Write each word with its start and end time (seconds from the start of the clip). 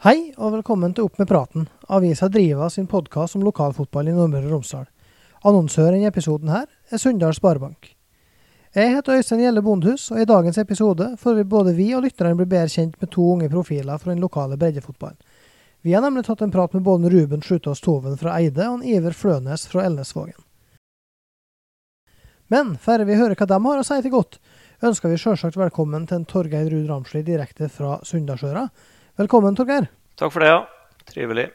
Hei 0.00 0.30
og 0.40 0.54
velkommen 0.54 0.94
til 0.96 1.04
Opp 1.04 1.18
med 1.20 1.28
praten, 1.28 1.66
avisa 1.92 2.30
Driva 2.32 2.70
sin 2.72 2.86
podkast 2.88 3.36
om 3.36 3.42
lokalfotball 3.44 4.06
i 4.08 4.14
Nordmøre 4.16 4.46
og 4.48 4.52
Romsdal. 4.54 4.86
Annonsøren 5.44 5.98
i 6.00 6.06
episoden 6.08 6.48
her 6.48 6.62
er 6.88 7.00
Sunndal 7.02 7.34
Sparebank. 7.36 7.90
Jeg 8.72 8.94
heter 8.94 9.18
Øystein 9.18 9.42
Gjelle 9.42 9.60
Bondhus, 9.60 10.06
og 10.08 10.22
i 10.22 10.24
dagens 10.24 10.56
episode 10.62 11.10
får 11.20 11.34
vi 11.36 11.44
både 11.52 11.74
vi 11.76 11.90
og 11.92 12.06
lytterne 12.06 12.38
bli 12.38 12.46
bedre 12.48 12.72
kjent 12.72 12.96
med 12.96 13.10
to 13.12 13.26
unge 13.34 13.50
profiler 13.52 14.00
fra 14.00 14.14
den 14.14 14.22
lokale 14.24 14.56
breddefotballen. 14.56 15.18
Vi 15.84 15.92
har 15.92 16.00
nemlig 16.00 16.22
tatt 16.30 16.46
en 16.46 16.54
prat 16.54 16.72
med 16.72 16.86
både 16.86 17.10
Ruben 17.12 17.44
Slutås 17.44 17.84
Toven 17.84 18.16
fra 18.16 18.38
Eide 18.38 18.70
og 18.70 18.78
en 18.78 18.86
Iver 18.94 19.12
Flønes 19.12 19.66
fra 19.68 19.84
Elnesvågen. 19.84 20.38
Men 22.48 22.72
før 22.80 23.04
vi 23.04 23.20
hører 23.20 23.36
hva 23.36 23.50
de 23.52 23.60
har 23.68 23.82
å 23.82 23.84
si 23.84 24.00
til 24.00 24.16
godt, 24.16 24.40
ønsker 24.80 25.12
vi 25.12 25.20
sjølsagt 25.20 25.60
velkommen 25.60 26.08
til 26.08 26.22
en 26.22 26.26
Torgeir 26.32 26.72
Ruud 26.72 26.88
Ramsli 26.88 27.20
direkte 27.28 27.68
fra 27.68 27.98
Sunndalsøra. 28.00 28.64
Velkommen, 29.20 29.52
Torgeir. 29.52 29.84
Takk 30.16 30.32
for 30.32 30.40
det, 30.40 30.48
ja. 30.48 30.60
Trivelig. 31.04 31.50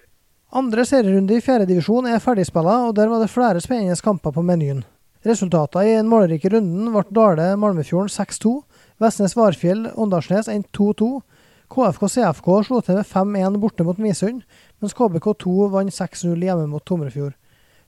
Andre 0.54 0.84
serierunde 0.86 1.34
i 1.34 1.42
fjerdedivisjon 1.42 2.06
er 2.06 2.20
ferdigspilla, 2.22 2.76
og 2.86 2.92
der 2.94 3.10
var 3.10 3.24
det 3.24 3.32
flere 3.34 3.62
spennende 3.64 3.96
kamper 4.06 4.36
på 4.36 4.44
menyen. 4.46 4.84
Resultatene 5.26 5.88
i 5.88 5.96
den 5.96 6.12
målrike 6.12 6.52
runden 6.54 6.92
ble 6.94 7.02
Dale 7.18 7.48
Malmefjorden 7.58 8.12
6-2, 8.14 8.52
Vestnes 9.02 9.34
Varfjell 9.34 9.88
Åndalsnes 9.98 10.52
1-2-2. 10.54 11.10
KFK 11.74 12.06
CFK 12.18 12.52
slo 12.68 12.84
til 12.86 13.00
med 13.00 13.10
5-1 13.10 13.58
borte 13.64 13.88
mot 13.88 13.98
Misund, 13.98 14.46
mens 14.78 14.94
KBK2 14.94 15.72
vant 15.74 15.98
6-0 15.98 16.46
hjemme 16.46 16.70
mot 16.70 16.86
Tomrefjord. 16.86 17.34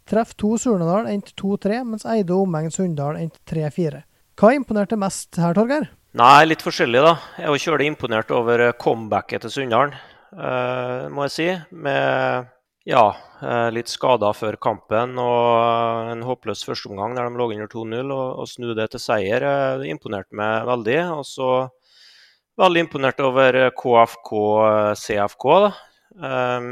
Treff 0.09 0.33
2 0.41 0.55
Surnadal 0.63 1.11
endte 1.11 1.37
2-3, 1.37 1.83
mens 1.85 2.07
Eide 2.09 2.33
og 2.33 2.47
omegn 2.47 2.73
Sunndal 2.73 3.21
endte 3.21 3.45
3-4. 3.53 4.01
Hva 4.41 4.55
imponerte 4.57 4.97
mest 4.97 5.37
her, 5.37 5.53
Torgeir? 5.53 5.91
Nei, 6.17 6.47
litt 6.47 6.63
forskjellig, 6.65 7.01
da. 7.03 7.11
Jeg 7.37 7.51
var 7.53 7.61
kjølig 7.61 7.87
imponert 7.91 8.31
over 8.33 8.61
comebacket 8.81 9.43
til 9.43 9.51
Sunndalen, 9.53 9.91
uh, 10.33 11.05
må 11.13 11.27
jeg 11.27 11.33
si. 11.35 11.45
Med 11.77 12.47
ja, 12.89 13.03
uh, 13.43 13.67
litt 13.75 13.91
skader 13.91 14.33
før 14.33 14.57
kampen 14.57 15.13
og 15.21 16.09
en 16.15 16.23
håpløs 16.25 16.63
førsteomgang 16.65 17.13
der 17.13 17.27
de 17.27 17.37
lå 17.37 17.49
under 17.51 17.69
2-0. 17.69 18.09
Og, 18.15 18.41
og 18.41 18.49
snu 18.49 18.71
det 18.73 18.87
til 18.95 19.03
seier 19.03 19.45
det 19.77 19.91
imponerte 19.91 20.33
meg 20.39 20.65
veldig. 20.71 20.97
Og 21.19 21.23
så 21.27 21.51
veldig 22.63 22.87
imponert 22.87 23.21
over 23.21 23.59
KFK 23.77 24.33
CFK. 25.03 25.49
da. 25.67 25.73
Um, 26.17 26.71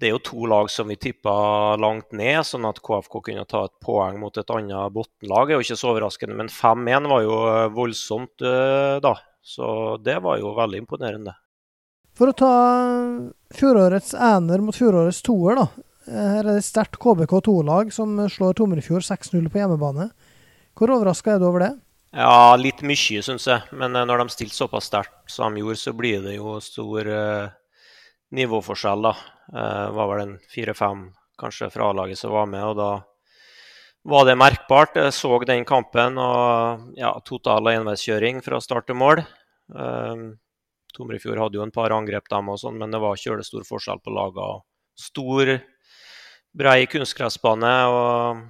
det 0.00 0.08
er 0.08 0.14
jo 0.14 0.22
to 0.24 0.46
lag 0.48 0.70
som 0.72 0.88
vi 0.88 0.96
tippa 0.96 1.32
langt 1.80 2.14
ned, 2.16 2.40
sånn 2.48 2.64
at 2.68 2.80
KFK 2.80 3.20
kunne 3.26 3.44
ta 3.48 3.66
et 3.68 3.74
poeng 3.84 4.16
mot 4.22 4.36
et 4.40 4.52
annet 4.54 4.94
bunnlag. 4.94 5.50
er 5.50 5.58
jo 5.58 5.66
ikke 5.66 5.76
så 5.76 5.90
overraskende, 5.92 6.38
men 6.38 6.48
5-1 6.48 7.08
var 7.12 7.26
jo 7.26 7.36
voldsomt 7.76 8.46
da. 9.04 9.14
Så 9.44 9.98
det 10.04 10.18
var 10.24 10.40
jo 10.40 10.54
veldig 10.56 10.82
imponerende. 10.82 11.36
For 12.16 12.32
å 12.32 12.36
ta 12.36 12.54
fjorårets 13.56 14.12
ener 14.16 14.64
mot 14.64 14.76
fjorårets 14.76 15.22
toer, 15.24 15.60
da. 15.60 15.68
Her 16.10 16.42
er 16.42 16.48
det 16.50 16.58
et 16.62 16.66
sterkt 16.66 16.98
KBK2-lag 17.00 17.92
som 17.94 18.16
slår 18.28 18.56
Tomrefjord 18.58 19.04
6-0 19.06 19.46
på 19.52 19.60
hjemmebane. 19.60 20.10
Hvor 20.76 20.92
overraska 20.96 21.36
er 21.36 21.40
du 21.40 21.46
over 21.48 21.64
det? 21.64 21.70
Ja, 22.16 22.56
litt 22.58 22.80
mye, 22.82 23.22
syns 23.22 23.46
jeg. 23.46 23.62
Men 23.76 23.94
når 23.94 24.24
de 24.24 24.34
stilte 24.34 24.56
såpass 24.56 24.88
sterkt 24.90 25.30
som 25.30 25.54
de 25.54 25.62
gjorde, 25.62 25.78
så 25.78 25.94
blir 25.94 26.24
det 26.24 26.34
jo 26.34 26.56
stor 26.64 27.08
nivåforskjell, 28.30 29.02
da. 29.02 29.14
Uh, 29.50 29.90
var 29.96 30.10
vel 30.12 30.22
en 30.22 30.36
fire-fem 30.50 31.08
kanskje 31.40 31.70
fra 31.74 31.90
A-laget 31.90 32.18
som 32.18 32.34
var 32.34 32.46
med, 32.50 32.64
og 32.64 32.76
da 32.78 32.90
var 34.10 34.26
det 34.28 34.38
merkbart. 34.38 34.96
Jeg 34.96 35.14
så 35.16 35.40
den 35.48 35.66
kampen 35.68 36.18
og 36.20 36.92
ja, 36.98 37.12
total 37.26 37.72
enveiskjøring 37.74 38.40
fra 38.44 38.60
start 38.62 38.88
til 38.90 39.00
mål. 39.00 39.24
Uh, 39.74 40.30
Tomrefjord 40.94 41.38
hadde 41.38 41.60
jo 41.60 41.64
en 41.66 41.74
par 41.74 41.94
angrep, 41.94 42.28
dem 42.30 42.50
og 42.50 42.60
sånn, 42.62 42.78
men 42.80 42.94
det 42.94 43.02
var 43.02 43.18
kjølestor 43.18 43.66
forskjell 43.66 44.02
på 44.04 44.14
lagene. 44.14 44.62
Stor, 45.00 45.52
brei 46.56 46.80
kunstgressbane, 46.90 47.74
og 47.88 48.40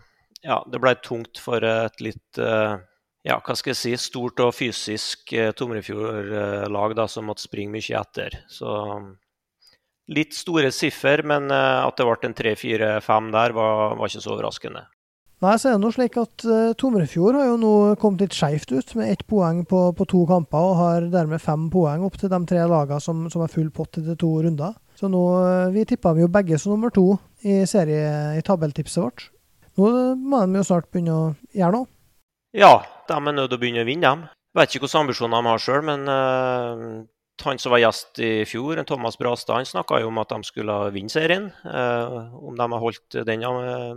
ja, 0.42 0.62
det 0.66 0.80
ble 0.82 0.96
tungt 1.04 1.38
for 1.38 1.62
et 1.62 2.00
litt 2.02 2.40
uh, 2.40 2.80
ja, 3.22 3.36
hva 3.44 3.54
skal 3.56 3.74
jeg 3.74 3.80
si, 3.80 3.92
stort 4.00 4.40
og 4.40 4.54
fysisk 4.56 5.34
Tomrefjord-lag 5.56 6.96
som 7.12 7.28
måtte 7.28 7.44
springe 7.44 7.76
mye 7.76 8.00
etter. 8.00 8.38
Så 8.48 8.70
litt 10.10 10.34
store 10.36 10.70
siffer, 10.74 11.22
men 11.26 11.50
uh, 11.52 11.86
at 11.86 11.98
det 11.98 12.06
ble 12.06 12.28
en 12.28 12.36
3-4-5 12.36 13.30
der, 13.34 13.54
var, 13.56 13.94
var, 13.98 14.10
ikke 14.10 14.24
så 14.24 14.34
overraskende. 14.34 14.84
Nei, 15.40 15.54
så 15.56 15.70
er 15.70 15.76
det 15.78 15.82
noe 15.86 15.94
slik 15.94 16.18
at 16.20 16.44
uh, 16.44 16.72
Tomrefjord 16.76 17.38
har 17.38 17.46
jo 17.48 17.58
nå 17.60 17.74
kommet 18.00 18.26
litt 18.26 18.36
skjevt 18.36 18.74
ut, 18.74 18.94
med 18.98 19.14
ett 19.14 19.24
poeng 19.30 19.62
på, 19.68 19.86
på, 19.96 20.06
to 20.10 20.24
kamper, 20.28 20.66
og 20.72 20.80
har 20.80 21.08
dermed 21.12 21.42
fem 21.42 21.68
poeng 21.72 22.04
opp 22.06 22.18
til 22.20 22.32
de 22.32 22.40
tre 22.50 22.66
lagene 22.68 23.00
som, 23.02 23.22
som 23.32 23.44
er 23.46 23.52
full 23.52 23.70
pott 23.74 24.00
etter 24.02 24.18
to 24.20 24.34
runder. 24.44 24.74
Så 24.98 25.08
nå, 25.08 25.22
uh, 25.40 25.70
Vi 25.72 25.86
tippa 25.88 26.12
jo 26.18 26.28
begge 26.32 26.58
som 26.60 26.74
nummer 26.74 26.92
to 26.92 27.14
i 27.46 27.62
serie 27.68 28.34
i 28.36 28.42
tabelltipset 28.44 29.00
vårt. 29.00 29.30
Nå 29.78 29.88
må 30.18 30.42
de 30.44 30.60
jo 30.60 30.66
snart 30.66 30.90
begynne 30.92 31.14
å 31.14 31.30
gjøre 31.56 31.78
noe. 31.78 31.88
Ja, 32.52 32.82
de 33.06 33.14
er 33.14 33.32
nødt 33.32 33.48
til 33.48 33.56
å 33.56 33.62
begynne 33.62 33.86
å 33.86 33.88
vinne, 33.88 34.10
dem. 34.10 34.28
Vet 34.58 34.74
ikke 34.74 34.88
hvilke 34.88 35.04
ambisjoner 35.06 35.38
de 35.38 35.46
har 35.54 35.62
sjøl, 35.62 35.84
men 35.86 36.08
han 37.46 37.58
som 37.60 37.72
var 37.74 37.80
gjest 37.82 38.20
i 38.22 38.30
fjor, 38.48 38.80
Thomas 38.88 39.18
Brastad, 39.18 39.60
han 39.60 39.68
snakka 39.68 40.00
jo 40.02 40.10
om 40.10 40.20
at 40.22 40.32
de 40.32 40.46
skulle 40.46 40.76
vinne 40.94 41.12
serien. 41.12 41.48
Eh, 41.64 42.18
om 42.36 42.56
de 42.58 42.66
har 42.72 42.82
holdt 42.82 43.18
den 43.26 43.44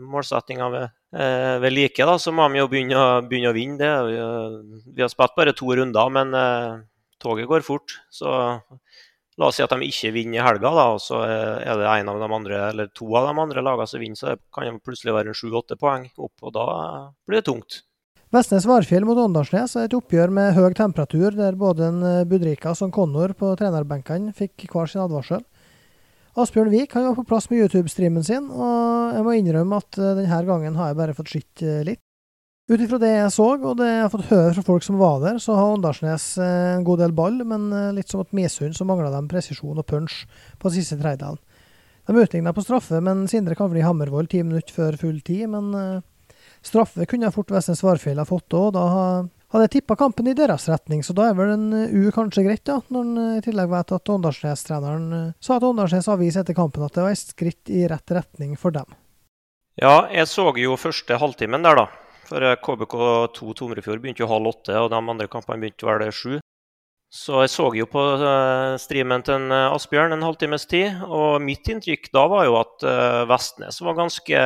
målsettinga 0.03 0.69
ved, 0.73 0.93
eh, 1.15 1.57
ved, 1.63 1.75
like, 1.75 2.07
da, 2.07 2.17
så 2.19 2.33
må 2.35 2.47
de 2.49 2.61
jo 2.61 2.69
begynne, 2.71 3.03
begynne 3.29 3.51
å 3.51 3.57
vinne 3.57 3.79
det. 3.79 3.93
Vi, 4.95 5.01
har 5.01 5.11
spilt 5.11 5.37
bare 5.37 5.55
to 5.57 5.71
runder, 5.75 6.13
men 6.13 6.33
eh, 6.37 6.83
toget 7.23 7.49
går 7.49 7.65
fort. 7.65 7.99
Så 8.11 8.33
la 9.37 9.49
oss 9.49 9.57
si 9.57 9.65
at 9.65 9.71
de 9.73 9.87
ikke 9.87 10.13
vinner 10.13 10.41
i 10.41 10.45
helga, 10.45 10.73
da, 10.73 10.89
og 10.95 11.01
så 11.01 11.23
er 11.25 11.79
det 11.79 11.89
en 11.89 12.11
av 12.13 12.19
de 12.21 12.29
andre, 12.39 12.59
eller 12.73 12.91
to 12.95 13.07
av 13.17 13.29
de 13.29 13.37
andre 13.45 13.65
lagene 13.65 13.89
som 13.89 14.03
vinner, 14.03 14.19
så 14.19 14.35
kan 14.53 14.69
det 14.69 14.83
plutselig 14.85 15.15
være 15.15 15.37
sju-åtte 15.37 15.79
poeng 15.81 16.09
opp, 16.17 16.35
og 16.41 16.53
da 16.55 16.67
blir 17.25 17.41
det 17.41 17.47
tungt. 17.49 17.81
Vestnes 18.33 18.65
Varfjell 18.65 19.03
mot 19.05 19.19
Åndalsnes 19.21 19.75
er 19.77 19.83
et 19.85 19.93
oppgjør 19.93 20.31
med 20.33 20.55
høy 20.55 20.73
temperatur, 20.73 21.35
der 21.37 21.53
både 21.53 21.85
en 21.85 21.99
Budrikas 22.25 22.79
og 22.81 22.89
Connor 22.95 23.29
på 23.37 23.51
trenerbenkene 23.59 24.31
fikk 24.33 24.63
hver 24.71 24.89
sin 24.89 25.03
advarsel. 25.03 25.43
Asbjørn 26.41 26.71
Vik 26.73 26.95
han 26.97 27.05
var 27.05 27.19
på 27.19 27.27
plass 27.29 27.45
med 27.51 27.59
YouTube-streamen 27.61 28.23
sin, 28.25 28.47
og 28.49 29.11
jeg 29.13 29.25
må 29.27 29.35
innrømme 29.37 29.77
at 29.77 29.99
denne 30.17 30.39
gangen 30.47 30.79
har 30.79 30.89
jeg 30.89 30.97
bare 30.97 31.13
fått 31.13 31.29
sett 31.29 31.61
litt. 31.85 32.01
Ut 32.71 32.81
ifra 32.81 32.97
det 33.03 33.11
jeg 33.11 33.35
så, 33.35 33.45
og 33.53 33.75
det 33.77 33.91
jeg 33.91 34.01
har 34.01 34.09
fått 34.15 34.31
høre 34.31 34.55
fra 34.55 34.63
folk 34.65 34.87
som 34.87 34.97
var 34.97 35.19
der, 35.21 35.37
så 35.43 35.53
har 35.59 35.75
Åndalsnes 35.75 36.25
en 36.41 36.87
god 36.87 37.03
del 37.03 37.13
ball, 37.13 37.37
men 37.45 37.67
litt 37.93 38.09
som 38.09 38.23
at 38.23 38.33
Misund 38.33 38.73
så 38.73 38.87
mangla 38.89 39.11
dem 39.13 39.27
presisjon 39.29 39.77
og 39.77 39.85
punch 39.91 40.23
på 40.57 40.71
siste 40.73 40.97
tredjedelen. 40.97 41.37
De 42.09 42.17
utligna 42.17 42.55
på 42.57 42.65
straffe, 42.65 42.97
men 42.97 43.27
Sindre 43.29 43.53
Kavli 43.55 43.85
Hammervoll 43.85 44.25
ti 44.31 44.41
minutter 44.41 44.73
før 44.73 44.97
full 44.97 45.21
tid, 45.21 45.45
men 45.53 46.01
Straffe 46.63 47.05
kunne 47.09 47.31
fort 47.35 47.51
Vestens 47.51 47.83
Varfjell 47.83 48.21
ha 48.21 48.25
fått 48.27 48.55
òg. 48.55 48.69
Da 48.77 48.83
hadde 49.53 49.65
jeg 49.67 49.73
tippa 49.75 49.97
kampen 49.99 50.29
i 50.31 50.35
deres 50.37 50.65
retning, 50.71 51.03
så 51.03 51.13
da 51.13 51.27
er 51.29 51.35
vel 51.37 51.51
en 51.53 51.65
U 51.91 52.07
kanskje 52.15 52.45
greit, 52.47 52.63
da. 52.65 52.79
Når 52.87 53.03
en 53.03 53.33
i 53.37 53.43
tillegg 53.45 53.69
vet 53.69 53.91
at 53.93 54.11
Åndalsnes-treneren 54.15 55.33
sa 55.43 55.59
til 55.59 55.73
Åndalsnes 55.73 56.07
Avis 56.09 56.39
etter 56.39 56.55
kampen 56.57 56.85
at 56.87 56.95
det 56.95 57.03
var 57.03 57.13
et 57.13 57.33
skritt 57.35 57.69
i 57.69 57.83
rett 57.91 58.15
retning 58.15 58.55
for 58.57 58.73
dem. 58.73 58.87
Ja, 59.81 60.07
jeg 60.13 60.29
så 60.31 60.47
jo 60.57 60.79
første 60.79 61.19
halvtimen 61.19 61.67
der, 61.67 61.83
da. 61.83 61.85
For 62.23 62.39
KBK2 62.63 63.53
Tomrefjord 63.59 64.01
begynte 64.01 64.23
jo 64.23 64.31
halv 64.31 64.55
åtte, 64.55 64.73
og 64.79 64.89
de 64.93 64.97
andre 64.97 65.27
kampene 65.27 65.59
begynte 65.59 65.85
vel 65.89 66.07
sju. 66.15 66.39
Så 67.13 67.43
jeg 67.43 67.51
så 67.53 67.67
jo 67.77 67.85
på 67.85 68.01
streamen 68.81 69.21
til 69.21 69.51
Asbjørn 69.53 70.15
en 70.15 70.23
halvtimes 70.25 70.65
tid, 70.65 71.03
og 71.05 71.43
mitt 71.45 71.67
inntrykk 71.69 72.09
da 72.15 72.23
var 72.31 72.47
jo 72.47 72.55
at 72.57 72.85
Vestnes 73.29 73.77
var 73.85 73.99
ganske 73.99 74.39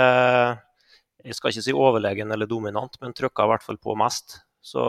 jeg 1.24 1.38
skal 1.38 1.54
ikke 1.54 1.66
si 1.66 1.76
overlegen 1.76 2.32
eller 2.34 2.50
dominant, 2.50 2.98
men 3.02 3.16
trykka 3.16 3.46
i 3.46 3.52
hvert 3.54 3.66
fall 3.66 3.80
på 3.82 3.96
mest. 4.00 4.40
Så 4.62 4.82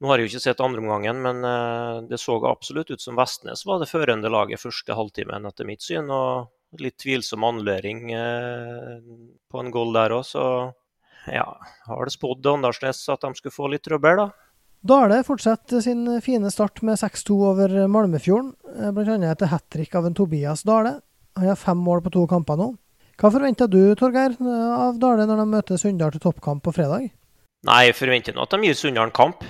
nå 0.00 0.10
har 0.10 0.20
jeg 0.20 0.26
jo 0.26 0.32
ikke 0.34 0.44
sett 0.44 0.62
andreomgangen, 0.64 1.20
men 1.24 1.44
uh, 1.44 2.02
det 2.08 2.20
så 2.20 2.36
absolutt 2.48 2.92
ut 2.92 3.02
som 3.02 3.16
Vestnes 3.18 3.64
var 3.68 3.80
det 3.80 3.90
førende 3.90 4.32
laget 4.32 4.62
første 4.62 4.96
halvtimen, 4.96 5.48
etter 5.48 5.68
mitt 5.68 5.84
syn. 5.84 6.10
Og 6.12 6.80
litt 6.82 6.98
tvilsom 7.00 7.44
annullering 7.46 8.10
uh, 8.12 8.98
på 9.50 9.62
en 9.62 9.72
goal 9.72 9.94
der 9.96 10.16
òg, 10.18 10.26
så 10.28 10.44
ja, 11.32 11.46
har 11.86 12.04
det 12.06 12.14
spådd 12.14 12.46
Åndalsnes 12.46 13.00
at 13.10 13.24
de 13.24 13.32
skulle 13.38 13.54
få 13.54 13.70
litt 13.72 13.86
trøbbel, 13.86 14.20
da? 14.20 14.28
Dale 14.86 15.22
fortsetter 15.26 15.80
sin 15.82 16.04
fine 16.22 16.50
start 16.52 16.82
med 16.86 17.00
6-2 17.00 17.36
over 17.48 17.72
Malmefjorden, 17.90 18.52
eh, 18.76 18.92
bl.a. 18.94 19.16
etter 19.32 19.50
hat 19.50 19.64
trick 19.72 19.96
av 19.98 20.06
en 20.06 20.14
Tobias 20.14 20.62
Dale. 20.62 21.00
Han 21.34 21.48
har 21.48 21.58
fem 21.58 21.80
mål 21.82 22.04
på 22.04 22.12
to 22.14 22.26
kamper 22.30 22.60
nå. 22.60 22.68
Hva 23.16 23.30
forventer 23.32 23.68
du, 23.72 23.80
Torgeir, 23.96 24.34
av 24.76 24.98
Dale 25.00 25.24
når 25.24 25.38
de 25.40 25.46
møter 25.48 25.78
Sunndal 25.80 26.12
til 26.12 26.20
toppkamp 26.20 26.60
på 26.66 26.74
fredag? 26.76 27.06
Nei, 27.64 27.78
jeg 27.88 27.96
forventer 27.96 28.36
nå 28.36 28.44
at 28.44 28.52
de 28.52 28.68
gir 28.68 28.76
Sunndal 28.76 29.12
kamp. 29.16 29.46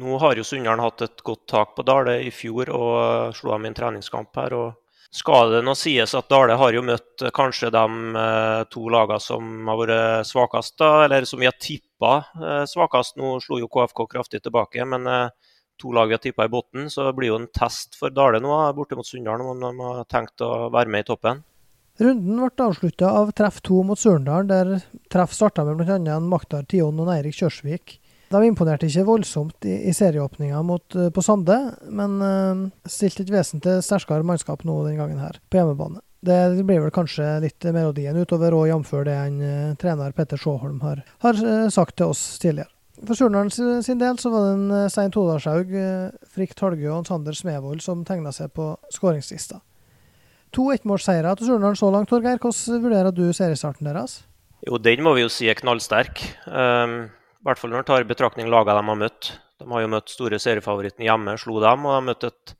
Nå 0.00 0.16
har 0.22 0.38
jo 0.40 0.44
Sunndal 0.48 0.80
hatt 0.80 1.04
et 1.04 1.20
godt 1.26 1.44
tak 1.52 1.74
på 1.76 1.84
Dale 1.84 2.22
i 2.24 2.30
fjor 2.32 2.72
og 2.72 3.36
slo 3.36 3.52
dem 3.52 3.68
i 3.68 3.72
en 3.72 3.76
treningskamp 3.76 4.40
her. 4.40 4.56
og 4.56 4.70
skal 5.12 5.50
det 5.52 5.60
nå 5.66 5.74
sies 5.76 6.14
at 6.16 6.30
Dale 6.32 6.56
har 6.56 6.72
jo 6.72 6.80
møtt 6.88 7.20
eh, 7.20 7.32
kanskje 7.36 7.68
de 7.74 7.84
eh, 8.16 8.62
to 8.72 8.86
lagene 8.88 9.20
som 9.20 9.68
har 9.68 9.80
vært 9.82 10.24
svakest, 10.24 10.78
da, 10.80 11.04
eller 11.04 11.28
som 11.28 11.42
vi 11.42 11.50
har 11.50 11.58
tippa 11.60 12.14
eh, 12.32 12.64
svakest. 12.70 13.18
Nå 13.20 13.34
slo 13.44 13.60
jo 13.60 13.68
KFK 13.68 14.06
kraftig 14.14 14.40
tilbake, 14.40 14.88
men 14.88 15.04
to 15.76 15.92
lag 15.92 16.08
vi 16.08 16.16
har 16.16 16.24
tippa 16.24 16.48
i 16.48 16.52
bunnen. 16.56 16.88
Så 16.88 17.04
det 17.04 17.12
blir 17.18 17.34
jo 17.34 17.42
en 17.42 17.50
test 17.52 18.00
for 18.00 18.14
Dale 18.16 18.40
nå, 18.40 18.56
borte 18.72 18.96
mot 18.96 19.04
Sunndal, 19.04 19.44
om 19.44 19.60
de 19.60 19.74
har 19.84 20.08
tenkt 20.08 20.40
å 20.40 20.70
være 20.72 20.88
med 20.88 21.04
i 21.04 21.10
toppen. 21.12 21.44
Runden 22.00 22.38
ble 22.40 22.64
avslutta 22.64 23.10
av 23.12 23.34
treff 23.36 23.60
to 23.60 23.82
mot 23.84 24.00
Sørendalen, 24.00 24.48
der 24.48 25.10
treff 25.12 25.34
starta 25.36 25.64
med 25.66 25.82
bl.a. 25.82 26.20
Maktar 26.24 26.64
Tion 26.68 27.00
og 27.02 27.10
Eirik 27.12 27.36
Kjørsvik. 27.36 27.98
De 28.32 28.40
imponerte 28.48 28.88
ikke 28.88 29.04
voldsomt 29.04 29.66
i, 29.68 29.74
i 29.90 29.92
serieåpninga 29.92 30.62
uh, 30.62 31.10
på 31.12 31.24
Sande, 31.24 31.58
men 31.92 32.14
uh, 32.24 32.62
stilte 32.88 33.26
et 33.26 33.32
vesentlig 33.34 33.82
sterkere 33.84 34.24
mannskap 34.24 34.64
nå 34.64 34.78
den 34.86 34.96
gangen 34.96 35.20
her, 35.20 35.36
på 35.52 35.60
hjemmebane. 35.60 36.00
Det 36.24 36.38
blir 36.62 36.80
vel 36.80 36.94
kanskje 36.94 37.26
litt 37.42 37.66
melodien 37.74 38.16
utover, 38.16 38.54
og 38.56 38.70
jf. 38.70 38.94
det 39.04 39.16
en 39.18 39.40
uh, 39.42 39.74
trener 39.76 40.14
Petter 40.16 40.40
Sjåholm 40.40 40.80
har, 40.80 41.02
har 41.26 41.42
uh, 41.44 41.66
sagt 41.68 41.98
til 42.00 42.14
oss 42.14 42.22
tidligere. 42.40 42.72
For 43.02 43.18
Surnadal 43.18 43.82
sin 43.82 44.00
del 44.00 44.16
så 44.20 44.30
var 44.30 44.46
det 44.46 44.54
en 44.54 44.88
Stein 44.92 45.12
Todalshaug, 45.12 45.72
Frikk 46.30 46.52
Talgø 46.54 46.86
og 46.94 47.08
Sander 47.08 47.34
Smevold 47.34 47.82
som 47.82 48.04
tegna 48.06 48.30
seg 48.32 48.52
på 48.54 48.68
skåringslista. 48.94 49.58
To 50.52 50.68
ettmålsseire 50.74 51.32
til 51.38 51.48
Surnadal 51.48 51.78
så 51.80 51.88
langt, 51.94 52.10
Torgeir. 52.12 52.38
Hvordan 52.42 52.84
vurderer 52.84 53.14
du 53.14 53.24
seriestarten 53.32 53.88
deres? 53.88 54.20
Jo, 54.66 54.78
Den 54.78 55.02
må 55.02 55.14
vi 55.16 55.24
jo 55.24 55.32
si 55.32 55.48
er 55.48 55.58
knallsterk. 55.58 56.22
Um 56.46 57.10
i 57.42 57.48
hvert 57.48 57.58
fall 57.58 57.72
når 57.72 57.80
man 57.80 57.86
tar 57.88 58.04
i 58.04 58.06
betraktning 58.06 58.50
lagene 58.52 58.78
de 58.78 58.86
har 58.86 58.98
møtt. 59.00 59.28
De 59.58 59.66
har 59.66 59.82
jo 59.82 59.90
møtt 59.90 60.12
store 60.14 60.38
seriefavoritten 60.38 61.02
hjemme, 61.02 61.32
slo 61.42 61.56
dem. 61.58 61.88
Og 61.88 61.90
de 61.90 61.96
har 61.96 62.04
møtt 62.06 62.26
et 62.28 62.52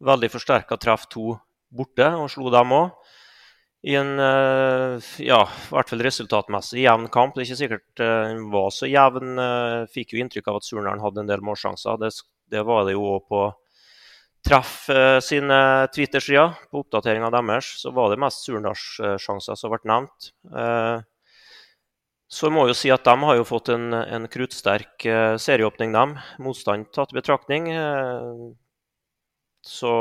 veldig 0.00 0.30
forsterka 0.32 0.78
treff 0.80 1.04
to 1.12 1.34
borte, 1.68 2.06
og 2.16 2.30
slo 2.32 2.48
dem 2.54 2.72
òg. 2.72 2.94
I 3.84 3.98
en 4.00 4.14
eh, 4.16 5.10
ja, 5.26 5.42
i 5.44 5.74
hvert 5.74 5.92
fall 5.92 6.04
resultatmessig 6.06 6.86
jevn 6.86 7.10
kamp. 7.12 7.34
Det 7.36 7.42
er 7.42 7.50
ikke 7.50 7.58
sikkert 7.58 8.00
eh, 8.00 8.30
den 8.30 8.46
var 8.54 8.72
så 8.72 8.88
jevn. 8.88 9.34
Eh, 9.44 9.84
fikk 9.92 10.16
jo 10.16 10.24
inntrykk 10.24 10.48
av 10.48 10.62
at 10.62 10.68
Surnadal 10.70 11.04
hadde 11.04 11.20
en 11.20 11.28
del 11.28 11.44
målsjanser. 11.44 12.00
Det, 12.00 12.14
det 12.56 12.64
var 12.64 12.88
det 12.88 12.96
jo 12.96 13.04
òg 13.18 13.28
på 13.28 13.44
treff 14.44 14.74
sine 15.24 15.58
Twitter-sider. 15.94 16.52
På 16.70 16.82
oppdateringa 16.84 17.30
deres 17.32 17.70
så 17.80 17.92
var 17.96 18.12
det 18.12 18.20
mest 18.22 18.44
surnadssjanser 18.44 19.56
som 19.56 19.72
ble 19.72 19.80
nevnt. 19.88 20.30
Så 22.34 22.48
jeg 22.48 22.54
må 22.56 22.64
jo 22.66 22.74
si 22.74 22.90
at 22.90 23.04
de 23.06 23.14
har 23.20 23.36
jo 23.38 23.46
fått 23.46 23.70
en, 23.74 23.92
en 23.94 24.26
kruttsterk 24.30 25.04
uh, 25.06 25.36
serieåpning, 25.38 25.92
dem. 25.94 26.16
Motstand 26.42 26.88
tatt 26.94 27.12
i 27.12 27.18
betraktning. 27.20 27.68
Så 29.64 29.92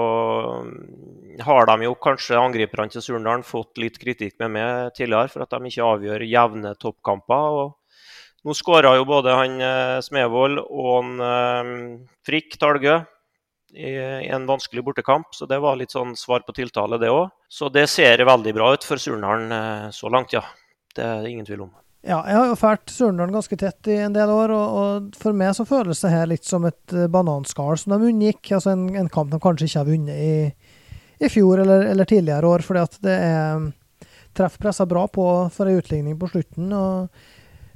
mm, 0.66 1.44
har 1.46 1.70
de 1.70 1.86
jo 1.86 1.94
kanskje 2.02 2.40
angriperne 2.40 2.92
til 2.92 3.06
Surndalen 3.06 3.46
fått 3.48 3.78
litt 3.80 4.00
kritikk 4.02 4.40
med 4.42 4.56
meg 4.58 4.98
tidligere 4.98 5.30
for 5.32 5.46
at 5.46 5.54
de 5.54 5.70
ikke 5.70 5.88
avgjør 5.92 6.26
jevne 6.28 6.74
toppkamper. 6.82 7.62
og 7.62 8.44
Nå 8.44 8.58
skåra 8.58 8.98
jo 8.98 9.06
både 9.08 9.38
han 9.38 9.62
Smevold 10.04 10.60
og 10.66 10.90
han 10.98 12.02
Frikk 12.28 12.58
Talgø 12.60 12.98
i, 13.76 13.94
en 14.30 14.48
vanskelig 14.50 14.84
bortekamp, 14.86 15.32
så 15.36 15.48
det 15.50 15.60
var 15.64 15.78
litt 15.80 15.94
sånn 15.94 16.16
svar 16.20 16.46
på 16.48 16.56
tiltale, 16.58 17.00
det 17.02 17.12
òg. 17.14 17.32
Så 17.50 17.70
det 17.74 17.88
ser 17.92 18.26
veldig 18.26 18.54
bra 18.56 18.74
ut 18.74 18.86
for 18.88 19.02
Surndalen 19.02 19.92
så 19.94 20.12
langt, 20.14 20.34
ja. 20.34 20.44
Det 20.94 21.02
er 21.02 21.24
det 21.24 21.32
ingen 21.34 21.48
tvil 21.48 21.66
om. 21.66 21.72
Ja, 22.04 22.18
jeg 22.28 22.36
har 22.36 22.50
jo 22.50 22.56
fælt 22.60 22.92
Surndalen 22.92 23.32
ganske 23.32 23.56
tett 23.56 23.88
i 23.88 23.96
en 24.04 24.16
del 24.16 24.28
år, 24.28 24.52
og, 24.52 24.80
og, 24.80 25.14
for 25.16 25.36
meg 25.40 25.54
så 25.56 25.64
føles 25.68 26.02
det 26.04 26.12
her 26.12 26.28
litt 26.28 26.44
som 26.44 26.66
et 26.68 26.96
uh, 26.96 27.06
bananskall 27.08 27.78
som 27.80 27.96
de 27.96 28.10
unngikk. 28.10 28.52
Altså 28.58 28.74
en, 28.74 28.90
en, 29.00 29.08
kamp 29.12 29.32
de 29.32 29.40
kanskje 29.40 29.70
ikke 29.70 29.80
har 29.80 29.88
vunnet 29.88 30.20
i, 30.20 30.34
i 31.24 31.30
fjor 31.32 31.64
eller, 31.64 31.88
eller, 31.94 32.10
tidligere 32.10 32.50
år, 32.50 32.66
fordi 32.68 32.84
at 32.84 33.00
det 33.08 33.16
er 33.16 33.70
treff 34.36 34.58
pressa 34.60 34.88
bra 34.90 35.06
på 35.08 35.28
for 35.54 35.72
ei 35.72 35.78
utligning 35.80 36.18
på 36.20 36.28
slutten. 36.34 36.76
og 36.76 37.24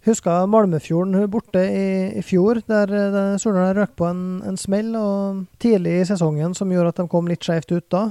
Husker 0.08 0.46
Malmefjorden 0.48 1.26
borte 1.28 1.60
i, 1.68 1.88
i 2.16 2.22
fjor, 2.24 2.62
der, 2.70 2.88
der 2.88 3.34
Surndal 3.42 3.74
røk 3.76 3.98
på 4.00 4.08
en, 4.08 4.22
en 4.48 4.60
smell 4.60 4.94
og 4.96 5.42
tidlig 5.60 5.98
i 6.00 6.06
sesongen 6.08 6.56
som 6.56 6.72
gjorde 6.72 6.94
at 6.94 7.02
de 7.02 7.12
kom 7.12 7.28
litt 7.28 7.44
skjevt 7.44 7.74
ut 7.76 7.90
da 7.92 8.06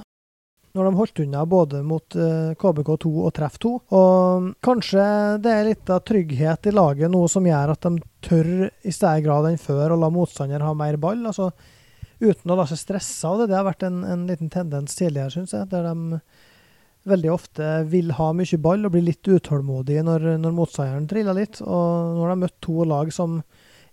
når 0.77 0.91
de 0.91 0.99
holdt 0.99 1.21
unna 1.25 1.45
både 1.49 1.79
mot 1.87 2.17
eh, 2.21 2.51
KBK2 2.61 3.13
og 3.25 3.31
Treff 3.37 3.57
2. 3.63 3.71
Og 3.97 4.51
kanskje 4.65 5.07
det 5.41 5.53
er 5.53 5.69
litt 5.71 5.93
av 5.93 6.03
trygghet 6.05 6.69
i 6.69 6.75
laget, 6.75 7.09
noe 7.13 7.31
som 7.33 7.47
gjør 7.49 7.73
at 7.73 7.87
de 7.87 8.03
tør 8.27 8.51
i 8.67 8.93
større 8.93 9.23
grad 9.25 9.49
enn 9.51 9.61
før 9.61 9.95
å 9.95 10.01
la 10.01 10.11
motstander 10.13 10.65
ha 10.65 10.75
mer 10.77 10.99
ball. 11.01 11.25
altså 11.31 11.51
Uten 12.21 12.53
å 12.53 12.57
la 12.57 12.65
seg 12.69 12.81
stresse 12.81 13.29
av 13.29 13.43
det. 13.43 13.51
Det 13.51 13.59
har 13.59 13.67
vært 13.67 13.87
en, 13.89 14.03
en 14.09 14.29
liten 14.29 14.53
tendens 14.53 14.97
tidligere, 14.97 15.33
syns 15.35 15.57
jeg, 15.57 15.69
der 15.73 15.89
de 15.89 16.21
veldig 17.07 17.31
ofte 17.33 17.67
vil 17.91 18.11
ha 18.17 18.33
mye 18.37 18.59
ball 18.63 18.87
og 18.87 18.95
bli 18.95 19.05
litt 19.09 19.29
utålmodige 19.29 20.05
når, 20.07 20.33
når 20.43 20.57
motstanderen 20.57 21.07
triller 21.11 21.37
litt. 21.39 21.61
Og 21.63 22.17
nå 22.17 22.25
har 22.25 22.35
de 22.35 22.43
møtt 22.45 22.59
to 22.65 22.87
lag 22.89 23.13
som 23.15 23.41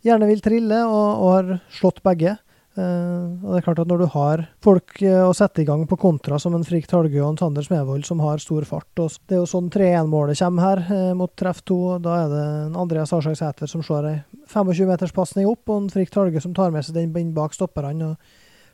gjerne 0.03 0.27
vil 0.29 0.41
trille, 0.43 0.81
og, 0.87 1.05
og 1.23 1.29
har 1.37 1.53
slått 1.73 2.03
begge. 2.05 2.37
Uh, 2.73 3.37
og 3.45 3.51
det 3.51 3.57
er 3.59 3.65
klart 3.67 3.79
at 3.83 3.89
Når 3.91 3.99
du 4.01 4.07
har 4.15 4.41
folk 4.65 4.95
uh, 5.05 5.27
å 5.27 5.33
sette 5.37 5.61
i 5.61 5.65
gang 5.67 5.83
på 5.85 5.97
kontra 6.01 6.39
som 6.41 6.55
en 6.57 6.63
Frik 6.65 6.87
Talgø 6.89 7.19
og 7.19 7.27
en 7.27 7.37
Sander 7.37 7.61
Smevold 7.61 8.01
som 8.07 8.23
har 8.25 8.41
stor 8.41 8.65
fart 8.65 8.97
og 9.03 9.13
Det 9.29 9.35
er 9.37 9.43
jo 9.43 9.49
sånn 9.51 9.67
3-1-målet 9.69 10.41
kommer 10.41 10.65
her 10.65 10.81
uh, 10.87 11.11
mot 11.17 11.29
treff 11.37 11.61
2. 11.69 11.77
Da 12.01 12.15
er 12.23 12.31
det 12.31 12.41
en 12.63 12.79
Andreas 12.81 13.13
Arshaug 13.13 13.37
Sæter 13.37 13.69
som 13.69 13.85
slår 13.85 14.09
ei 14.09 14.15
25-meterspasning 14.49 15.45
opp, 15.51 15.61
og 15.69 15.83
en 15.83 15.91
Frik 15.93 16.09
Talgø 16.13 16.41
som 16.41 16.55
tar 16.57 16.73
med 16.73 16.85
seg 16.87 16.97
den 16.97 17.29
bak 17.37 17.53
stopperne. 17.53 18.15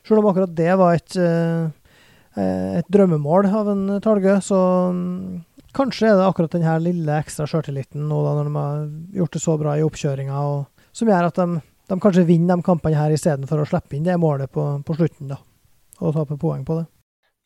Selv 0.00 0.22
om 0.22 0.30
akkurat 0.30 0.56
det 0.56 0.72
var 0.80 0.96
et, 0.96 1.18
et 2.38 2.86
drømmemål 2.92 3.48
av 3.58 3.72
en 3.72 3.86
Talgø, 4.04 4.36
så 4.44 4.58
um, 4.94 5.40
kanskje 5.74 6.12
er 6.12 6.20
det 6.20 6.28
akkurat 6.28 6.52
denne 6.54 6.76
lille 6.84 7.16
ekstra 7.18 7.48
sjøltilliten 7.50 8.04
nå 8.06 8.20
da 8.22 8.36
når 8.36 8.46
de 8.46 8.54
har 8.54 8.84
gjort 9.18 9.34
det 9.34 9.42
så 9.42 9.56
bra 9.58 9.74
i 9.74 9.82
oppkjøringa, 9.86 10.44
som 10.94 11.10
gjør 11.10 11.30
at 11.30 11.40
de 11.42 11.60
de 11.90 11.98
kanskje 11.98 12.22
vinner 12.28 12.56
de 12.56 12.62
kampene 12.62 12.98
her 12.98 13.10
istedenfor 13.10 13.64
å 13.64 13.66
slippe 13.66 13.98
inn 13.98 14.06
det 14.06 14.14
målet 14.20 14.50
på, 14.54 14.62
på 14.86 14.94
slutten 14.94 15.32
da, 15.32 15.40
og 15.98 16.14
tape 16.14 16.38
poeng 16.38 16.62
på 16.66 16.78
det. 16.78 16.86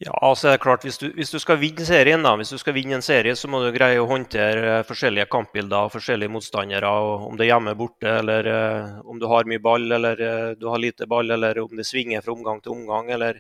Ja, 0.03 0.13
altså 0.27 0.51
det 0.51 0.57
er 0.57 0.61
klart, 0.65 0.83
hvis 0.85 0.99
du, 1.01 1.07
hvis 1.17 1.31
du, 1.33 1.39
skal 1.41 1.57
vinne 1.63 1.87
serien, 1.87 2.25
da, 2.27 2.35
hvis 2.37 2.51
du 2.53 2.59
skal 2.61 2.75
vinne 2.77 2.99
en 2.99 3.05
serie, 3.05 3.33
så 3.39 3.49
må 3.49 3.63
du 3.63 3.71
greie 3.73 4.01
å 4.03 4.09
håndtere 4.11 4.81
eh, 4.81 4.85
forskjellige 4.85 5.31
kampbilder 5.33 5.87
og 5.87 5.95
forskjellige 5.95 6.33
motstandere. 6.35 6.91
og 6.91 7.29
Om 7.31 7.39
det 7.39 7.47
er 7.47 7.53
hjemme 7.55 7.77
borte, 7.79 8.11
eller 8.11 8.49
uh, 8.51 8.99
om 9.07 9.23
du 9.23 9.29
har 9.31 9.49
mye 9.49 9.63
ball 9.65 9.87
eller 9.97 10.21
uh, 10.21 10.51
du 10.59 10.67
har 10.69 10.83
lite 10.83 11.09
ball, 11.09 11.31
eller 11.31 11.63
om 11.63 11.73
det 11.79 11.87
svinger 11.89 12.27
fra 12.27 12.35
omgang 12.35 12.61
til 12.61 12.75
omgang. 12.75 13.09
eller 13.15 13.39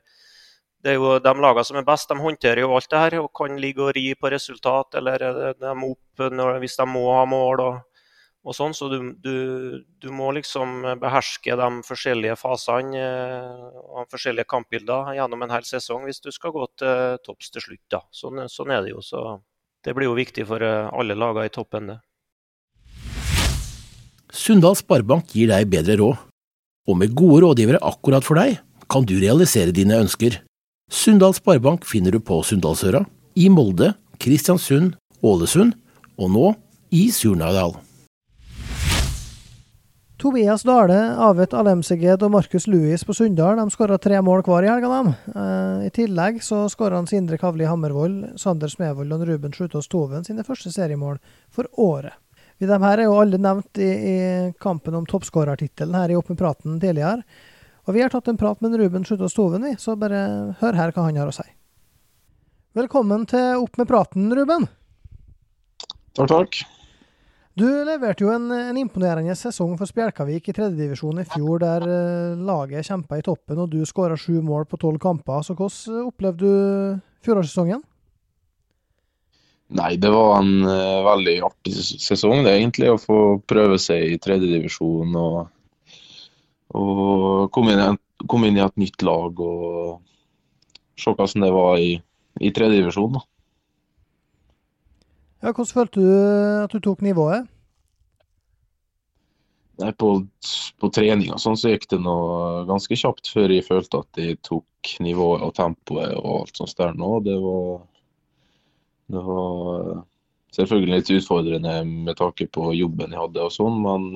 det 0.84 0.92
er 0.92 1.00
jo 1.00 1.16
De 1.22 1.32
lagene 1.40 1.64
som 1.64 1.78
er 1.80 1.86
best, 1.88 2.10
de 2.10 2.20
håndterer 2.20 2.60
jo 2.60 2.74
alt 2.76 2.90
det 2.92 3.00
her 3.00 3.18
og 3.22 3.32
kan 3.36 3.56
ligge 3.60 3.80
og 3.86 3.94
ri 3.96 4.10
på 4.14 4.30
resultat. 4.32 4.98
Eller 5.00 5.24
de 5.56 5.74
opp 5.88 6.24
når, 6.30 6.58
hvis 6.60 6.76
de 6.76 6.86
må 6.90 7.08
ha 7.14 7.24
mål. 7.28 7.64
og 7.64 7.82
og 8.44 8.52
sånn, 8.52 8.74
så 8.76 8.90
du, 8.92 8.98
du, 9.24 9.36
du, 10.04 10.10
må 10.12 10.28
liksom 10.36 10.82
beherske 11.00 11.54
de 11.56 11.68
forskjellige 11.86 12.36
fasene 12.36 13.04
og 13.80 14.02
og 14.04 14.10
forskjellige 14.12 14.48
kampbilder 14.50 15.14
gjennom 15.16 15.46
en 15.46 15.52
hel 15.54 15.64
sesong 15.64 16.04
hvis 16.04 16.20
du 16.20 16.28
skal 16.34 16.52
gå 16.52 16.66
til 16.76 17.16
topps 17.24 17.48
til 17.54 17.64
slutt. 17.64 17.84
da. 17.94 18.02
Sånn, 18.12 18.42
sånn, 18.52 18.72
er 18.74 18.84
det 18.84 18.92
jo. 18.92 19.00
så 19.00 19.40
Det 19.84 19.94
blir 19.96 20.10
jo 20.10 20.18
viktig 20.18 20.44
for 20.48 20.60
eh, 20.60 20.90
alle 20.92 21.16
lagene 21.16 21.48
i 21.48 21.54
toppen. 21.54 21.88
det. 21.88 21.98
Sunndal 24.34 24.76
Sparebank 24.76 25.32
gir 25.32 25.48
deg 25.48 25.70
bedre 25.72 25.96
råd. 26.02 26.16
Og 26.90 26.98
med 27.00 27.14
gode 27.16 27.40
rådgivere 27.46 27.80
akkurat 27.80 28.26
for 28.26 28.36
deg, 28.36 28.58
kan 28.90 29.06
du 29.08 29.14
realisere 29.16 29.72
dine 29.72 29.96
ønsker. 30.04 30.42
Sunndal 30.94 31.34
Sparebank 31.34 31.84
finner 31.84 32.14
du 32.14 32.20
på 32.22 32.36
Sunndalsøra, 32.46 33.00
i 33.34 33.48
Molde, 33.50 33.90
Kristiansund, 34.22 34.92
Ålesund 35.26 35.74
og 36.14 36.28
nå 36.30 36.52
i 36.94 37.08
Surnadal. 37.10 37.74
Tobias 40.22 40.62
Dale, 40.62 41.00
Avet 41.18 41.56
Alemseged 41.58 42.22
og 42.22 42.30
Markus 42.36 42.68
Louis 42.70 43.02
på 43.02 43.16
Sunndal 43.18 43.58
de 43.58 43.64
skåra 43.74 43.98
tre 43.98 44.20
mål 44.22 44.44
hver 44.46 44.68
i 44.68 44.70
helga. 44.70 45.00
Uh, 45.34 45.82
I 45.82 45.90
tillegg 45.92 46.38
så 46.46 46.62
skåra 46.70 47.02
Sindre 47.10 47.40
Kavli 47.42 47.66
Hammervoll, 47.66 48.38
Sander 48.38 48.70
Smevold 48.70 49.16
og 49.16 49.26
Ruben 49.26 49.52
Slutås 49.52 49.90
Toven 49.90 50.22
sine 50.24 50.46
første 50.46 50.70
seriemål 50.72 51.18
for 51.50 51.66
året. 51.74 52.14
De 52.62 52.70
her 52.70 53.02
er 53.02 53.08
jo 53.08 53.18
alle 53.18 53.42
nevnt 53.42 53.82
i, 53.82 53.90
i 53.90 54.16
kampen 54.62 54.94
om 54.94 55.10
toppskårertittelen 55.10 55.98
her 55.98 56.14
i 56.14 56.16
Åpen 56.22 56.38
praten 56.38 56.78
tidligere. 56.78 57.26
Og 57.84 57.92
vi 57.92 58.00
har 58.00 58.12
tatt 58.12 58.30
en 58.32 58.38
prat 58.40 58.60
med 58.64 58.78
Ruben 58.80 59.04
Slutås 59.04 59.36
Toven, 59.36 59.66
så 59.76 59.92
bare 60.00 60.54
hør 60.60 60.78
her 60.78 60.92
hva 60.94 61.04
han 61.04 61.18
har 61.20 61.28
å 61.28 61.34
si. 61.36 61.44
Velkommen 62.74 63.26
til 63.28 63.60
Opp 63.60 63.76
med 63.78 63.90
praten, 63.90 64.30
Ruben. 64.34 64.64
Takk, 66.16 66.30
takk. 66.30 66.62
Du 67.54 67.66
leverte 67.86 68.24
jo 68.24 68.32
en, 68.34 68.48
en 68.50 68.78
imponerende 68.80 69.34
sesong 69.38 69.76
for 69.78 69.86
Spjelkavik 69.86 70.48
i 70.50 70.54
tredjedivisjon 70.56 71.20
i 71.22 71.26
fjor, 71.28 71.60
der 71.62 71.84
uh, 71.86 72.40
laget 72.40 72.88
kjempa 72.88 73.20
i 73.20 73.22
toppen 73.22 73.60
og 73.62 73.70
du 73.70 73.84
skåra 73.86 74.16
sju 74.18 74.40
mål 74.42 74.66
på 74.66 74.80
tolv 74.82 74.98
kamper. 75.02 75.44
Så 75.46 75.54
hvordan 75.54 76.08
opplevde 76.08 76.40
du 76.40 77.02
fjorårssesongen? 77.26 77.84
Nei, 79.74 79.92
det 80.02 80.10
var 80.10 80.40
en 80.40 80.66
uh, 80.66 81.04
veldig 81.06 81.36
artig 81.46 81.76
sesong, 81.78 82.42
det 82.42 82.56
egentlig. 82.56 82.90
Å 82.90 82.98
få 82.98 83.20
prøve 83.46 83.78
seg 83.82 84.16
i 84.16 84.18
tredjedivisjon 84.24 85.14
og, 85.14 85.38
og 86.74 87.52
kom 87.54 87.70
inn, 87.70 87.98
kom 88.30 88.44
inn 88.46 88.58
i 88.58 88.64
et 88.64 88.76
nytt 88.80 89.04
lag 89.06 89.40
og 89.40 90.02
se 90.98 91.14
hvordan 91.14 91.46
det 91.46 91.54
var 91.54 91.78
i, 91.82 91.94
i 92.42 92.52
tredjedivisjon. 92.54 93.18
Ja, 95.44 95.52
hvordan 95.52 95.74
følte 95.76 96.00
du 96.00 96.14
at 96.64 96.72
du 96.72 96.80
tok 96.82 97.02
nivået? 97.04 97.50
Nei, 99.82 99.90
på, 99.98 100.08
på 100.78 100.88
trening 100.94 101.32
og 101.34 101.40
sånn 101.42 101.58
så 101.58 101.72
gikk 101.72 101.88
det 101.90 101.98
noe 102.04 102.62
ganske 102.68 102.94
kjapt 102.94 103.26
før 103.34 103.50
jeg 103.50 103.66
følte 103.66 104.04
at 104.04 104.20
jeg 104.22 104.38
tok 104.46 104.94
nivået 105.02 105.42
og 105.42 105.54
tempoet 105.56 106.14
og 106.20 106.44
alt 106.44 106.60
sånt 106.60 106.76
der 106.78 106.94
nå. 106.94 107.10
Det 107.26 107.34
var, 107.42 107.80
det 109.10 109.24
var 109.26 110.04
selvfølgelig 110.54 111.00
litt 111.00 111.12
utfordrende 111.18 111.74
med 111.90 112.14
tanke 112.20 112.46
på 112.54 112.70
jobben 112.78 113.16
jeg 113.16 113.22
hadde 113.24 113.48
og 113.48 113.54
sånn, 113.54 113.80
men 113.82 114.06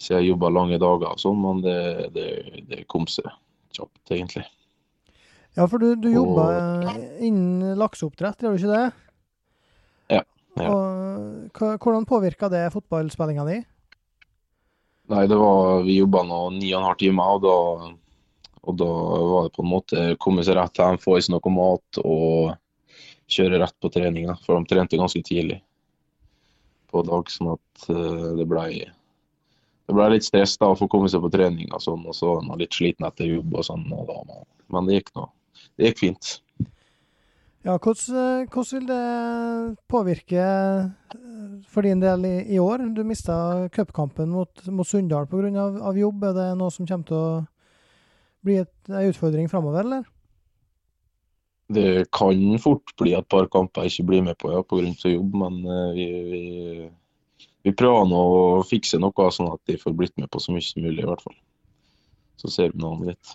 så 0.00 0.16
jeg 0.16 0.30
jobba 0.30 0.48
lange 0.52 0.78
dager 0.80 1.12
og 1.12 1.20
sånn, 1.20 1.40
men 1.42 1.60
det, 1.64 1.76
det, 2.14 2.30
det 2.70 2.86
kom 2.88 3.04
seg 3.10 3.28
kjapt, 3.76 4.00
egentlig. 4.08 4.46
Ja, 5.58 5.66
for 5.66 5.82
du, 5.82 5.92
du 5.98 6.08
jobba 6.12 6.46
innen 7.18 7.74
lakseoppdrett, 7.78 8.40
gjør 8.40 8.54
du 8.54 8.62
ikke 8.62 8.76
det? 8.78 8.86
Ja. 10.16 10.22
Og, 10.70 11.76
hvordan 11.82 12.06
påvirka 12.08 12.48
det 12.52 12.68
fotballspillinga 12.74 13.46
di? 13.48 13.58
Nei, 15.10 15.24
det 15.26 15.36
var, 15.40 15.82
Vi 15.82 15.98
jobba 15.98 16.22
nå 16.26 16.38
ni 16.54 16.70
og 16.70 16.80
en 16.80 16.86
halv 16.86 17.00
time, 17.02 17.26
og 17.34 17.42
da, 17.42 17.56
og 18.62 18.78
da 18.78 18.90
var 19.32 19.48
det 19.48 19.54
på 19.56 19.64
en 19.64 19.72
måte 19.72 20.04
komme 20.22 20.46
seg 20.46 20.56
rett 20.58 20.78
hjem, 20.78 21.00
få 21.02 21.18
i 21.18 21.24
seg 21.26 21.34
noe 21.34 21.54
mat 21.54 22.00
og 22.04 22.54
kjøre 23.30 23.60
rett 23.62 23.76
på 23.82 23.90
trening. 23.92 24.30
For 24.46 24.54
de 24.54 24.70
trente 24.70 25.00
ganske 25.00 25.22
tidlig 25.26 25.58
på 26.90 27.02
dag, 27.06 27.30
sånn 27.30 27.52
at 27.56 27.90
uh, 27.90 28.30
det 28.38 28.46
ble 28.50 28.64
det 29.90 29.96
ble 29.98 30.06
litt 30.12 30.26
stress 30.26 30.54
da 30.60 30.70
å 30.70 30.78
få 30.78 30.86
komme 30.90 31.10
seg 31.10 31.24
på 31.24 31.32
trening 31.34 31.72
og 31.74 31.82
sånn, 31.82 32.04
og 32.06 32.14
så 32.14 32.36
var 32.36 32.52
jeg 32.52 32.62
litt 32.62 32.76
sliten 32.76 33.08
etter 33.08 33.26
jobb 33.26 33.56
og 33.58 33.66
sånn. 33.66 33.88
Og 33.96 34.06
da, 34.06 34.38
men 34.70 34.86
det 34.86 35.00
gikk 35.00 35.10
nå. 35.18 35.26
Det 35.74 35.90
gikk 35.90 36.02
fint. 36.04 36.30
Ja, 37.66 37.74
hvordan, 37.76 38.46
hvordan, 38.48 38.68
vil 38.72 38.86
det 38.88 39.76
påvirke 39.90 40.44
eh, 40.46 41.56
for 41.68 41.84
din 41.84 42.00
del 42.00 42.24
i, 42.24 42.36
i 42.54 42.60
år? 42.62 42.86
Du 42.96 43.02
mista 43.04 43.34
cupkampen 43.74 44.30
mot, 44.32 44.62
mot 44.72 44.88
Sunndal 44.88 45.26
pga. 45.28 45.50
Av, 45.60 45.76
av 45.90 45.98
jobb. 45.98 46.24
Er 46.30 46.38
det 46.38 46.46
noe 46.56 46.72
som 46.72 46.88
kommer 46.88 47.10
til 47.10 47.18
å 47.18 47.42
bli 48.46 48.62
en 48.62 49.10
utfordring 49.10 49.50
framover, 49.52 49.84
eller? 49.84 50.06
Det 51.70 52.06
kan 52.16 52.40
fort 52.62 52.94
bli 52.98 53.12
et 53.14 53.28
par 53.30 53.50
kamper 53.52 53.84
jeg 53.86 53.92
ikke 53.92 54.08
blir 54.08 54.24
med 54.30 54.38
på 54.40 54.54
ja, 54.54 54.62
pga. 54.64 54.94
jobb, 55.10 55.36
men 55.42 55.60
uh, 55.66 55.92
vi, 55.98 56.06
vi, 56.30 56.42
vi, 57.66 57.72
prøver 57.76 58.08
nå 58.08 58.22
å 58.38 58.64
fikse 58.66 59.00
noe 59.00 59.30
sånn 59.34 59.52
at 59.52 59.60
de 59.68 59.78
får 59.80 59.96
blitt 59.96 60.16
med 60.20 60.30
på 60.32 60.40
så 60.42 60.54
mye 60.54 60.64
som 60.64 60.82
mulig, 60.84 61.02
i 61.02 61.08
hvert 61.08 61.24
fall. 61.24 61.36
Så 62.40 62.50
ser 62.52 62.74
vi 62.74 62.82
noe 62.82 62.96
om 62.96 63.08
litt. 63.10 63.34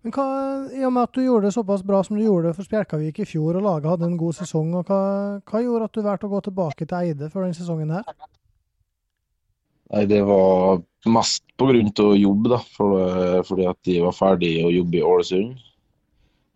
Men 0.00 0.14
hva, 0.16 0.26
I 0.72 0.84
og 0.88 0.94
med 0.96 1.08
at 1.08 1.16
du 1.16 1.22
gjorde 1.22 1.48
det 1.48 1.56
såpass 1.56 1.82
bra 1.84 2.00
som 2.04 2.16
du 2.16 2.24
gjorde 2.24 2.50
det 2.50 2.56
for 2.56 2.64
Spjelkavik 2.68 3.20
i 3.20 3.28
fjor, 3.28 3.58
og 3.58 3.64
laget 3.66 3.90
hadde 3.92 4.08
en 4.08 4.20
god 4.20 4.38
sesong, 4.38 4.72
og 4.78 4.88
hva, 4.88 5.00
hva 5.44 5.64
gjorde 5.64 5.88
at 5.88 5.96
du 5.96 6.04
valgte 6.06 6.28
å 6.28 6.34
gå 6.34 6.44
tilbake 6.48 6.86
til 6.88 7.00
Eide 7.00 7.28
for 7.32 7.44
denne 7.44 7.56
sesongen 7.56 7.92
her? 7.98 8.06
Nei, 9.90 10.04
Det 10.08 10.22
var 10.24 10.80
mest 11.10 11.44
pga. 11.58 11.74
jobb, 12.16 12.48
da. 12.48 12.60
For, 12.76 13.42
fordi 13.48 13.66
at 13.68 13.78
de 13.84 14.00
var 14.04 14.16
ferdig 14.16 14.54
å 14.64 14.72
jobbe 14.72 15.00
i 15.00 15.04
Ålesund. 15.04 15.58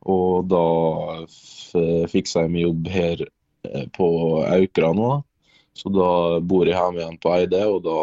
Og 0.04 0.48
da 0.48 0.64
fiksa 2.12 2.44
jeg 2.44 2.52
meg 2.52 2.66
jobb 2.66 2.88
her 2.92 3.22
eh, 3.24 3.86
på 3.96 4.08
Aukra 4.44 4.92
nå. 4.96 5.10
Så 5.74 5.90
da 5.90 6.38
bor 6.40 6.68
jeg 6.68 6.78
hjemme 6.78 7.02
igjen 7.02 7.18
på 7.22 7.32
Eide, 7.34 7.64
og 7.66 7.82
da 7.86 7.98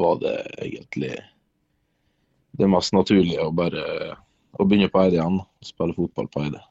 var 0.00 0.18
det 0.22 0.36
egentlig 0.62 1.14
det 2.56 2.68
mest 2.68 2.94
naturlige 2.96 3.44
å 3.44 3.52
bare 3.54 3.84
å 4.58 4.66
begynne 4.66 4.90
på 4.92 5.02
Eide 5.02 5.18
igjen 5.18 5.40
og 5.42 5.66
spille 5.66 5.96
fotball 5.96 6.28
på 6.32 6.44
Eide. 6.46 6.62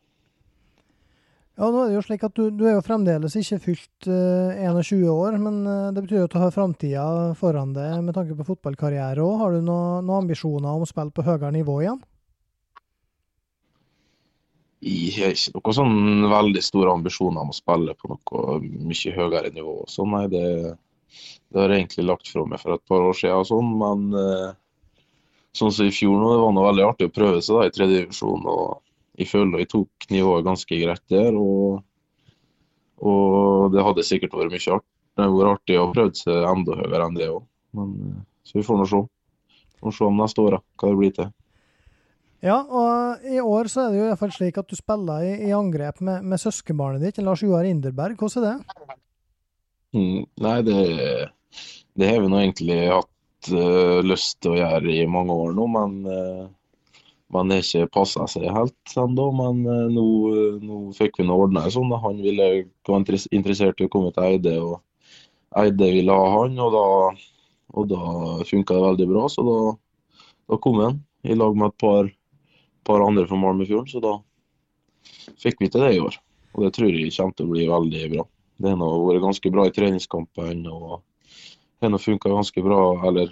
Ja, 1.60 1.68
nå 1.68 1.82
er 1.84 1.90
det 1.90 1.98
jo 1.98 2.04
slik 2.06 2.22
at 2.24 2.38
Du, 2.38 2.46
du 2.56 2.64
er 2.70 2.78
jo 2.78 2.84
fremdeles 2.86 3.34
ikke 3.36 3.58
fylt 3.60 4.08
uh, 4.08 4.56
eh, 4.56 4.70
21 4.80 5.10
år, 5.12 5.36
men 5.44 5.58
uh, 5.68 5.90
det 5.92 6.06
betyr 6.06 6.22
jo 6.22 6.28
at 6.30 6.36
du 6.36 6.40
har 6.40 6.54
framtida 6.56 7.08
foran 7.40 7.74
deg 7.76 7.98
med 8.06 8.16
tanke 8.16 8.38
på 8.38 8.48
fotballkarriere 8.48 9.20
òg. 9.20 9.34
Har 9.42 9.58
du 9.58 9.66
noen 9.68 10.08
noe 10.08 10.22
ambisjoner 10.24 10.72
om 10.72 10.86
å 10.86 10.90
spille 10.90 11.12
på 11.12 11.26
høyere 11.28 11.52
nivå 11.58 11.82
igjen? 11.84 12.00
Jeg 14.80 15.12
har 15.18 15.34
ikke 15.36 15.60
noen 15.60 15.76
sånn 15.76 16.30
veldig 16.32 16.62
store 16.64 16.94
ambisjoner 16.96 17.44
om 17.44 17.52
å 17.52 17.56
spille 17.58 17.96
på 18.00 18.14
noe 18.14 18.60
mye 18.64 19.16
høyere 19.16 19.52
nivå. 19.52 19.76
Så 19.92 20.06
nei, 20.08 20.24
det, 20.32 20.44
det 21.52 21.60
har 21.60 21.74
jeg 21.74 21.84
egentlig 21.84 22.06
lagt 22.08 22.32
fra 22.32 22.46
meg 22.48 22.62
for 22.62 22.78
et 22.78 22.86
par 22.88 23.04
år 23.04 23.18
siden, 23.20 23.42
og 23.42 23.50
sånn, 23.50 23.74
men 23.82 24.06
uh, 24.16 24.54
sånn 25.60 25.74
som 25.76 25.90
i 25.90 25.96
fjor 25.96 26.16
nå, 26.16 26.32
det 26.32 26.44
var 26.46 26.56
noe 26.56 26.70
veldig 26.70 26.86
artig 26.88 27.10
å 27.10 27.16
prøve 27.18 27.42
seg 27.44 27.60
da, 27.60 27.68
i 27.68 27.76
tredje 27.76 28.06
divisjon. 28.06 28.48
og 28.48 29.20
Jeg 29.20 29.32
føler 29.34 29.66
jeg 29.66 29.72
tok 29.76 30.10
nivået 30.16 30.48
ganske 30.48 30.80
greit 30.86 31.04
der. 31.12 31.36
Og, 31.36 31.84
og 33.04 33.76
det 33.76 33.84
hadde 33.84 34.08
sikkert 34.08 34.40
vært 34.40 34.56
mye 34.56 34.78
art, 34.78 34.88
det 35.20 35.30
vært 35.36 35.58
artig 35.58 35.80
å 35.82 35.90
prøve 35.92 36.16
seg 36.16 36.50
enda 36.54 36.80
høyere 36.80 37.10
enn 37.10 37.20
det 37.20 37.32
òg. 37.34 37.44
Så 38.48 38.62
vi 38.62 38.66
får 38.66 38.80
nå 38.80 38.88
se. 38.88 39.04
Får 39.84 39.96
se 39.96 40.08
om 40.08 40.24
neste 40.24 40.44
år 40.44 40.60
hva 40.60 40.88
det 40.88 41.00
blir 41.00 41.16
til. 41.20 41.34
Ja, 42.40 42.62
og 42.64 43.26
i 43.28 43.40
år 43.44 43.68
så 43.68 43.84
er 43.84 43.92
det 43.92 44.00
jo 44.00 44.04
i 44.06 44.10
hvert 44.14 44.22
fall 44.22 44.32
slik 44.32 44.58
at 44.62 44.70
du 44.72 44.78
spiller 44.80 45.26
i, 45.28 45.32
i 45.50 45.56
angrep 45.56 46.00
med, 46.00 46.24
med 46.24 46.40
søskenbarnet 46.40 47.04
ditt, 47.04 47.20
Lars 47.26 47.44
Joar 47.44 47.68
Inderberg. 47.68 48.16
Hvordan 48.20 48.46
er 48.48 48.62
det? 48.64 48.96
Mm, 49.98 50.22
nei, 50.46 50.60
det, 50.64 50.78
det 52.00 52.08
har 52.08 52.22
vi 52.24 52.30
nå 52.32 52.40
egentlig 52.40 52.78
hatt 52.94 53.50
uh, 53.52 54.00
lyst 54.06 54.38
til 54.40 54.54
å 54.54 54.60
gjøre 54.62 54.94
i 54.94 55.10
mange 55.12 55.36
år 55.36 55.58
nå, 55.58 55.66
men 55.74 55.98
uh, 56.08 56.46
man 57.36 57.52
har 57.52 57.60
ikke 57.66 57.90
passa 57.98 58.28
seg 58.32 58.48
helt 58.56 58.96
ennå. 58.96 59.26
Men 59.36 59.60
uh, 59.68 59.90
nå, 59.92 60.06
nå, 60.64 60.80
fikk 60.96 61.20
vi 61.20 61.28
nå 61.28 61.36
ordna 61.44 61.66
det 61.66 61.74
sånn. 61.76 61.92
Han 62.06 62.22
ville 62.24 62.48
være 62.88 63.26
interessert 63.36 63.84
i 63.84 63.90
å 63.90 63.92
komme 63.92 64.14
til 64.16 64.30
Eide, 64.30 64.56
og 64.64 64.80
Eide 65.60 65.92
ville 65.92 66.16
ha 66.16 66.32
han. 66.38 66.56
Og 66.56 66.72
da, 66.78 66.88
og 67.76 67.92
da 67.92 68.02
funka 68.48 68.80
det 68.80 68.88
veldig 68.88 69.10
bra, 69.12 69.28
så 69.28 69.44
da, 69.44 69.60
da 70.54 70.62
kom 70.64 70.80
han 70.86 71.04
i 71.28 71.36
lag 71.36 71.58
med 71.58 71.74
et 71.74 71.82
par, 71.82 72.08
par 72.90 73.06
andre 73.06 73.28
fra 73.30 73.38
Malmefjorden. 73.40 73.92
Så 73.92 74.02
da 74.04 74.18
fikk 75.40 75.62
vi 75.62 75.70
til 75.70 75.86
det 75.86 75.94
i 75.96 76.02
år. 76.04 76.18
Og 76.58 76.66
det 76.66 76.74
tror 76.76 76.90
jeg 76.90 77.14
kommer 77.14 77.38
til 77.38 77.48
å 77.48 77.54
bli 77.54 77.70
veldig 77.70 78.08
bra. 78.16 78.26
Det 78.60 78.74
har 78.76 79.06
vært 79.06 79.24
ganske 79.24 79.54
bra 79.54 79.68
i 79.70 79.76
treningskampen. 79.76 80.66
og 80.68 81.00
har 81.82 81.94
nå 81.94 82.00
funka 82.02 82.30
ganske 82.30 82.64
bra, 82.64 82.82
eller 83.08 83.32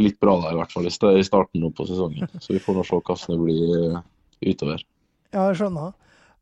litt 0.00 0.18
bra 0.20 0.36
da 0.40 0.52
i 0.52 0.58
hvert 0.58 0.72
fall, 0.72 0.88
i 0.88 1.24
starten 1.26 1.60
nå 1.60 1.70
på 1.76 1.86
sesongen. 1.88 2.28
Så 2.40 2.54
vi 2.54 2.62
får 2.62 2.78
nå 2.78 2.84
se 2.86 2.96
hvordan 2.96 3.32
det 3.34 3.38
blir 3.42 3.76
eh, 3.76 4.02
utover. 4.52 4.84
Ja, 5.34 5.48
jeg 5.50 5.58
skjønner. 5.60 5.92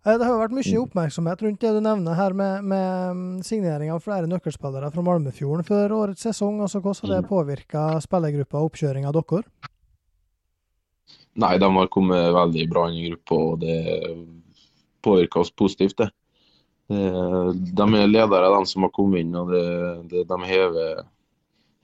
Eh, 0.04 0.16
det 0.20 0.28
har 0.28 0.38
vært 0.38 0.54
mye 0.54 0.80
oppmerksomhet 0.82 1.44
rundt 1.46 1.62
det 1.62 1.74
du 1.74 1.80
nevner 1.82 2.18
her 2.18 2.36
med, 2.38 2.66
med 2.70 3.18
mm, 3.18 3.36
signering 3.46 3.92
av 3.94 4.02
flere 4.04 4.30
nøkkelspillere 4.30 4.92
fra 4.94 5.06
Malmefjorden 5.06 5.66
før 5.66 5.98
årets 6.02 6.26
sesong. 6.28 6.60
altså 6.62 6.82
Hvordan 6.84 7.08
har 7.08 7.16
det 7.16 7.22
mm. 7.24 7.30
påvirka 7.30 7.86
spillergruppa 8.04 8.60
og 8.60 8.72
oppkjøringa 8.72 9.14
deres? 9.16 9.72
Nei, 11.42 11.56
de 11.58 11.70
har 11.76 11.90
kommet 11.90 12.28
veldig 12.34 12.66
bra 12.70 12.86
inn 12.90 13.00
i 13.00 13.08
gruppa, 13.08 13.38
og 13.50 13.62
det 13.64 13.78
påvirker 15.04 15.42
oss 15.42 15.50
positivt. 15.50 15.98
det. 15.98 16.10
Eh, 16.92 17.48
de 17.54 17.86
er 17.96 18.10
ledere, 18.10 18.50
de 18.52 18.66
som 18.70 18.84
har 18.84 18.92
kommet 18.94 19.24
inn, 19.24 19.34
og 19.38 19.52
det, 19.52 19.64
det, 20.10 20.24
de 20.28 20.38
hever, 20.50 21.04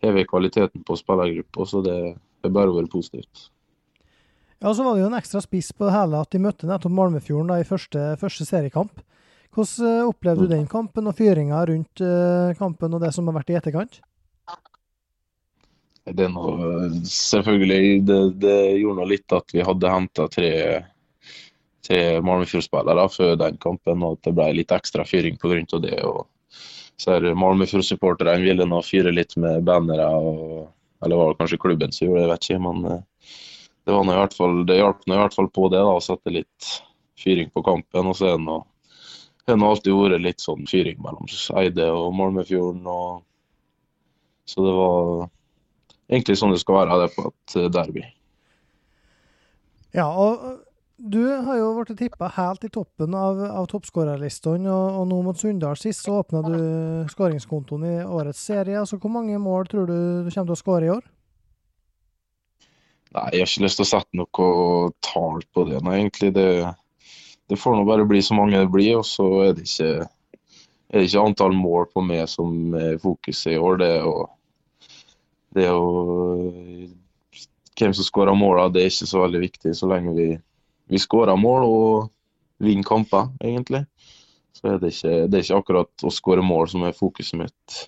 hever, 0.05 0.29
kvaliteten 0.29 0.85
på 0.87 0.99
spillergruppa. 0.99 1.67
Så 1.67 1.83
det 1.87 1.97
er 2.45 2.53
bare 2.53 2.73
å 2.73 2.77
være 2.79 2.93
positivt. 2.93 3.49
Ja, 4.61 4.75
Så 4.75 4.85
var 4.85 4.95
det 4.95 5.07
jo 5.07 5.09
en 5.09 5.17
ekstra 5.17 5.41
spiss 5.41 5.73
på 5.73 5.89
det 5.89 5.95
hele 5.97 6.21
at 6.21 6.33
de 6.35 6.43
møtte 6.43 6.69
nettopp 6.69 6.93
Malmefjorden 6.93 7.49
da, 7.49 7.61
i 7.61 7.69
første, 7.69 8.13
første 8.21 8.45
seriekamp. 8.45 9.01
Hvordan 9.57 9.89
eh, 9.89 10.07
opplevde 10.07 10.45
du 10.45 10.51
mm. 10.51 10.55
den 10.59 10.69
kampen 10.71 11.09
og 11.11 11.17
fyringa 11.19 11.65
rundt 11.67 12.03
uh, 12.05 12.53
kampen 12.59 12.93
og 12.95 13.03
det 13.03 13.11
som 13.17 13.27
har 13.27 13.41
vært 13.41 13.51
i 13.51 13.57
etterkant? 13.59 13.99
Det 16.17 16.25
er 16.27 16.33
noe, 16.33 16.89
selvfølgelig, 17.07 18.01
det, 18.09 18.21
det 18.43 18.57
gjorde 18.81 18.99
noe 18.99 19.11
litt 19.11 19.35
at 19.37 19.53
vi 19.55 19.63
hadde 19.67 19.93
henta 19.93 20.27
tre 20.33 20.51
tre 21.91 22.21
Malmefjord-spillere 22.23 23.07
før 23.11 23.37
den 23.41 23.57
kampen, 23.63 24.05
og 24.05 24.19
at 24.19 24.29
det 24.29 24.35
ble 24.37 24.51
litt 24.61 24.75
ekstra 24.75 25.05
fyring 25.09 25.39
pga. 25.41 25.79
det. 25.83 26.03
og 26.05 26.27
Malmefjord-supporterne 27.43 28.45
ville 28.45 28.67
nå 28.69 28.83
fyre 28.87 29.13
litt 29.13 29.37
med 29.37 29.65
bannere, 29.65 30.09
eller 31.03 31.17
var 31.17 31.33
det 31.33 31.41
kanskje 31.41 31.59
klubben 31.61 31.93
som 31.93 32.07
gjorde 32.07 32.21
det, 32.21 32.27
jeg 32.27 32.33
vet 32.33 32.49
ikke. 32.49 32.61
Men 32.67 32.85
eh, 32.85 33.01
det, 33.87 33.95
var 33.95 34.05
i 34.05 34.19
hvert 34.21 34.37
fall, 34.37 34.61
det 34.69 34.77
hjalp 34.81 35.07
nå 35.07 35.17
i 35.17 35.23
hvert 35.23 35.39
fall 35.39 35.49
på 35.49 35.71
det, 35.73 35.81
da, 35.81 35.97
å 35.97 36.05
sette 36.05 36.35
litt 36.35 36.71
fyring 37.21 37.51
på 37.55 37.65
kampen. 37.65 38.13
Og 38.13 38.19
så 38.19 38.29
er 38.29 38.37
det 38.37 38.45
nå 38.45 39.73
alltid 39.73 39.97
vært 39.97 40.23
litt 40.23 40.45
sånn 40.45 40.69
fyring 40.71 41.01
mellom 41.03 41.27
Eide 41.59 41.89
og 41.97 42.13
Malmefjorden. 42.19 42.85
Og, 42.87 43.25
så 44.45 44.67
det 44.67 44.77
var 44.77 45.29
egentlig 46.11 46.39
sånn 46.41 46.55
det 46.55 46.61
skal 46.63 46.83
være 46.83 46.99
det 47.05 47.13
på 47.15 47.29
et 47.31 47.57
derby. 47.75 48.05
Ja, 49.95 50.07
og 50.11 50.43
du 51.01 51.23
har 51.47 51.57
jo 51.57 51.71
blitt 51.79 51.97
tippa 51.99 52.29
helt 52.37 52.65
i 52.67 52.71
toppen 52.73 53.15
av, 53.17 53.39
av 53.49 53.67
toppskårerlistene, 53.71 54.69
og, 54.69 54.99
og, 55.01 55.07
nå 55.09 55.21
mot 55.25 55.39
Sunndal 55.39 55.79
sist 55.81 56.05
så 56.05 56.19
åpna 56.21 56.43
du 56.45 56.59
skåringskontoen 57.11 57.87
i 57.89 57.95
årets 58.05 58.43
serie. 58.51 58.77
Altså, 58.83 58.99
Hvor 59.01 59.15
mange 59.15 59.39
mål 59.41 59.71
tror 59.71 59.89
du 59.89 59.97
du 60.27 60.29
kommer 60.29 60.51
til 60.51 60.59
å 60.59 60.61
skåre 60.61 60.87
i 60.87 60.93
år? 60.93 61.07
Nei, 63.17 63.25
Jeg 63.33 63.43
har 63.43 63.49
ikke 63.49 63.65
lyst 63.65 63.81
til 63.81 63.87
å 63.87 63.91
sette 63.91 64.21
noe 64.21 64.93
tall 65.03 65.41
på 65.55 65.65
det. 65.71 65.81
Nei, 65.87 65.97
egentlig 66.03 66.35
det, 66.37 66.51
det 67.51 67.59
får 67.59 67.79
nå 67.79 67.87
bare 67.89 68.07
bli 68.07 68.21
så 68.23 68.37
mange 68.37 68.61
det 68.61 68.71
blir. 68.71 69.01
Og 69.01 69.09
så 69.09 69.27
er 69.47 69.57
det 69.57 69.65
ikke, 69.67 70.05
er 70.05 71.01
det 71.01 71.09
ikke 71.09 71.25
antall 71.25 71.57
mål 71.57 71.89
på 71.95 72.05
meg 72.07 72.29
som 72.31 72.77
er 72.79 73.01
fokuset 73.03 73.57
i 73.57 73.59
år. 73.59 73.81
Det 73.81 73.91
er 73.97 74.07
det 75.57 75.67
er 75.69 76.89
Hvem 77.81 77.95
som 77.97 78.05
skårer 78.05 78.37
måla, 78.37 78.67
det 78.69 78.83
er 78.83 78.91
ikke 78.91 79.07
så 79.09 79.23
veldig 79.23 79.39
viktig 79.41 79.71
så 79.73 79.87
lenge 79.89 80.13
vi, 80.13 80.27
vi 80.93 80.99
skårer 81.01 81.39
mål 81.41 81.63
og 81.65 82.11
vinner 82.61 82.85
kamper, 82.85 83.31
egentlig. 83.41 83.87
Så 84.53 84.75
er 84.75 84.83
det, 84.83 84.91
ikke, 84.93 85.15
det 85.33 85.39
er 85.39 85.47
ikke 85.47 85.61
akkurat 85.63 86.05
å 86.05 86.13
skåre 86.13 86.45
mål 86.45 86.69
som 86.69 86.85
er 86.85 86.99
fokuset 86.99 87.41
mitt 87.41 87.79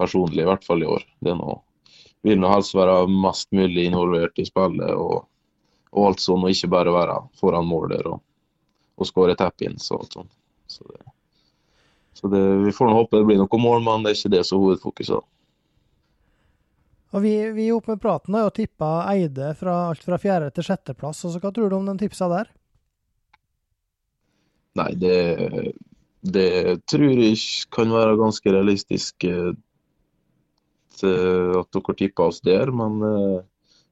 personlig, 0.00 0.42
i 0.42 0.48
hvert 0.48 0.66
fall 0.66 0.82
i 0.82 0.88
år. 0.90 1.06
Det 1.22 1.30
er 1.30 1.38
noe 1.38 1.60
vil 2.26 2.40
nå 2.40 2.50
helst 2.52 2.76
være 2.76 3.06
mest 3.10 3.48
mulig 3.56 3.86
involvert 3.88 4.38
i 4.40 4.46
spillet 4.48 4.92
og, 4.92 5.24
og 5.94 6.10
alt 6.10 6.22
sånn, 6.22 6.44
og 6.44 6.52
ikke 6.52 6.72
bare 6.74 6.94
være 6.94 7.16
foran 7.40 7.68
mål 7.68 7.88
der 7.94 8.10
og, 8.12 8.20
og 9.00 9.08
skåre 9.08 9.36
tap-ins 9.38 9.88
og 9.94 10.04
alt 10.04 10.18
sånt. 10.18 10.32
Så, 10.70 10.84
det, 10.86 11.00
så 12.18 12.30
det, 12.32 12.42
vi 12.66 12.74
får 12.76 12.92
håpe 12.94 13.20
det 13.20 13.28
blir 13.30 13.40
noen 13.40 13.64
mål, 13.64 13.84
men 13.86 14.04
det 14.04 14.12
er 14.12 14.20
ikke 14.20 14.34
det 14.36 14.44
som 14.46 14.58
er 14.58 14.66
hovedfokuset. 14.66 15.30
Og 17.10 17.24
Vi, 17.24 17.34
vi 17.56 17.70
oppe 17.74 17.94
med 17.94 18.02
praten 18.02 18.36
og 18.38 18.52
tippa 18.54 18.90
Eide 19.10 19.52
fra 19.58 19.76
alt 19.90 20.04
fra 20.06 20.18
fjerde 20.20 20.52
til 20.54 20.68
sjetteplass. 20.68 21.24
Altså, 21.26 21.40
hva 21.42 21.50
tror 21.54 21.70
du 21.70 21.78
om 21.80 21.88
den 21.90 21.98
tipsa 21.98 22.28
der? 22.30 22.52
Nei, 24.78 24.92
det, 24.94 25.16
det 26.22 26.50
tror 26.86 27.18
jeg 27.18 27.40
kan 27.74 27.90
være 27.90 28.20
ganske 28.20 28.54
realistisk 28.54 29.26
Eh, 31.06 31.52
at 31.60 31.72
dere 31.72 31.96
tippa 31.96 32.28
oss 32.28 32.40
der, 32.44 32.70
men 32.74 33.00
eh, 33.06 33.40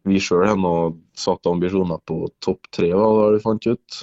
vi 0.08 0.20
sjøl 0.22 0.46
har 0.48 0.58
nå 0.60 0.74
satt 1.16 1.48
ambisjoner 1.48 2.00
på 2.08 2.20
topp 2.44 2.68
tre, 2.74 2.90
hva 2.94 3.30
vi 3.34 3.42
fant 3.44 3.68
ut. 3.68 4.00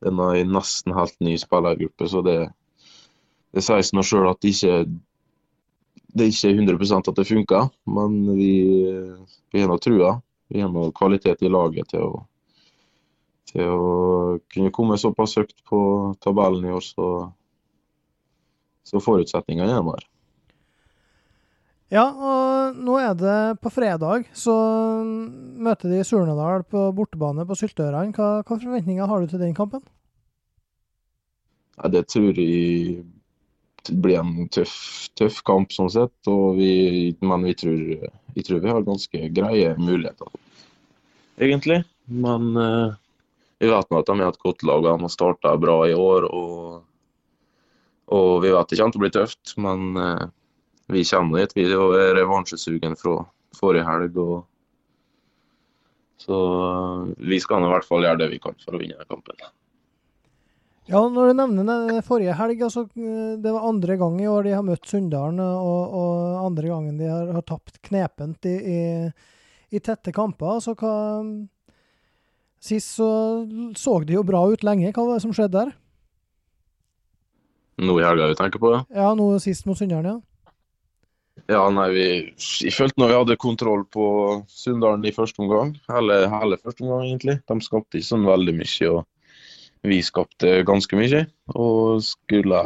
Det 0.00 0.10
er 0.10 0.40
en 0.40 0.54
nesten 0.54 0.96
helt 0.96 1.16
ny 1.24 1.36
spillergruppe, 1.40 2.08
så 2.08 2.22
det, 2.24 2.38
det 3.54 3.64
sies 3.64 3.92
nå 3.96 4.04
sjøl 4.06 4.30
at 4.30 4.40
det 4.44 4.54
ikke, 4.54 4.76
det 6.14 6.26
er 6.26 6.32
ikke 6.32 6.50
er 6.50 6.58
100 6.58 6.98
at 7.08 7.16
det 7.16 7.28
funker. 7.28 7.70
Men 7.86 8.18
vi, 8.36 8.52
vi 9.52 9.62
har 9.62 9.70
nå 9.70 9.78
trua. 9.82 10.16
Vi 10.50 10.62
har 10.62 10.70
nå 10.72 10.90
kvalitet 10.96 11.42
i 11.46 11.50
laget 11.50 11.92
til 11.92 12.06
å, 12.06 12.22
til 13.50 13.66
å 13.70 14.38
kunne 14.50 14.72
komme 14.74 14.98
såpass 14.98 15.36
høyt 15.38 15.54
på 15.68 15.80
tabellen 16.22 16.66
i 16.66 16.72
år, 16.74 16.82
så, 16.82 17.10
så 18.82 19.02
forutsetningene 19.02 19.76
er 19.78 19.86
der. 19.92 20.08
Ja, 21.90 22.04
og 22.06 22.76
nå 22.78 22.98
er 23.02 23.14
det 23.18 23.38
på 23.62 23.70
fredag, 23.74 24.28
så 24.34 24.54
møter 25.02 25.90
de 25.90 26.04
Surnadal 26.06 26.62
på 26.62 26.84
bortebane 26.94 27.42
på 27.46 27.56
Syltørene. 27.58 28.14
Hva, 28.14 28.28
hva, 28.46 28.58
forventninger 28.58 29.10
har 29.10 29.22
du 29.22 29.30
til 29.30 29.42
den 29.42 29.56
kampen? 29.58 29.82
Ja, 31.80 31.90
det 31.90 32.04
tror 32.12 32.38
jeg 32.38 33.02
blir 33.88 34.20
en 34.20 34.48
tøff, 34.52 34.74
tøff 35.18 35.40
kamp 35.46 35.72
sånn 35.72 35.90
sett. 35.92 36.30
Vi, 36.56 36.72
men 37.24 37.46
vi 37.48 37.54
tror, 37.56 38.10
vi 38.34 38.44
tror 38.46 38.60
vi 38.64 38.72
har 38.72 38.86
ganske 38.86 39.30
greie 39.36 39.72
muligheter, 39.80 40.28
egentlig. 41.40 41.82
Men 42.10 42.50
uh, 42.58 42.98
vi 43.62 43.70
vet 43.70 43.90
nå 43.90 44.00
at 44.00 44.08
de 44.08 44.16
er 44.18 44.28
et 44.28 44.42
godt 44.42 44.64
lag. 44.66 44.84
De 44.84 44.94
har 45.04 45.12
starta 45.12 45.54
bra 45.60 45.78
i 45.88 45.94
år. 45.94 46.26
Og, 46.26 46.80
og 48.10 48.30
vi 48.44 48.52
vet 48.54 48.72
det 48.72 48.80
kommer 48.80 48.96
til 48.96 49.00
å 49.00 49.04
bli 49.04 49.12
tøft, 49.14 49.54
men 49.60 49.90
uh, 50.00 50.26
vi 50.90 51.04
kommer 51.06 51.44
dit. 51.44 51.56
Vi 51.58 51.68
er 51.70 52.16
revansjesugen 52.18 52.98
fra 53.00 53.20
forrige 53.58 53.86
helg. 53.86 54.18
Og... 54.18 54.42
Så 56.20 56.36
uh, 56.36 57.08
vi 57.16 57.40
skal 57.40 57.64
i 57.64 57.72
hvert 57.72 57.88
fall 57.88 58.04
gjøre 58.08 58.24
det 58.24 58.30
vi 58.34 58.42
kan 58.42 58.58
for 58.64 58.76
å 58.76 58.82
vinne 58.82 59.08
kampen. 59.08 59.38
Ja, 60.90 61.00
Når 61.06 61.30
du 61.30 61.36
nevner 61.38 61.66
den 61.68 62.02
forrige 62.02 62.34
helg, 62.34 62.62
altså, 62.66 62.82
eh, 62.98 63.34
det 63.38 63.52
var 63.54 63.68
andre 63.68 63.94
gang 63.96 64.16
i 64.18 64.26
år 64.26 64.48
de 64.48 64.54
har 64.56 64.64
møtt 64.66 64.88
Sunndalen, 64.90 65.38
og, 65.38 65.92
og, 65.94 66.38
andre 66.48 66.72
gangen 66.72 66.96
de 66.98 67.06
har, 67.06 67.28
har 67.36 67.44
tapt 67.46 67.78
knepent 67.86 68.48
i, 68.50 68.56
i, 68.58 68.80
i, 69.70 69.78
tette 69.78 70.10
kamper. 70.16 70.56
Altså, 70.56 70.74
hva, 70.74 70.94
sist 72.58 72.96
så 72.98 73.10
så 73.78 74.00
de 74.02 74.18
jo 74.18 74.24
bra 74.26 74.42
ut 74.50 74.66
lenge. 74.66 74.90
Hva 74.90 75.06
var 75.06 75.20
det 75.20 75.24
som 75.28 75.36
skjedde 75.36 75.60
der? 75.60 75.70
Nå 77.80 77.94
i 78.00 78.04
helga 78.04 78.26
vi 78.32 78.40
tenker 78.42 78.60
på? 78.60 78.74
Ja, 78.74 78.90
ja 79.04 79.14
nå 79.14 79.30
sist 79.38 79.70
mot 79.70 79.78
Sunndalen, 79.78 80.16
ja. 80.16 80.18
Ja, 81.48 81.62
nei, 81.72 81.86
vi, 81.94 82.08
Jeg 82.66 82.74
følte 82.74 83.00
når 83.00 83.08
vi 83.08 83.20
hadde 83.20 83.38
kontroll 83.40 83.86
på 83.94 84.04
Sunndalen 84.50 85.06
i 85.06 85.14
første 85.14 85.46
omgang. 85.46 85.76
Hele, 85.90 86.24
hele 86.34 86.58
første 86.58 86.82
omgang, 86.82 87.06
egentlig. 87.06 87.38
De 87.46 87.60
skapte 87.62 88.02
ikke 88.02 88.10
sånn 88.10 88.26
veldig 88.26 88.58
mye, 88.58 88.90
og 88.90 89.06
vi 89.86 90.00
skapte 90.04 90.60
ganske 90.68 90.96
mye. 90.98 91.24
Og 91.54 92.02
skulle 92.04 92.62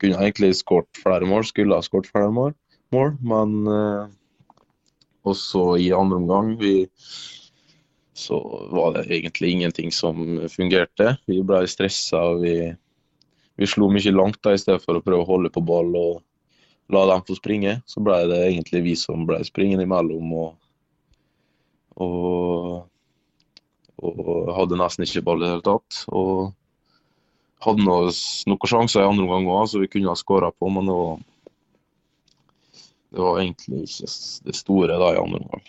kunne 0.00 0.20
egentlig 0.20 0.54
skåret 0.58 1.00
flere 1.00 1.28
mål, 1.28 1.46
skulle 1.48 1.76
ha 1.76 1.84
skåret 1.84 2.10
flere 2.10 2.32
mål, 2.34 2.54
mål 2.94 3.14
men 3.24 3.54
eh, 3.70 4.12
også 5.24 5.76
i 5.80 5.92
andre 5.96 6.18
omgang 6.20 6.54
vi, 6.60 6.88
så 8.14 8.38
var 8.70 8.94
det 8.94 9.08
egentlig 9.08 9.50
ingenting 9.54 9.92
som 9.92 10.18
fungerte. 10.52 11.16
Vi 11.26 11.40
ble 11.46 11.64
stressa. 11.70 12.20
Vi, 12.42 12.54
vi 13.58 13.70
slo 13.70 13.88
mye 13.90 14.12
langt 14.14 14.38
da, 14.44 14.54
i 14.54 14.60
stedet 14.60 14.84
for 14.84 14.98
å 14.98 15.02
prøve 15.02 15.24
å 15.24 15.30
holde 15.32 15.50
på 15.54 15.64
ball. 15.64 15.90
og 15.98 16.22
la 16.92 17.06
dem 17.06 17.22
få 17.26 17.36
springe. 17.38 17.78
Så 17.86 18.02
ble 18.04 18.18
det 18.30 18.40
egentlig 18.48 18.82
vi 18.84 18.94
som 18.98 19.26
ble 19.28 19.40
springende 19.46 19.86
imellom 19.86 20.32
og, 20.36 20.50
og, 21.96 22.84
og 24.02 24.50
hadde 24.56 24.78
nesten 24.80 25.06
ikke 25.06 25.22
ball 25.26 25.42
i 25.42 25.46
det 25.46 25.52
hele 25.52 25.66
tatt. 25.66 26.00
Og 26.10 26.52
hadde 27.64 27.86
noen 27.86 28.68
sjanser 28.68 29.02
i 29.02 29.08
andre 29.08 29.24
omgang 29.26 29.48
òg, 29.52 29.68
så 29.70 29.82
vi 29.82 29.90
kunne 29.92 30.10
ha 30.12 30.18
skåra 30.18 30.50
på, 30.52 30.70
men 30.72 30.90
det 30.90 30.98
var, 30.98 31.22
det 33.14 33.22
var, 33.22 33.40
egentlig 33.40 33.84
ikke 33.86 34.10
det 34.48 34.56
store 34.58 35.00
da 35.00 35.12
i 35.14 35.20
andre 35.22 35.42
omgang. 35.42 35.66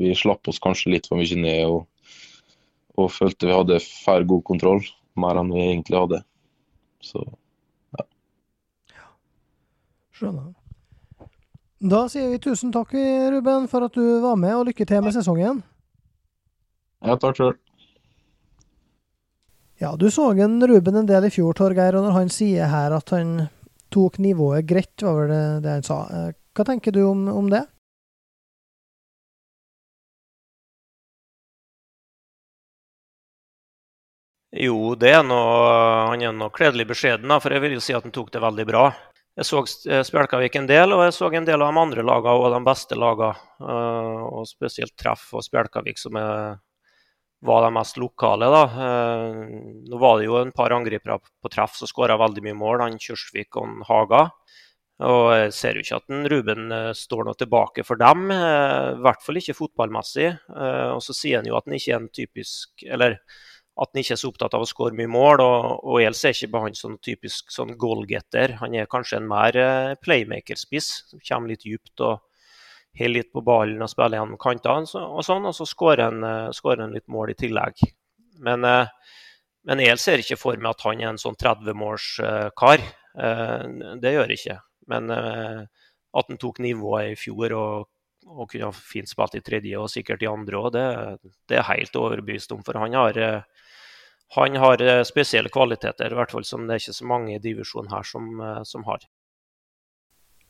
Vi 0.00 0.14
slapp 0.18 0.50
oss 0.50 0.62
kanskje 0.62 0.94
litt 0.94 1.08
for 1.10 1.20
mye 1.20 1.38
ned 1.38 1.70
og, 1.70 1.84
og 2.98 3.12
følte 3.14 3.50
vi 3.50 3.56
hadde 3.56 3.82
fær 3.84 4.26
god 4.26 4.44
kontroll, 4.46 4.82
mer 5.18 5.38
enn 5.40 5.52
vi 5.54 5.66
egentlig 5.68 6.00
hadde. 6.00 6.22
Så 7.04 7.24
Skjønner. 10.14 10.52
Da 11.84 12.04
sier 12.08 12.30
vi 12.30 12.38
tusen 12.40 12.70
takk, 12.72 12.94
Ruben, 13.34 13.66
for 13.68 13.84
at 13.88 13.96
du 13.98 14.20
var 14.22 14.38
med, 14.40 14.54
og 14.54 14.68
lykke 14.70 14.86
til 14.86 15.02
med 15.02 15.12
sesongen. 15.16 15.58
Ja, 17.04 17.16
takk 17.20 17.36
sjøl. 17.36 17.56
Ja, 19.82 19.96
du 19.96 20.10
så 20.10 20.30
en 20.30 20.66
Ruben 20.66 20.96
en 20.96 21.06
del 21.06 21.24
i 21.26 21.30
fjor, 21.34 21.54
Torgeir, 21.58 21.96
og 21.98 22.04
når 22.06 22.14
han 22.14 22.28
sier 22.30 22.70
her 22.70 22.94
at 22.94 23.10
han 23.10 23.48
tok 23.94 24.18
nivået 24.22 24.66
greit, 24.70 25.02
var 25.02 25.26
det, 25.30 25.44
det 25.64 25.72
han 25.78 25.86
sa. 25.86 26.00
Eh, 26.14 26.28
hva 26.54 26.66
tenker 26.68 26.94
du 26.94 27.02
om, 27.08 27.26
om 27.28 27.50
det? 27.50 27.64
Jo, 34.54 34.94
det 34.94 35.10
er 35.10 35.24
noe, 35.26 35.62
han 36.12 36.22
er 36.22 36.34
nå 36.38 36.46
kledelig 36.54 36.86
beskjeden, 36.92 37.32
for 37.42 37.50
jeg 37.50 37.62
vil 37.64 37.74
jo 37.74 37.82
si 37.82 37.94
at 37.96 38.06
han 38.06 38.14
tok 38.14 38.30
det 38.30 38.42
veldig 38.44 38.66
bra. 38.68 38.84
Jeg 39.34 39.48
så 39.48 39.64
eh, 39.90 40.04
Spjelkavik 40.06 40.54
en 40.60 40.68
del, 40.70 40.94
og 40.94 41.02
jeg 41.08 41.16
så 41.16 41.30
en 41.34 41.48
del 41.48 41.58
av 41.58 41.72
de 41.72 41.82
andre 41.82 42.04
lagene 42.06 42.34
og 42.38 42.54
de 42.54 42.60
beste 42.68 42.94
lagene. 42.94 43.34
Eh, 43.58 44.22
og 44.28 44.46
spesielt 44.46 44.94
Treff 44.94 45.32
og 45.34 45.42
Spjelkavik, 45.42 45.98
som 45.98 46.14
er, 46.22 46.60
var 47.44 47.64
de 47.64 47.72
mest 47.76 47.98
lokale. 48.00 48.48
da. 48.50 48.62
Eh, 48.86 49.36
nå 49.90 50.00
var 50.00 50.18
det 50.18 50.28
jo 50.28 50.38
en 50.40 50.52
par 50.52 50.72
angripere 50.74 51.18
på 51.20 51.52
Treff 51.52 51.76
som 51.78 51.90
skåra 51.90 52.18
veldig 52.20 52.44
mye 52.46 52.58
mål, 52.58 52.84
han 52.84 53.00
Kjørsvik 53.00 53.56
og 53.56 53.66
han 53.66 53.86
Haga. 53.88 54.24
Og 55.04 55.24
jeg 55.34 55.54
ser 55.56 55.74
jo 55.74 55.82
ikke 55.82 55.96
at 55.98 56.12
en 56.14 56.28
Ruben 56.30 56.74
står 56.94 57.24
noe 57.26 57.34
tilbake 57.34 57.82
for 57.82 57.98
dem, 57.98 58.28
i 58.30 59.00
hvert 59.02 59.24
fall 59.24 59.40
ikke 59.40 59.56
fotballmessig. 59.58 60.28
Og 60.94 61.00
så 61.02 61.16
sier 61.18 61.40
han 61.40 61.48
jo 61.50 61.56
at 61.58 61.66
han 61.66 61.74
ikke 61.74 61.90
er 61.90 61.98
en 61.98 62.12
typisk 62.14 62.84
Eller 62.86 63.16
at 63.74 63.90
han 63.90 64.00
ikke 64.04 64.14
er 64.14 64.20
så 64.20 64.30
opptatt 64.30 64.54
av 64.54 64.62
å 64.62 64.68
skåre 64.70 64.94
mye 64.94 65.10
mål. 65.10 65.42
Og, 65.42 65.66
og 65.82 65.98
Els 66.06 66.22
er 66.22 66.36
ikke 66.36 66.52
bare 66.52 66.68
han 66.68 66.78
sånn 66.78 67.00
typisk 67.02 67.50
sånn 67.50 67.74
goalgetter. 67.74 68.54
Han 68.60 68.78
er 68.78 68.86
kanskje 68.86 69.18
en 69.18 69.26
mer 69.32 69.58
playmaker-spiss, 70.06 70.92
som 71.10 71.24
kommer 71.26 71.50
litt 71.50 71.66
dypt 71.66 72.06
og 72.06 72.22
holder 72.98 73.14
litt 73.18 73.32
på 73.34 73.42
ballen 73.44 73.82
og 73.82 73.90
spiller 73.90 74.20
gjennom 74.20 74.40
kantene 74.40 75.04
og 75.04 75.24
sånn. 75.26 75.50
Og 75.50 75.56
så 75.56 75.66
skårer 75.66 76.08
han, 76.08 76.24
uh, 76.24 76.86
litt 76.92 77.08
mål 77.10 77.34
i 77.34 77.38
tillegg. 77.38 77.84
Men 78.44 78.64
uh, 78.64 78.86
men 79.64 79.80
jeg 79.80 80.00
ser 80.00 80.20
ikke 80.20 80.38
for 80.38 80.60
meg 80.60 80.74
at 80.74 80.84
han 80.84 81.00
er 81.00 81.10
en 81.12 81.20
sånn 81.20 81.38
30-målskar. 81.40 82.84
Det 84.02 84.12
gjør 84.12 84.32
jeg 84.32 84.40
ikke. 84.40 84.58
Men 84.92 85.08
at 85.08 86.28
han 86.28 86.40
tok 86.40 86.60
nivået 86.60 87.14
i 87.14 87.18
fjor 87.18 87.54
og, 87.56 87.86
og 88.28 88.50
kunne 88.52 88.72
fint 88.76 89.08
spilt 89.08 89.38
i 89.38 89.42
tredje 89.44 89.80
og 89.80 89.88
sikkert 89.92 90.24
i 90.24 90.28
andre 90.28 90.60
òg, 90.60 90.68
det, 90.76 90.84
det, 91.48 91.58
er 91.58 91.70
helt 91.70 91.96
overbevist 91.96 92.52
om. 92.52 92.60
For 92.66 92.76
han 92.76 92.96
har, 92.98 93.20
han 94.36 94.60
har 94.60 94.84
spesielle 95.08 95.52
kvaliteter, 95.54 96.12
i 96.12 96.20
hvert 96.20 96.36
fall 96.36 96.44
som 96.44 96.68
det 96.68 96.76
er 96.76 96.84
ikke 96.84 96.98
så 97.00 97.08
mange 97.14 97.32
i 97.32 97.42
divisjonen 97.42 97.92
her 97.94 98.04
som, 98.10 98.30
som 98.68 98.84
har. 98.90 99.08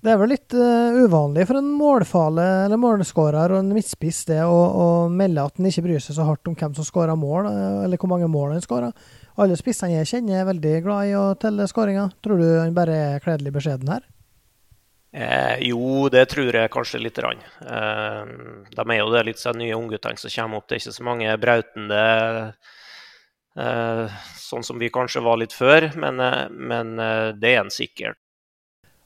Det 0.05 0.13
er 0.13 0.19
vel 0.21 0.35
litt 0.35 0.53
uh, 0.53 0.99
uvanlig 1.01 1.47
for 1.49 1.57
en 1.57 1.69
målfale 1.79 2.45
eller 2.67 2.77
målskårer 2.77 3.55
og 3.55 3.63
en 3.63 3.71
midtspiss 3.73 4.27
det 4.29 4.43
å, 4.45 4.53
å, 4.53 4.89
melde 5.09 5.47
at 5.49 5.57
en 5.57 5.69
ikke 5.71 5.87
bryr 5.87 6.03
seg 6.05 6.19
så 6.19 6.27
hardt 6.29 6.51
om 6.51 6.57
hvem 6.61 6.75
som 6.77 6.85
skårer 6.85 7.17
mål, 7.17 7.49
uh, 7.49 7.85
eller 7.87 8.01
hvor 8.01 8.13
mange 8.13 8.29
mål 8.29 8.53
han 8.53 8.65
skårer. 8.65 8.93
Alle 9.41 9.57
spissene 9.57 9.97
jeg 9.97 10.11
kjenner 10.11 10.43
er 10.43 10.51
veldig 10.51 10.75
glad 10.85 11.09
i 11.09 11.15
å 11.17 11.31
telle 11.41 11.65
skåringer. 11.71 12.13
Tror 12.21 12.43
du 12.43 12.51
han 12.53 12.77
bare 12.77 12.99
er 13.15 13.25
kledelig 13.25 13.55
beskjeden 13.57 13.95
her? 13.97 14.05
Eh, 15.15 15.61
jo, 15.69 16.09
det 16.11 16.25
tror 16.33 16.57
jeg 16.59 16.73
kanskje 16.75 16.99
litt. 16.99 17.19
Eh, 17.23 18.23
de 18.75 18.85
er 18.85 18.99
jo 18.99 19.13
det 19.13 19.23
litt 19.29 19.39
sånn 19.39 19.61
nye 19.63 19.77
ungguttene 19.79 20.19
som 20.19 20.33
kommer 20.33 20.59
opp. 20.59 20.67
Det 20.69 20.77
er 20.77 20.83
ikke 20.83 20.97
så 20.97 21.07
mange 21.07 21.37
brautende 21.39 22.01
eh, 23.55 24.17
sånn 24.43 24.67
som 24.67 24.83
vi 24.83 24.91
kanskje 24.95 25.23
var 25.23 25.39
litt 25.39 25.55
før, 25.55 25.93
men, 26.03 26.19
eh, 26.19 26.51
men 26.51 26.97
det 27.39 27.55
er 27.55 27.63
en 27.63 27.71
sikkert. 27.71 28.19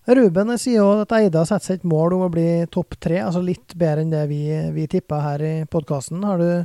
Ruben 0.09 0.55
sier 0.57 0.81
òg 0.81 1.03
at 1.03 1.11
Eida 1.19 1.43
setter 1.45 1.67
seg 1.67 1.83
et 1.83 1.89
mål 1.89 2.15
om 2.17 2.23
å 2.25 2.31
bli 2.33 2.65
topp 2.73 2.97
tre, 2.97 3.19
altså 3.21 3.43
litt 3.45 3.75
bedre 3.77 4.07
enn 4.07 4.15
det 4.15 4.23
vi, 4.31 4.41
vi 4.73 4.87
tippa 4.89 5.19
her 5.21 5.45
i 5.45 5.53
podkasten. 5.69 6.23
Har 6.25 6.41
du 6.41 6.65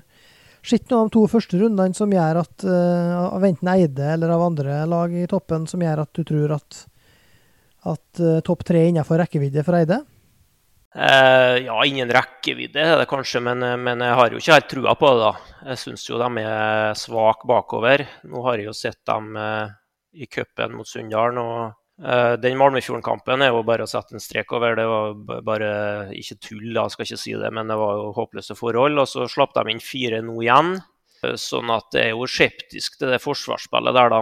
sett 0.64 0.88
noe 0.88 1.02
av 1.02 1.10
de 1.10 1.16
to 1.18 1.26
første 1.28 1.60
rundene 1.60 1.98
som 1.98 2.14
gjør 2.14 2.40
at, 2.40 2.64
uh, 2.64 3.36
av 3.36 3.44
enten 3.44 3.74
Eide 3.74 4.14
eller 4.14 4.32
av 4.32 4.46
andre 4.48 4.80
lag 4.88 5.12
i 5.12 5.28
toppen, 5.28 5.68
som 5.68 5.84
gjør 5.84 6.06
at 6.06 6.14
du 6.16 6.24
tror 6.30 6.56
at, 6.56 6.80
at 7.92 8.24
uh, 8.24 8.40
topp 8.48 8.64
tre 8.72 8.86
er 8.86 8.94
innenfor 8.94 9.20
rekkevidde 9.20 9.68
for 9.68 9.82
Eide? 9.82 10.00
Uh, 10.96 11.60
ja, 11.66 11.76
ingen 11.84 12.16
rekkevidde 12.16 12.80
er 12.80 12.96
det 13.02 13.12
kanskje, 13.12 13.44
men, 13.44 13.60
men, 13.84 14.08
jeg 14.08 14.20
har 14.22 14.32
jo 14.32 14.40
ikke 14.40 14.56
helt 14.62 14.72
trua 14.72 14.96
på 14.96 15.12
det. 15.12 15.22
da. 15.28 15.62
Jeg 15.74 15.84
syns 15.84 16.08
jo 16.08 16.24
de 16.24 16.48
er 16.48 16.96
svake 16.96 17.50
bakover. 17.50 18.08
Nå 18.24 18.48
har 18.48 18.62
jeg 18.62 18.72
jo 18.72 18.80
sett 18.86 19.02
dem 19.10 19.34
i 20.16 20.32
cupen 20.32 20.78
mot 20.78 20.88
Sunndalen. 20.88 21.44
og 21.44 21.83
Uh, 22.04 22.36
den 22.42 22.58
Malmefjorden-kampen 22.60 23.46
er 23.46 23.54
jo 23.54 23.62
bare 23.64 23.86
å 23.86 23.90
sette 23.90 24.18
en 24.18 24.24
strek 24.24 24.52
over. 24.56 24.76
Det 24.76 24.88
var 24.90 25.44
bare 25.48 25.70
ikke 26.20 26.40
tull, 26.44 26.74
da, 26.76 26.90
skal 26.92 27.08
ikke 27.08 27.22
si 27.22 27.36
det, 27.40 27.52
men 27.56 27.72
det 27.72 27.78
var 27.80 28.00
jo 28.00 28.10
håpløse 28.18 28.58
forhold. 28.60 29.00
Og 29.00 29.08
så 29.08 29.30
slapp 29.32 29.56
de 29.56 29.64
inn 29.72 29.84
fire 29.84 30.20
nå 30.26 30.36
igjen. 30.44 30.76
Uh, 31.24 31.38
sånn 31.40 31.72
at 31.72 31.88
det 31.96 32.04
er 32.10 32.12
jo 32.12 32.28
skeptisk 32.28 33.00
til 33.00 33.14
det 33.14 33.22
forsvarsspillet 33.24 33.96
der, 33.96 34.12
da, 34.12 34.22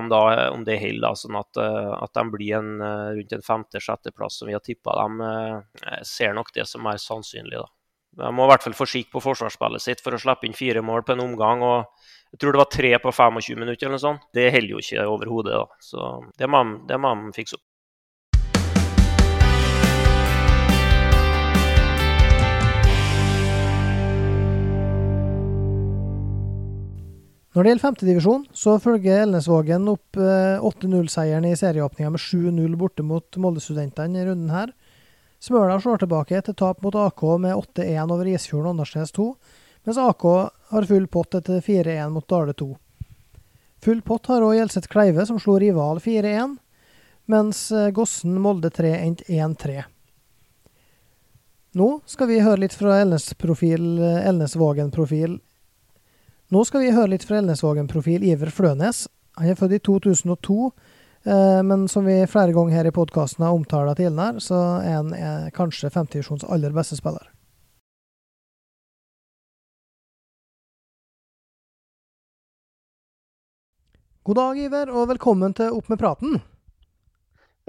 om 0.53 0.65
det 0.67 0.79
holder. 0.83 1.17
Sånn 1.17 1.41
at, 1.41 1.57
at, 1.57 2.13
de 2.17 2.25
blir 2.37 2.59
en, 2.61 2.71
rundt 3.17 3.37
en 3.37 3.45
femte-sjetteplass 3.49 4.41
som 4.41 4.51
vi 4.51 4.57
har 4.57 4.65
tippa 4.65 4.95
dem. 5.01 5.21
Ser 6.05 6.37
nok 6.37 6.53
det 6.53 6.69
som 6.69 6.85
er 6.91 7.01
sannsynlig, 7.01 7.57
da. 7.57 7.69
De 8.21 8.27
må 8.35 8.43
i 8.43 8.51
hvert 8.51 8.65
fall 8.65 8.75
få 8.75 8.85
skikk 8.91 9.13
på 9.13 9.21
forsvarsspillet 9.23 9.81
sitt 9.81 10.01
for 10.03 10.13
å 10.13 10.19
slippe 10.19 10.43
inn 10.43 10.55
fire 10.57 10.81
mål 10.83 11.05
på 11.07 11.15
en 11.15 11.23
omgang. 11.23 11.63
og 11.63 12.09
jeg 12.31 12.39
tror 12.39 12.55
det 12.55 12.61
var 12.61 12.71
tre 12.71 12.91
på 13.03 13.11
25 13.11 13.59
minutter 13.59 13.87
eller 13.87 13.97
noe 13.97 14.03
sånt. 14.03 14.29
Det 14.35 14.47
holder 14.55 14.71
jo 14.71 14.79
ikke 14.79 15.07
overhodet. 15.13 15.57
da. 15.57 15.81
Så 15.83 16.07
det 16.39 16.47
må, 16.47 16.63
de 16.87 17.35
fikse 17.35 17.57
opp. 17.57 17.65
Når 27.51 27.65
det 27.65 27.71
gjelder 27.71 27.83
femtedivisjon, 27.83 28.43
så 28.55 28.77
følger 28.79 29.25
Elnesvågen 29.25 29.89
opp 29.91 30.15
8-0-seieren 30.15 31.49
eh, 31.49 31.51
i 31.51 31.57
serieåpninga 31.59 32.13
med 32.13 32.23
7-0 32.23 32.77
borte 32.79 33.03
mot 33.03 33.39
Molde-studentene 33.43 34.21
i 34.21 34.27
runden 34.29 34.53
her. 34.55 34.71
Smøla 35.43 35.75
slår 35.83 35.99
tilbake 35.99 36.39
til 36.47 36.55
tap 36.55 36.79
mot 36.85 36.95
AK 36.95 37.25
med 37.43 37.57
8-1 37.75 38.13
over 38.15 38.29
Isfjorden 38.31 38.71
Åndalsnes 38.71 39.11
2, 39.17 39.27
mens 39.83 39.99
AK 39.99 40.25
har 40.71 40.89
full 40.93 41.09
pott 41.11 41.35
etter 41.41 41.59
4-1 41.65 42.15
mot 42.15 42.29
Dale 42.31 42.55
2. 42.55 42.69
Full 43.83 43.99
pott 44.07 44.31
har 44.31 44.47
òg 44.47 44.55
Gjelseth 44.55 44.87
Kleive, 44.87 45.27
som 45.27 45.41
slo 45.41 45.57
rival 45.59 45.99
4-1, 45.99 46.55
mens 47.35 47.67
eh, 47.75 47.91
Gossen 47.91 48.39
Molde 48.39 48.71
3 48.71 48.95
endte 49.01 49.27
1-3. 49.27 49.81
Nå 51.75 51.93
skal 52.07 52.31
vi 52.31 52.43
høre 52.47 52.63
litt 52.63 52.79
fra 52.79 53.01
Elnesvågen-profil 53.03 53.97
Elnes 54.23 55.50
Nå 56.51 56.65
skal 56.67 56.81
vi 56.83 56.89
høre 56.91 57.13
litt 57.13 57.23
fra 57.23 57.37
Elnesvågen-profil 57.39 58.25
Iver 58.27 58.49
Flønes. 58.51 59.05
Han 59.39 59.53
er 59.53 59.55
født 59.55 59.77
i 59.77 59.79
2002, 59.87 60.55
eh, 61.23 61.61
men 61.63 61.85
som 61.87 62.03
vi 62.03 62.17
flere 62.27 62.51
ganger 62.51 62.75
her 62.75 62.89
i 62.89 62.91
podkasten 62.91 63.45
har 63.45 63.55
omtalt 63.55 63.95
tidligere, 63.95 64.43
så 64.43 64.59
er 64.83 64.97
han 64.97 65.13
kanskje 65.15 65.53
kanskje 65.55 65.93
femtedivisjons 65.95 66.43
aller 66.43 66.75
beste 66.75 66.99
spiller. 66.99 67.31
God 74.27 74.35
dag, 74.35 74.59
Iver, 74.59 74.91
og 74.91 75.07
velkommen 75.15 75.55
til 75.55 75.71
Opp 75.71 75.87
med 75.87 76.03
praten. 76.03 76.41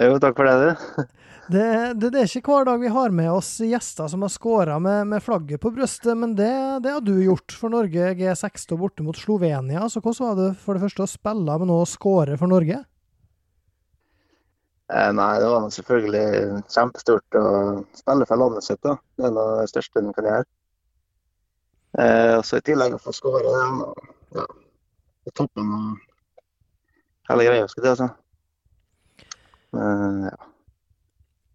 Jo, 0.00 0.16
takk 0.22 0.38
for 0.38 0.48
det, 0.48 0.56
du. 0.62 1.04
Det, 1.52 1.94
det, 1.98 2.12
det, 2.14 2.20
er 2.20 2.30
ikke 2.38 2.52
hver 2.54 2.64
dag 2.68 2.78
vi 2.80 2.88
har 2.94 3.10
med 3.12 3.26
oss 3.28 3.48
gjester 3.66 4.06
som 4.08 4.22
har 4.22 4.30
skåra 4.30 4.76
med, 4.80 5.08
med, 5.10 5.20
flagget 5.20 5.60
på 5.60 5.72
brystet, 5.74 6.14
men 6.16 6.36
det, 6.38 6.52
det, 6.84 6.92
har 6.94 7.02
du 7.02 7.16
gjort 7.18 7.52
for 7.58 7.72
Norge 7.74 8.12
G6 8.16 8.62
og 8.72 8.78
borte 8.84 9.04
mot 9.04 9.18
Slovenia. 9.18 9.82
Så 9.90 10.00
hvordan 10.00 10.30
var 10.30 10.38
det 10.38 10.46
for 10.62 10.78
det 10.78 10.84
første 10.86 11.04
å 11.04 11.10
spille, 11.10 11.58
men 11.58 11.74
også 11.74 11.98
skåre 11.98 12.38
for 12.40 12.48
Norge? 12.48 12.78
Eh, 14.92 15.10
nei, 15.18 15.28
det 15.42 15.50
var 15.50 15.68
selvfølgelig 15.74 16.62
kjempestort 16.70 17.40
å 17.42 17.44
spille 17.98 18.30
for 18.30 18.44
landet 18.44 18.70
sitt. 18.70 18.80
da. 18.86 18.96
Det 19.18 19.28
er 19.28 19.36
noe 19.36 19.60
det 19.60 19.68
største 19.74 20.00
en 20.00 20.14
kan 20.16 20.30
gjøre. 20.30 20.48
Eh, 21.98 22.32
og 22.38 22.46
så 22.48 22.62
I 22.62 22.66
tillegg 22.70 22.96
å 22.96 23.02
få 23.02 23.12
skåre, 23.18 23.42
det 23.42 24.40
er 24.40 24.46
ja, 24.46 24.48
toppen 25.34 25.76
av 25.76 27.32
hele 27.34 27.50
greia, 27.50 27.68
skal 27.68 27.90
jeg 27.90 28.00
si. 28.00 28.12
Men, 29.76 30.24
ja. 30.30 30.52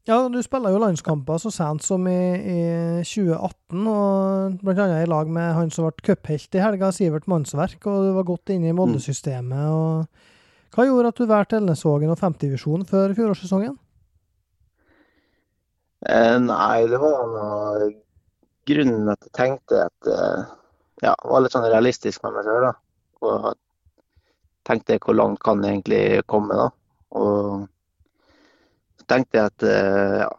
Ja, 0.07 0.21
du 0.31 0.37
spiller 0.39 0.71
jo 0.71 0.79
landskamper 0.79 1.39
så 1.41 1.49
sent 1.51 1.83
som 1.83 2.05
i, 2.07 2.19
i 2.39 2.59
2018, 3.03 3.81
og 3.91 4.69
annet 4.71 5.01
i 5.01 5.09
lag 5.11 5.27
med 5.27 5.49
han 5.57 5.73
som 5.73 5.89
ble 5.89 6.05
cuphelt 6.07 6.55
i 6.55 6.61
helga, 6.63 6.93
Sivert 6.95 7.27
Mannsverk, 7.27 7.81
og 7.83 8.05
du 8.05 8.13
var 8.15 8.29
godt 8.29 8.53
inne 8.55 8.71
i 8.71 8.77
Molde-systemet. 8.77 9.65
og 9.67 10.71
Hva 10.71 10.87
gjorde 10.87 11.11
at 11.11 11.19
du 11.19 11.27
valgte 11.27 11.59
Elnesvågen 11.59 12.13
og 12.13 12.21
femtedivisjon 12.21 12.87
før 12.87 13.17
fjorårssesongen? 13.19 13.75
Eh, 16.07 16.39
nei, 16.39 16.87
det 16.87 17.03
var 17.03 17.27
noe 17.33 17.91
grunnen 18.67 19.11
at 19.11 19.27
jeg 19.27 19.35
tenkte 19.35 19.85
at 19.89 20.11
eh, 20.13 20.43
ja, 21.03 21.17
var 21.27 21.43
litt 21.43 21.55
sånn 21.55 21.67
realistisk 21.67 22.23
med 22.23 22.37
meg 22.37 22.47
sjøl. 22.47 22.69
Og 23.27 23.47
tenkte 24.67 25.01
hvor 25.03 25.19
langt 25.19 25.43
kan 25.43 25.67
jeg 25.67 25.81
egentlig 25.81 26.27
komme, 26.31 26.55
da. 26.55 26.69
Og 27.19 27.67
tenkte 29.09 29.39
jeg 29.39 29.51
at 29.51 29.65
eh, 29.67 30.19
ja, 30.23 30.29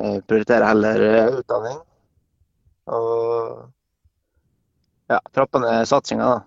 jeg 0.00 0.24
prioriterer 0.28 0.68
heller 0.70 1.06
eh, 1.06 1.38
utdanning. 1.40 1.78
Og 2.90 3.70
ja, 5.10 5.18
trappa 5.34 5.62
ned 5.62 5.88
satsinga, 5.90 6.26
da. 6.34 6.40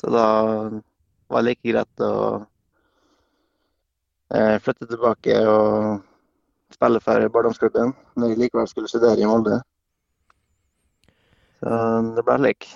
Så 0.00 0.12
da 0.12 0.26
var 1.30 1.42
det 1.42 1.50
like 1.50 1.68
greit 1.68 2.04
å 2.04 2.12
eh, 4.32 4.56
flytte 4.64 4.88
tilbake 4.88 5.36
og 5.44 6.00
spille 6.72 7.02
for 7.04 7.26
barndomsklubben 7.34 7.92
når 8.16 8.32
jeg 8.32 8.40
likevel 8.44 8.68
skulle 8.70 8.88
studere 8.88 9.20
i 9.20 9.28
Molde. 9.28 9.60
Så 11.60 11.80
det 12.16 12.24
ble 12.24 12.38
slik. 12.40 12.70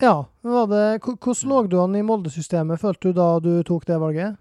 Ja. 0.00 0.14
Det, 0.42 0.84
hvordan 1.04 1.50
lå 1.52 1.62
du 1.68 1.76
an 1.82 1.94
i 1.94 2.02
Molde-systemet, 2.02 2.80
følte 2.80 3.10
du 3.10 3.18
da 3.20 3.28
du 3.44 3.52
tok 3.66 3.86
det 3.86 4.00
valget? 4.00 4.38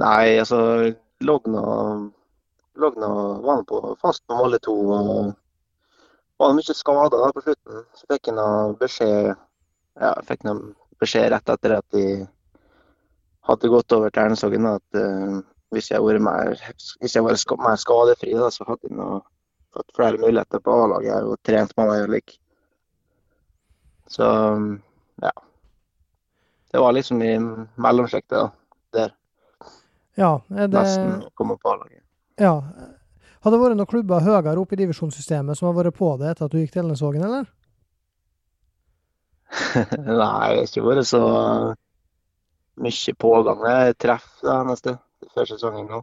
Nei, 0.00 0.40
altså 0.42 0.58
lå 1.24 2.90
nå 3.00 3.12
var 3.44 3.62
på, 3.68 3.80
fast 4.00 4.26
på 4.26 4.36
målet 4.38 4.62
2. 4.66 4.74
og 4.92 5.32
Var 6.42 6.54
mye 6.56 6.74
skada 6.74 7.32
på 7.32 7.42
slutten. 7.44 7.84
Så 7.94 8.08
fikk 8.10 8.30
han 8.32 8.74
beskjed 8.80 9.34
ja, 10.00 10.14
fikk 10.26 10.46
han 10.48 10.62
beskjed 11.00 11.30
rett 11.32 11.52
etter 11.54 11.76
at 11.78 11.86
de 11.94 12.24
hadde 13.46 13.70
gått 13.70 13.92
over 13.94 14.10
til 14.10 14.24
Ernesvågen 14.24 14.66
at 14.66 14.98
uh, 14.98 15.38
hvis 15.74 15.90
jeg 15.90 16.02
var 16.02 16.18
mer, 16.22 16.56
var 16.56 17.62
mer 17.62 17.78
skadefri, 17.80 18.34
da, 18.38 18.50
så 18.50 18.66
hadde 18.68 18.90
jeg 18.90 19.20
fått 19.74 19.96
flere 19.96 20.20
muligheter 20.22 20.62
på 20.62 20.74
A-laget 20.84 21.28
og 21.28 21.38
trent 21.46 21.74
med 21.78 21.90
meg. 21.90 22.06
Like. 22.14 22.38
Så 24.10 24.26
ja. 25.22 25.32
Det 26.70 26.82
var 26.82 26.94
liksom 26.94 27.22
i 27.22 27.34
mellomsjiktet. 27.78 28.54
Der. 28.94 29.14
Ja, 30.20 30.38
er 30.54 30.68
det... 30.68 30.78
Nesten 30.78 31.24
komme 31.34 31.56
på 31.58 31.72
A-laget. 31.72 32.02
Ja. 32.40 32.54
Har 33.44 33.52
det 33.52 33.60
vært 33.60 33.76
noen 33.78 33.90
klubber 33.90 34.24
høyere 34.24 34.56
oppe 34.60 34.76
i 34.76 34.80
divisjonssystemet 34.80 35.58
som 35.58 35.68
har 35.68 35.76
vært 35.76 35.96
på 35.98 36.14
det 36.20 36.30
etter 36.30 36.46
at 36.46 36.54
du 36.54 36.60
gikk 36.62 36.72
til 36.74 36.84
Elnesvågen, 36.84 37.24
eller? 37.26 37.50
Nei, 39.98 40.06
det 40.06 40.28
har 40.30 40.60
ikke 40.62 40.84
vært 40.86 41.08
så 41.10 41.24
mye 42.80 43.14
pågang. 43.20 43.66
Jeg 43.70 43.98
treffer 44.02 44.48
det 44.48 44.60
neste 44.70 44.96
før 45.34 45.50
sesongen 45.50 45.90
nå. 45.90 46.00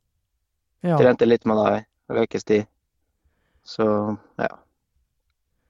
Ja. 0.85 0.97
Trente 0.99 1.27
litt 1.27 1.47
med 1.49 1.59
deg 1.61 1.87
en 2.11 2.21
ukes 2.21 2.47
tid. 2.47 2.69
Så 3.63 3.87
ja. 4.41 4.53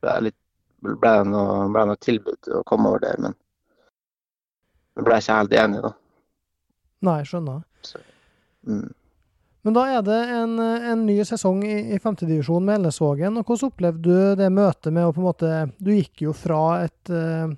Det 0.01 0.13
litt, 0.25 0.37
ble 0.81 1.15
noe, 1.29 1.65
ble 1.73 1.87
noe 1.91 1.99
tilbud 2.01 2.51
å 2.57 2.63
komme 2.67 2.89
over 2.89 3.03
der, 3.03 3.19
men 3.21 3.35
jeg 4.97 5.05
ble 5.07 5.19
ikke 5.21 5.35
helt 5.37 5.53
enig, 5.55 5.83
da. 5.85 5.91
Nei, 7.05 7.19
skjønner. 7.27 7.61
Mm. 8.67 8.89
Men 9.61 9.75
da 9.77 9.83
er 9.93 10.05
det 10.05 10.19
en, 10.33 10.55
en 10.59 11.03
ny 11.05 11.19
sesong 11.27 11.61
i, 11.67 11.75
i 11.93 11.99
femtedivisjon 12.01 12.65
med 12.65 12.79
Elnesvågen. 12.79 13.37
og 13.37 13.45
Hvordan 13.45 13.69
opplevde 13.69 14.01
du 14.07 14.39
det 14.39 14.49
møtet 14.53 14.93
med 14.93 15.05
å 15.05 15.11
på 15.13 15.21
en 15.21 15.27
måte 15.27 15.51
Du 15.77 15.91
gikk 15.93 16.23
jo 16.25 16.33
fra 16.33 16.61
et, 16.87 17.11
eh, 17.13 17.51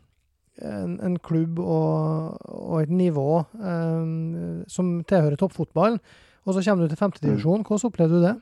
en, 0.67 0.97
en 0.99 1.15
klubb 1.23 1.61
og, 1.63 2.41
og 2.43 2.81
et 2.81 2.91
nivå 2.91 3.45
um, 3.55 4.65
som 4.67 4.97
tilhører 5.07 5.39
toppfotball, 5.39 5.97
og 6.43 6.51
så 6.51 6.65
kommer 6.65 6.83
du 6.83 6.91
til 6.91 6.99
femtedivisjon. 6.99 7.63
Hvordan 7.63 7.87
opplevde 7.87 8.19
du 8.19 8.27
det? 8.27 8.35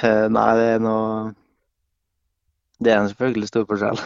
Eh, 0.00 0.26
Nei, 0.32 0.48
det 0.56 0.68
er 0.78 0.80
noe 0.80 1.34
Det 2.80 2.94
er 2.94 3.02
en 3.02 3.12
selvfølgelig 3.12 3.52
stor 3.52 3.68
forskjell. 3.68 4.00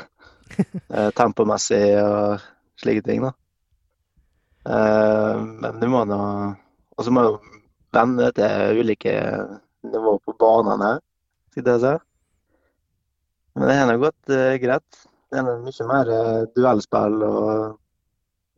Tempomessig 1.20 1.84
og 2.02 2.42
slike 2.82 3.06
ting, 3.06 3.22
da. 3.22 3.36
Eh, 4.66 5.36
Men 5.62 5.80
du 5.80 5.86
må 5.92 6.02
nå 6.08 6.20
Og 6.96 7.04
så 7.04 7.12
må 7.12 7.22
du 7.26 7.36
vende 7.94 8.30
til 8.34 8.80
ulike 8.82 9.12
nivåer 9.86 10.22
på 10.26 10.34
banene 10.40 10.96
skal 11.56 11.70
jeg 11.70 11.80
si. 11.80 11.92
Men 13.56 13.68
det 13.70 13.76
har 13.78 13.98
gått 14.02 14.32
eh, 14.32 14.56
greit. 14.60 15.04
Det 15.32 15.40
er 15.40 15.46
mye 15.64 15.86
mer 15.88 16.10
eh, 16.12 16.48
duellspill 16.56 17.22
og 17.24 17.78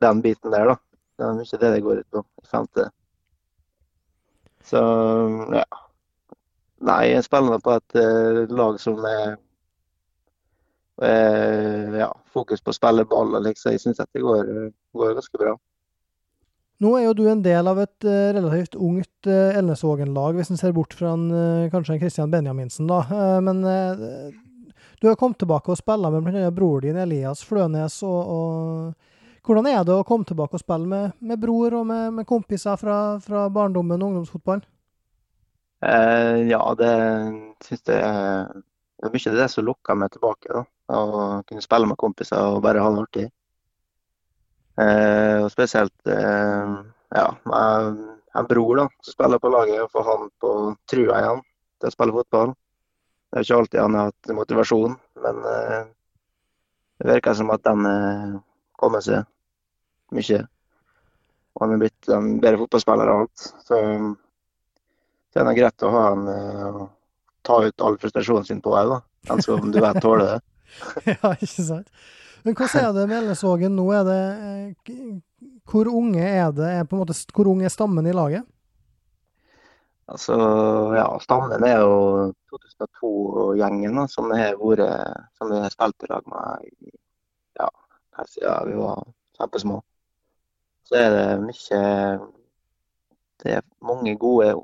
den 0.02 0.22
biten 0.24 0.50
der, 0.50 0.72
da. 0.72 0.76
Det 1.18 1.26
er 1.26 1.36
mye 1.38 1.60
det 1.60 1.70
det 1.74 1.84
går 1.84 2.00
ut 2.00 2.16
på 2.16 2.24
i 2.42 2.48
femte. 2.50 2.88
Så 4.66 4.80
ja. 5.54 5.64
Nei, 6.88 6.98
jeg 7.12 7.26
spiller 7.26 7.62
på 7.62 7.74
et 7.74 7.96
uh, 7.98 8.44
lag 8.54 8.76
som 8.78 9.00
er 9.06 9.32
uh, 11.02 11.96
ja, 11.98 12.10
fokus 12.30 12.62
på 12.62 12.70
å 12.70 12.76
spille 12.76 13.06
ball, 13.10 13.34
liksom, 13.42 13.74
jeg 13.74 13.82
syns 13.82 13.98
det 13.98 14.22
går, 14.22 14.70
går 14.94 15.16
ganske 15.18 15.40
bra. 15.42 15.56
Nå 16.78 16.92
er 16.94 17.08
jo 17.08 17.14
du 17.18 17.24
en 17.26 17.40
del 17.42 17.66
av 17.66 17.80
et 17.82 18.06
eh, 18.06 18.30
relativt 18.36 18.76
ungt 18.78 19.26
uh, 19.26 19.56
Elnesvågen-lag, 19.58 20.36
hvis 20.38 20.52
en 20.54 20.60
ser 20.60 20.74
bort 20.76 20.94
fra 20.94 21.10
en, 21.16 21.24
eh, 21.34 21.70
kanskje 21.72 21.96
en 21.96 22.02
Christian 22.04 22.30
Benjaminsen, 22.30 22.86
da. 22.86 23.00
Eh, 23.02 23.38
men 23.42 23.64
eh, 23.66 24.30
du 25.02 25.08
har 25.08 25.18
kommet 25.18 25.40
tilbake 25.42 25.74
og 25.74 25.80
spilla 25.80 26.10
med 26.14 26.22
bl.a. 26.22 26.52
bror 26.54 26.86
din 26.86 27.00
Elias 27.02 27.42
Flønes. 27.46 27.98
Og, 28.06 28.30
og 28.30 29.48
hvordan 29.48 29.66
er 29.72 29.82
det 29.86 29.96
å 29.96 30.06
komme 30.06 30.26
tilbake 30.28 30.54
og 30.54 30.62
spille 30.62 30.86
med, 30.86 31.18
med 31.18 31.42
bror 31.42 31.80
og 31.80 31.86
med, 31.90 32.14
med 32.20 32.28
kompiser 32.30 32.78
fra, 32.78 32.98
fra 33.22 33.48
barndommen 33.50 33.98
og 33.98 34.12
ungdomsfotballen? 34.12 34.66
Ja, 35.78 36.58
det 36.74 36.94
syns 37.62 37.84
jeg 37.86 38.64
det 38.98 39.06
er 39.06 39.14
mye 39.14 39.34
det 39.36 39.46
som 39.52 39.66
lokker 39.66 39.98
meg 39.98 40.10
tilbake. 40.14 40.50
da, 40.50 40.64
Å 40.90 41.42
kunne 41.46 41.62
spille 41.62 41.86
med 41.86 41.98
kompiser 42.00 42.56
og 42.56 42.62
bare 42.64 42.82
ha 42.82 42.90
det 42.90 43.04
artig. 43.04 43.26
Eh, 44.78 45.36
og 45.42 45.50
spesielt 45.50 46.10
eh, 46.12 46.74
ja, 47.16 47.26
med 47.50 48.02
en 48.38 48.48
bror 48.48 48.82
da, 48.82 48.86
spiller 49.02 49.40
på 49.42 49.50
laget, 49.50 49.80
og 49.82 49.90
får 49.94 50.04
han 50.06 50.28
på 50.40 50.52
trua 50.90 51.22
igjen 51.22 51.40
til 51.80 51.90
å 51.90 51.94
spille 51.94 52.14
fotball. 52.14 52.52
Det 53.28 53.40
er 53.40 53.46
ikke 53.46 53.56
alltid 53.62 53.80
han 53.82 53.96
har 53.98 54.12
hatt 54.12 54.36
motivasjon, 54.36 54.94
men 55.24 55.40
eh, 55.54 55.80
det 56.98 57.10
virker 57.10 57.36
som 57.38 57.50
at 57.54 57.64
den 57.66 57.88
eh, 57.88 58.38
kommer 58.78 59.02
seg 59.04 59.26
mye. 60.14 60.44
Og 61.54 61.64
han 61.64 61.74
er 61.74 61.82
blitt 61.82 62.12
en 62.14 62.30
bedre 62.38 62.62
fotballspiller 62.62 63.10
og 63.12 63.24
alt. 63.24 63.48
Så 63.66 63.80
det 65.34 65.42
er 65.42 65.48
det 65.48 65.56
greit 65.58 65.84
å 65.84 65.92
ha 65.92 66.04
han 66.12 66.30
eh, 66.32 66.80
ta 67.48 67.58
ut 67.66 67.84
all 67.84 67.98
frustrasjonen 68.00 68.46
sin 68.46 68.62
på 68.64 68.76
da. 68.76 69.00
En 69.32 69.42
som 69.44 69.72
du 69.72 69.80
vet 69.82 70.00
tåler 70.02 70.36
det. 70.36 70.38
ja, 71.12 71.34
ikke 71.34 71.66
sant? 71.66 71.90
Men 72.48 72.54
hvordan 72.56 72.84
er 72.86 72.92
det 72.96 73.02
med 73.10 73.18
Elnesvågen 73.18 73.74
nå? 73.76 73.84
Er 73.92 74.04
det, 74.08 74.20
eh, 74.88 75.48
hvor 75.68 75.88
unge 75.92 76.22
er 76.24 76.52
det? 76.56 76.68
Er 76.78 76.86
måte, 76.96 77.12
hvor 77.36 77.50
ung 77.50 77.60
er 77.60 77.68
stammen 77.68 78.06
i 78.08 78.14
laget? 78.16 78.46
Altså, 80.08 80.32
ja, 80.96 81.04
stammen 81.20 81.66
er 81.68 81.82
jo 81.82 82.32
2002-gjengen 82.48 84.00
som 84.08 84.32
har 84.32 84.56
vært 84.56 85.28
som 85.36 85.52
vi 85.52 85.60
har 85.60 85.74
spilt 85.74 86.06
i 86.06 86.08
lag 86.08 86.24
med 86.32 86.70
ja, 87.60 87.68
her 88.16 88.30
siden 88.32 88.70
vi 88.70 88.80
var 88.80 89.04
kjempesmå. 89.36 89.76
Så 90.88 90.96
er 90.96 91.12
det 91.12 91.26
mye 91.44 91.82
Det 93.44 93.56
er 93.58 93.68
mange 93.84 94.16
gode 94.16 94.54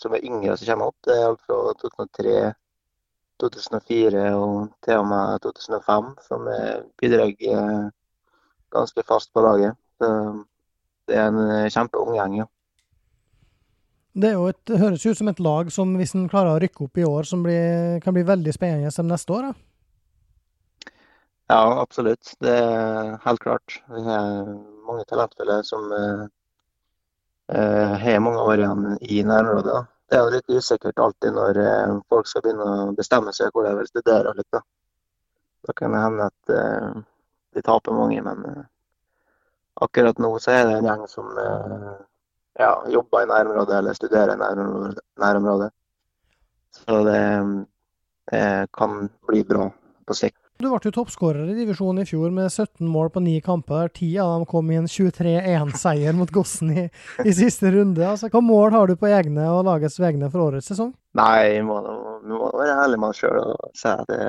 som 0.00 0.16
er 0.16 0.24
yngre 0.24 0.56
som 0.56 0.72
kommer 0.72 0.94
opp. 0.94 0.96
Det 1.04 1.12
er 1.12 1.28
alt 1.28 1.44
fra 1.44 1.60
2003, 1.84 2.38
2004 3.42 4.24
og 4.38 4.68
til 4.84 5.00
og 5.00 5.06
med 5.10 5.42
2005 5.44 6.10
som 6.28 6.48
bidrar 7.00 7.32
eh, 7.34 7.86
ganske 8.74 9.06
fast 9.06 9.32
på 9.34 9.42
laget. 9.44 9.78
Så 9.98 10.10
det 11.08 11.18
er 11.18 11.30
en 11.30 11.40
eh, 11.44 11.70
kjempeung 11.72 12.14
gjeng, 12.16 12.38
ja. 12.42 12.48
Det, 14.14 14.30
et, 14.30 14.58
det 14.70 14.78
høres 14.78 15.04
jo 15.04 15.10
ut 15.10 15.18
som 15.18 15.28
et 15.32 15.42
lag 15.42 15.70
som, 15.74 15.96
hvis 15.98 16.14
en 16.14 16.28
klarer 16.30 16.54
å 16.54 16.60
rykke 16.62 16.84
opp 16.86 16.98
i 17.00 17.06
år, 17.06 17.26
som 17.26 17.42
blir, 17.42 17.98
kan 18.04 18.14
bli 18.14 18.22
veldig 18.26 18.52
spennende 18.54 18.92
som 18.94 19.08
neste 19.10 19.34
år. 19.34 19.48
Da. 19.48 20.92
Ja, 21.50 21.80
absolutt. 21.82 22.36
Det 22.40 22.54
er 22.54 23.16
helt 23.24 23.42
klart. 23.42 23.80
Vi 23.90 24.04
har 24.06 24.46
mange 24.86 25.04
talentfulle 25.10 25.58
som 25.66 25.90
eh, 25.92 26.22
har 28.04 28.22
mange 28.22 28.46
år 28.46 28.62
igjen 28.62 28.86
i 29.02 29.18
nærområdet. 29.26 29.82
Det 30.14 30.20
er 30.20 30.28
jo 30.28 30.30
litt 30.36 30.52
usikkert 30.54 31.00
alltid 31.02 31.32
når 31.34 31.58
eh, 31.58 31.92
folk 32.06 32.28
skal 32.30 32.42
begynne 32.44 32.64
å 32.70 32.90
bestemme 32.94 33.32
seg 33.34 33.48
hvor 33.50 33.64
de 33.66 33.72
vil 33.74 33.88
studere. 33.88 34.30
litt 34.38 34.46
da. 34.54 34.60
Da 35.66 35.72
kan 35.74 35.90
det 35.90 36.02
hende 36.04 36.28
at 36.30 36.52
eh, 36.54 37.00
de 37.58 37.62
taper 37.66 37.96
mange, 37.96 38.20
men 38.22 38.44
eh, 38.46 38.60
akkurat 39.82 40.22
nå 40.22 40.30
så 40.38 40.52
er 40.54 40.68
det 40.68 40.76
en 40.76 40.86
gjeng 40.86 41.02
som 41.10 41.32
eh, 41.42 41.88
ja, 42.62 42.70
jobber 42.94 43.24
i 43.26 43.30
nærområdet 43.32 43.80
eller 43.80 43.98
studerer 43.98 44.36
i 44.36 44.42
nærområdet. 44.44 45.02
nærområdet. 45.24 45.70
Så 46.78 47.02
det 47.10 47.18
kan 48.78 48.96
bli 49.26 49.42
bra 49.50 49.66
på 50.06 50.14
sikt. 50.14 50.43
Du 50.54 50.68
ble 50.70 50.78
jo 50.86 50.92
toppskårer 50.94 51.48
i 51.50 51.54
divisjonen 51.56 52.04
i 52.04 52.06
fjor 52.06 52.30
med 52.30 52.46
17 52.46 52.86
mål 52.86 53.08
på 53.10 53.20
ni 53.24 53.40
kamper. 53.42 53.88
Ti 53.90 54.06
av 54.22 54.36
dem 54.36 54.44
kom 54.46 54.68
i 54.70 54.76
en 54.78 54.86
23-1-seier 54.86 56.14
mot 56.14 56.30
Gossen 56.30 56.70
i, 56.70 56.84
i 57.26 57.32
siste 57.34 57.72
runde. 57.74 58.04
Altså, 58.06 58.30
hva 58.30 58.42
mål 58.44 58.70
har 58.76 58.86
du 58.86 58.94
på 59.00 59.10
egne 59.10 59.48
og 59.50 59.64
lagets 59.66 59.98
vegne 59.98 60.28
for 60.30 60.44
årets 60.46 60.70
sesong? 60.70 60.92
Nei, 61.18 61.56
vi 61.56 61.64
må, 61.66 61.80
må 62.30 62.52
være 62.54 62.76
ærlige 62.84 63.02
med 63.02 63.10
oss 63.10 63.22
sjøl 63.24 63.40
og 63.42 63.66
si 63.74 63.90
at 63.90 64.06
det, 64.06 64.20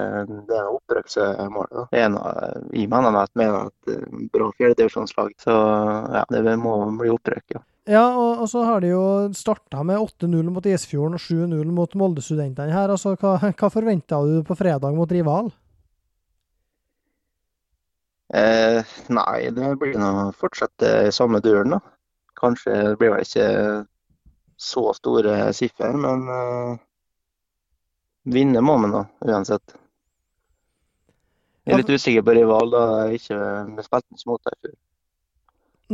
det 0.50 0.58
er 0.58 0.72
opprykksmålet. 0.74 1.94
Jeg 1.94 2.10
mener 2.16 3.22
at 3.22 3.38
vi 3.38 3.46
er 3.46 3.60
et 3.62 4.28
bra 4.34 4.50
fjerdedivisjonslag, 4.58 5.34
så 5.46 5.56
ja, 6.18 6.26
det 6.34 6.58
må 6.62 6.74
bli 6.98 7.14
opprykk. 7.14 7.58
Ja. 7.60 7.62
Ja, 7.86 8.08
og, 8.18 8.40
og 8.42 8.48
så 8.50 8.64
har 8.66 8.82
de 8.82 8.90
jo 8.90 9.04
starta 9.38 9.84
med 9.86 10.02
8-0 10.02 10.48
mot 10.50 10.66
Isfjorden 10.66 11.20
og 11.20 11.22
7-0 11.22 11.70
mot 11.70 11.92
Molde-studentene 12.02 12.74
her. 12.74 12.90
Altså, 12.90 13.14
hva, 13.22 13.36
hva 13.38 13.70
forventa 13.70 14.24
du 14.26 14.40
på 14.48 14.58
fredag 14.58 14.98
mot 14.98 15.14
rival? 15.14 15.52
Eh, 18.34 18.82
nei, 19.14 19.50
det 19.54 19.76
blir 19.80 19.98
nå 20.02 20.32
fortsette 20.40 20.90
i 21.08 21.12
samme 21.14 21.42
duren, 21.46 21.76
da. 21.78 21.80
Kanskje 22.40 22.74
det 22.90 22.96
blir 23.00 23.14
vel 23.14 23.24
ikke 23.24 23.48
så 24.58 24.86
store 24.98 25.54
siffer, 25.54 25.94
men 26.00 26.26
eh, 26.32 26.78
vinne 28.36 28.64
må 28.66 28.78
vi 28.82 28.90
nå 28.92 29.04
uansett. 29.30 29.76
Jeg 31.66 31.74
er 31.74 31.80
litt 31.82 31.90
usikker 31.98 32.26
på 32.26 32.34
rival, 32.38 32.70
da 32.74 32.82
jeg 33.08 33.22
ikke 33.22 33.38
vi 33.76 33.86
spilte 33.86 34.18
ikke 34.18 34.30
mot 34.32 34.44
dem 34.50 34.58
før. 34.62 34.76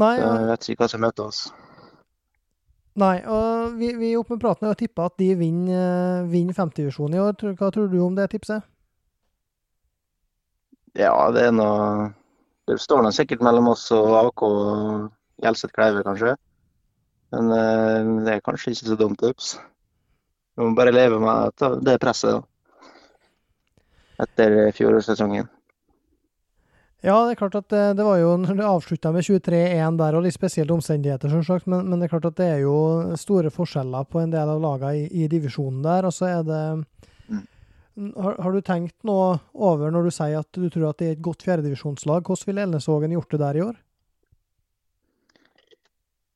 Nei, 0.02 0.15
Så 0.15 0.32
jeg 0.39 0.48
vet 0.50 0.70
ikke 0.70 0.84
hva 0.84 0.89
som 0.91 1.04
møter 1.04 1.28
oss. 1.28 1.41
nei, 3.02 3.17
og 3.28 3.78
vi, 3.80 3.94
vi 4.00 4.15
opp 4.20 4.30
med 4.32 4.41
praten 4.44 4.67
har 4.67 4.76
tippa 4.80 5.06
at 5.10 5.17
de 5.20 5.30
vinner, 5.39 6.26
vinner 6.32 6.56
femtedivisjonen 6.56 7.15
i 7.17 7.22
år. 7.24 7.36
Hva 7.60 7.72
tror 7.72 7.88
du 7.91 8.00
om 8.04 8.15
det 8.15 8.30
tipset? 8.34 8.63
Ja, 11.00 11.13
det 11.32 11.46
er 11.48 11.54
noe 11.56 12.10
Det 12.69 12.78
står 12.80 13.02
nå 13.04 13.12
sikkert 13.15 13.43
mellom 13.45 13.71
oss 13.74 13.88
og 13.95 14.13
AK 14.19 14.43
og 14.47 15.08
Gjelseth 15.41 15.74
Kleive, 15.76 16.04
kanskje. 16.06 16.36
Men 17.34 17.54
eh, 17.56 18.12
det 18.26 18.36
er 18.36 18.45
kanskje 18.45 18.76
ikke 18.76 18.91
så 18.91 19.00
dumt 19.00 19.21
tips. 19.21 19.56
Vi 20.58 20.67
må 20.67 20.76
bare 20.78 20.93
leve 20.93 21.17
med 21.21 21.63
det 21.86 21.97
presset, 22.04 22.38
da. 22.38 22.45
Etter 24.21 24.69
fjorårssesongen. 24.78 25.47
Ja, 27.02 27.15
det 27.26 27.34
er 27.34 27.39
klart 27.39 27.56
at 27.58 27.69
det, 27.74 27.86
det 27.97 28.04
var 28.06 28.19
jo 28.21 28.36
når 28.38 28.58
det 28.60 28.65
avslutta 28.67 29.10
med 29.15 29.26
23-1 29.26 29.95
der, 29.97 30.13
og 30.13 30.21
litt 30.21 30.36
spesielle 30.36 30.76
omstendigheter, 30.76 31.32
selvsagt, 31.32 31.65
men, 31.71 31.88
men 31.89 31.97
det 31.97 32.06
er 32.06 32.12
klart 32.12 32.28
at 32.30 32.38
det 32.38 32.50
er 32.52 32.60
jo 32.62 32.76
store 33.17 33.50
forskjeller 33.50 34.06
på 34.06 34.21
en 34.21 34.34
del 34.34 34.52
av 34.54 34.62
lagene 34.62 35.00
i, 35.00 35.08
i 35.24 35.30
divisjonen 35.32 35.82
der. 35.82 36.06
Og 36.06 36.13
så 36.13 36.30
er 36.30 36.45
det 36.45 36.62
har, 38.16 38.36
har 38.42 38.56
du 38.56 38.62
tenkt 38.66 38.96
noe 39.08 39.38
over 39.54 39.94
når 39.94 40.08
du 40.08 40.16
sier 40.16 40.42
at 40.42 40.58
du 40.58 40.68
tror 40.74 40.90
at 40.90 41.00
det 41.02 41.08
er 41.08 41.16
et 41.18 41.24
godt 41.24 41.46
fjerdedivisjonslag? 41.48 42.28
Hvordan 42.28 42.50
ville 42.50 42.68
Elnesvågen 42.68 43.16
gjort 43.16 43.34
det 43.34 43.42
der 43.42 43.60
i 43.60 43.64
år? 43.66 43.80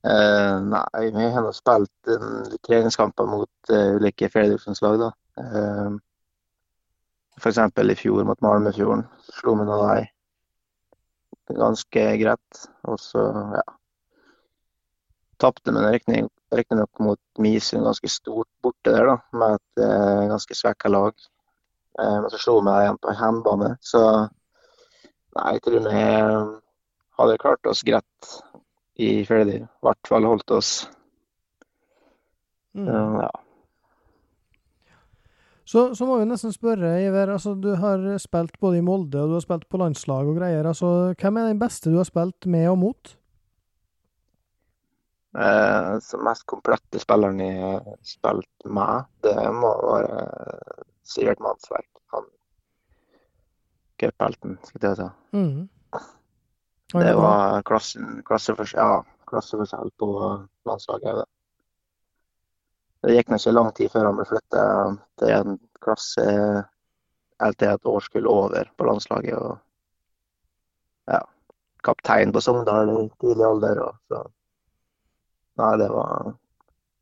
Eh, 0.06 0.56
nei, 0.70 1.06
vi 1.16 1.30
har 1.34 1.48
spilt 1.58 2.12
um, 2.14 2.44
treningskamper 2.68 3.30
mot 3.30 3.72
uh, 3.74 3.96
ulike 3.98 4.30
fjerdedivisjonslag, 4.30 5.00
da. 5.02 5.14
Uh, 5.42 5.96
F.eks. 7.42 7.58
i 7.82 7.96
fjor 8.00 8.24
mot 8.24 8.40
Malmöfjorden 8.46 9.02
Slo 9.28 9.58
vi 9.60 9.66
nå 9.68 9.80
dem 9.90 11.58
ganske 11.60 12.06
greit. 12.22 12.62
Og 12.88 13.02
så, 13.02 13.26
ja 13.58 13.66
Tapte 15.42 15.74
vi 15.76 16.22
riktignok 16.56 17.00
mot 17.04 17.20
Misund 17.44 17.84
ganske 17.84 18.08
stort 18.08 18.48
borte 18.64 18.94
der, 18.94 19.10
da, 19.10 19.16
med 19.36 19.58
et 19.58 19.82
uh, 19.84 20.28
ganske 20.32 20.56
svekka 20.56 20.92
lag. 20.94 21.18
Eh, 22.00 22.18
men 22.22 22.30
så 22.32 22.40
slo 22.42 22.60
vi 22.60 22.68
dem 22.68 22.82
igjen 22.82 23.00
på 23.04 23.16
hjemmebane. 23.16 23.72
Så 23.84 24.02
nei, 25.36 25.56
jeg 25.56 25.64
tror 25.66 25.88
vi 25.88 26.04
hadde 27.20 27.40
klart 27.42 27.72
oss 27.72 27.86
greit 27.88 28.36
i 29.00 29.10
ferdig. 29.28 29.62
I 29.64 29.88
hvert 29.88 30.12
fall 30.12 30.28
holdt 30.28 30.56
oss. 30.56 30.76
Mm. 32.76 32.88
Uh, 32.88 33.20
ja. 33.24 33.34
Så, 35.66 35.96
så, 35.98 36.06
må 36.06 36.20
vi 36.20 36.28
nesten 36.30 36.54
spørre, 36.54 36.98
Iver. 37.02 37.32
Altså, 37.34 37.56
du 37.58 37.72
har 37.80 38.04
spilt 38.22 38.60
både 38.62 38.80
i 38.80 38.86
Molde 38.86 39.24
og 39.24 39.32
du 39.32 39.38
har 39.40 39.46
spilt 39.46 39.66
på 39.72 39.80
landslag 39.82 40.28
og 40.30 40.38
greier. 40.38 40.68
Altså, 40.68 41.14
hvem 41.18 41.40
er 41.40 41.48
den 41.50 41.62
beste 41.62 41.90
du 41.90 41.98
har 41.98 42.08
spilt 42.08 42.46
med 42.46 42.68
og 42.70 42.78
mot? 42.84 43.16
Eh, 45.36 45.96
som 46.06 46.22
mest 46.24 46.46
komplette 46.48 47.02
spilleren 47.02 47.42
jeg 47.44 47.58
har 47.60 47.88
spilt 48.08 48.68
med, 48.72 49.10
det 49.26 49.36
må 49.52 49.72
være 49.84 50.28
Sivert 51.06 51.42
Mannsverk. 51.44 51.90
Han 52.14 52.28
cuphelten, 54.02 54.58
skal 54.68 54.90
jeg 54.90 54.98
si. 55.00 55.10
Mm. 55.38 55.70
Det 56.96 57.14
var 57.18 57.64
klassen, 57.68 58.22
klasseforskjell, 58.28 58.80
ja, 58.82 59.26
klasseforskjell 59.30 59.92
på 60.00 60.10
landslaget. 60.68 61.22
Det. 61.22 61.26
det 63.04 63.18
gikk 63.18 63.34
ikke 63.36 63.56
lang 63.56 63.72
tid 63.76 63.92
før 63.94 64.10
han 64.10 64.20
ble 64.20 64.28
flytta 64.30 64.64
til 65.20 65.34
en 65.36 65.60
klasse 65.84 66.26
helt 67.42 67.60
til 67.60 67.74
et 67.74 67.90
årskull 67.90 68.30
over 68.32 68.72
på 68.78 68.88
landslaget. 68.88 69.36
og 69.36 69.58
ja, 71.12 71.22
Kaptein 71.84 72.34
på 72.34 72.42
Sogndal 72.42 72.94
i 72.96 73.10
tidlig 73.22 73.46
alder. 73.50 73.84
Og, 73.90 74.00
så. 74.10 74.24
Nei, 75.60 75.76
det 75.82 75.92
var 75.92 76.34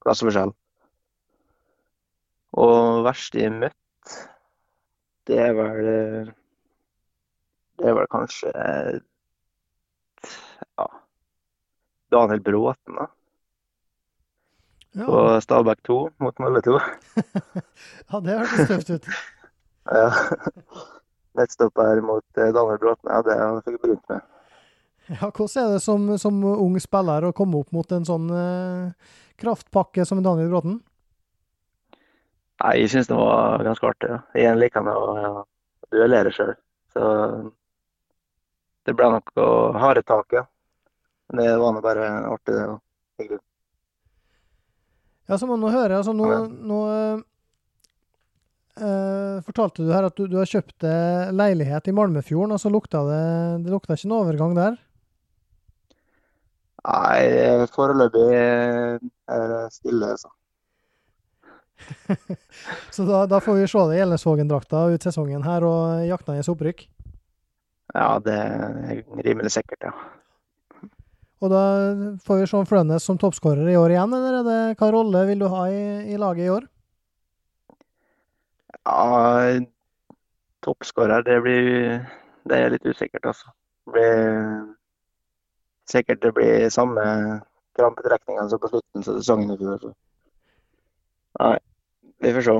klasseforskjell. 0.05 0.53
Og 2.63 3.03
verst 3.05 3.35
jeg 3.35 3.53
møtt, 3.53 3.77
det 5.27 5.39
er 5.39 5.53
vel 5.57 5.81
Det 7.79 7.89
er 7.89 7.97
vel 7.97 8.07
kanskje 8.11 8.51
ja, 10.77 10.87
Daniel 12.13 12.41
Bråten 12.41 12.99
da. 12.99 13.07
Ja. 14.93 15.05
på 15.05 15.41
Stabæk 15.41 15.83
2 15.83 16.09
mot 16.21 16.39
Molde 16.39 16.61
2. 16.61 16.79
ja, 18.11 18.19
det 18.19 18.35
hørtes 18.37 18.67
tøft 18.69 18.89
ut. 18.93 19.07
ja. 19.97 20.11
Nettstopper 21.33 22.01
mot 22.05 22.37
eh, 22.37 22.51
Daniel 22.53 22.77
Bråten, 22.77 23.09
ja, 23.09 23.23
det 23.25 23.37
fikk 23.65 23.79
jeg 23.79 23.81
begynt 23.87 24.11
med. 24.11 24.21
Ja, 25.09 25.31
Hvordan 25.31 25.63
er 25.63 25.73
det 25.73 25.81
som, 25.83 26.05
som, 26.21 26.37
ung 26.45 26.77
spiller 26.79 27.25
å 27.25 27.33
komme 27.35 27.59
opp 27.59 27.73
mot 27.75 27.89
en 27.91 28.05
sånn 28.07 28.29
eh, 28.31 29.15
kraftpakke 29.41 30.05
som 30.05 30.21
Daniel 30.23 30.53
Bråten? 30.53 30.77
Nei, 32.61 32.73
Jeg 32.81 32.91
syns 32.93 33.09
det 33.09 33.17
var 33.17 33.63
ganske 33.65 33.89
artig. 33.89 34.09
Ja. 34.13 34.19
Jeg 34.37 34.59
liker 34.59 34.85
å 34.87 35.17
ja, 35.17 35.31
duellere 35.93 36.31
sjøl. 36.33 36.53
Så 36.93 37.01
det 38.85 38.93
ble 38.97 39.09
nok 39.15 39.33
harde 39.79 40.03
Men 41.31 41.39
Det 41.39 41.57
var 41.57 41.73
nå 41.73 41.81
bare 41.81 42.07
artig, 42.29 42.53
det. 42.55 42.65
Hyggelig. 43.21 43.43
Ja, 45.29 45.37
så 45.39 45.47
må 45.47 45.57
du 45.57 45.69
høre. 45.71 45.97
altså 45.97 46.13
Nå, 46.13 46.27
nå 46.67 46.79
eh, 48.77 49.39
fortalte 49.47 49.85
du 49.85 49.93
her 49.95 50.09
at 50.09 50.17
du, 50.19 50.27
du 50.27 50.37
har 50.37 50.49
kjøpt 50.49 50.83
leilighet 51.31 51.87
i 51.87 51.95
Malmefjorden, 51.95 52.53
og 52.53 52.61
så 52.61 52.69
lukta 52.73 53.05
det 53.07 53.23
Det 53.63 53.71
lukta 53.71 53.95
ikke 53.95 54.11
noen 54.11 54.27
overgang 54.27 54.57
der? 54.59 54.81
Nei, 56.83 57.65
foreløpig 57.71 58.27
er 58.35 59.43
det 59.47 59.61
stille, 59.71 60.09
altså. 60.17 60.29
så 62.96 63.06
da, 63.08 63.24
da, 63.30 63.39
får 63.43 63.60
vi 63.60 63.69
se 63.69 63.86
det 63.89 63.98
i 63.98 64.04
Elnesvågen-drakta 64.06 64.88
ut 64.93 65.06
sesongen 65.06 65.46
her 65.46 65.65
og 65.67 66.04
jakta 66.08 66.36
i 66.38 66.43
opprykk? 66.43 66.86
Ja, 67.93 68.17
det 68.24 68.36
er 68.36 69.04
rimelig 69.26 69.54
sikkert, 69.54 69.89
ja. 69.89 69.93
Og 71.43 71.52
da 71.52 71.63
får 72.24 72.39
vi 72.39 72.50
se 72.50 72.62
Flønnes 72.69 73.04
som 73.04 73.19
toppskårer 73.19 73.67
i 73.69 73.78
år 73.78 73.93
igjen, 73.93 74.13
eller 74.15 74.38
er 74.39 74.46
det, 74.48 74.60
hva 74.80 74.91
rolle 74.96 75.26
vil 75.28 75.43
du 75.43 75.50
ha 75.52 75.65
i, 75.67 75.84
i 76.13 76.19
laget 76.19 76.48
i 76.48 76.54
år? 76.54 76.69
Ja, 78.84 79.60
toppskårer, 80.63 81.24
det 81.24 81.41
blir 81.43 82.00
Det 82.43 82.58
er 82.60 82.74
litt 82.74 82.86
usikkert, 82.86 83.26
altså. 83.26 83.52
Det 83.86 83.93
blir 83.96 84.24
sikkert 85.88 86.22
det 86.24 86.32
blir 86.36 86.69
samme 86.69 87.04
krampetrekningene 87.78 88.50
som 88.50 88.60
på 88.60 88.72
slutten 88.72 89.04
av 89.04 89.19
sesongen 89.19 89.54
i 89.54 89.60
fjor. 89.60 89.93
Nei, 91.39 91.58
vi 92.23 92.33
får 92.38 92.47
se. 92.47 92.57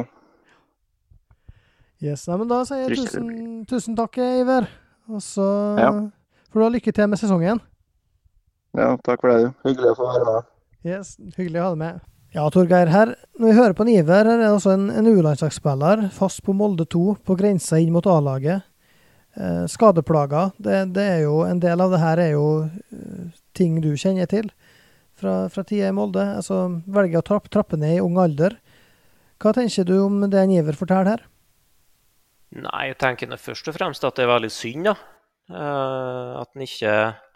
Yes, 2.04 2.26
nei, 2.28 2.38
men 2.42 2.50
Da 2.52 2.64
sier 2.68 2.84
jeg 2.84 2.98
tusen, 3.00 3.28
tusen 3.70 3.96
takk, 3.96 4.18
Iver. 4.20 4.68
Og 5.12 5.22
så 5.24 5.46
ja. 5.80 5.92
får 6.52 6.60
du 6.60 6.66
ha 6.66 6.72
lykke 6.74 6.96
til 6.96 7.12
med 7.12 7.20
sesongen. 7.22 7.62
Ja, 8.76 8.96
takk 9.06 9.22
for 9.22 9.32
det. 9.32 9.46
du. 9.46 9.70
Hyggelig 9.70 9.94
å 9.94 10.00
få 10.00 10.10
være 10.10 10.26
med. 10.28 10.50
Yes, 10.84 11.16
hyggelig 11.38 11.62
å 11.62 11.68
ha 11.68 11.72
deg 11.76 11.82
med. 11.84 12.04
Ja, 12.34 12.48
Torgeir, 12.50 12.90
her, 12.90 13.12
når 13.38 13.46
vi 13.52 13.56
hører 13.60 13.76
på 13.78 13.86
en 13.86 13.92
Iver, 13.94 14.26
her 14.26 14.32
er 14.34 14.40
det 14.42 14.50
altså 14.50 14.72
en, 14.74 14.88
en 14.90 15.08
U-landslagsspiller, 15.12 16.08
fast 16.16 16.42
på 16.44 16.56
Molde 16.58 16.88
2, 16.90 17.04
på 17.22 17.36
grensa 17.38 17.78
inn 17.78 17.94
mot 17.94 18.08
A-laget. 18.10 18.66
Eh, 19.38 19.64
skadeplager, 19.70 20.50
det, 20.58 20.80
det, 20.94 21.04
er 21.16 21.22
jo 21.24 21.40
En 21.42 21.62
del 21.62 21.82
av 21.82 21.90
det 21.90 22.02
her 22.04 22.20
er 22.22 22.36
jo 22.36 22.44
uh, 22.70 23.24
ting 23.58 23.80
du 23.82 23.96
kjenner 23.98 24.30
til 24.30 24.52
fra, 25.18 25.48
fra 25.50 25.64
tida 25.66 25.90
i 25.90 25.96
Molde. 25.96 26.26
Altså 26.38 26.82
velger 26.86 27.22
å 27.22 27.26
trappe, 27.26 27.50
trappe 27.54 27.80
ned 27.80 27.98
i 27.98 28.04
ung 28.04 28.20
alder. 28.22 28.58
Hva 29.42 29.54
tenker 29.56 29.88
du 29.88 29.98
om 30.04 30.22
det 30.30 30.40
en 30.40 30.54
giver 30.54 30.78
forteller 30.78 31.16
her? 31.16 31.26
Nei, 32.54 32.92
jeg 32.92 33.00
tenker 33.02 33.34
først 33.42 33.68
og 33.72 33.76
fremst 33.76 34.06
at 34.06 34.18
det 34.18 34.28
er 34.28 34.36
veldig 34.36 34.52
synd, 34.54 34.92
da. 34.92 34.98
Uh, 35.52 36.40
at 36.40 36.54
en 36.56 36.64
ikke 36.64 36.92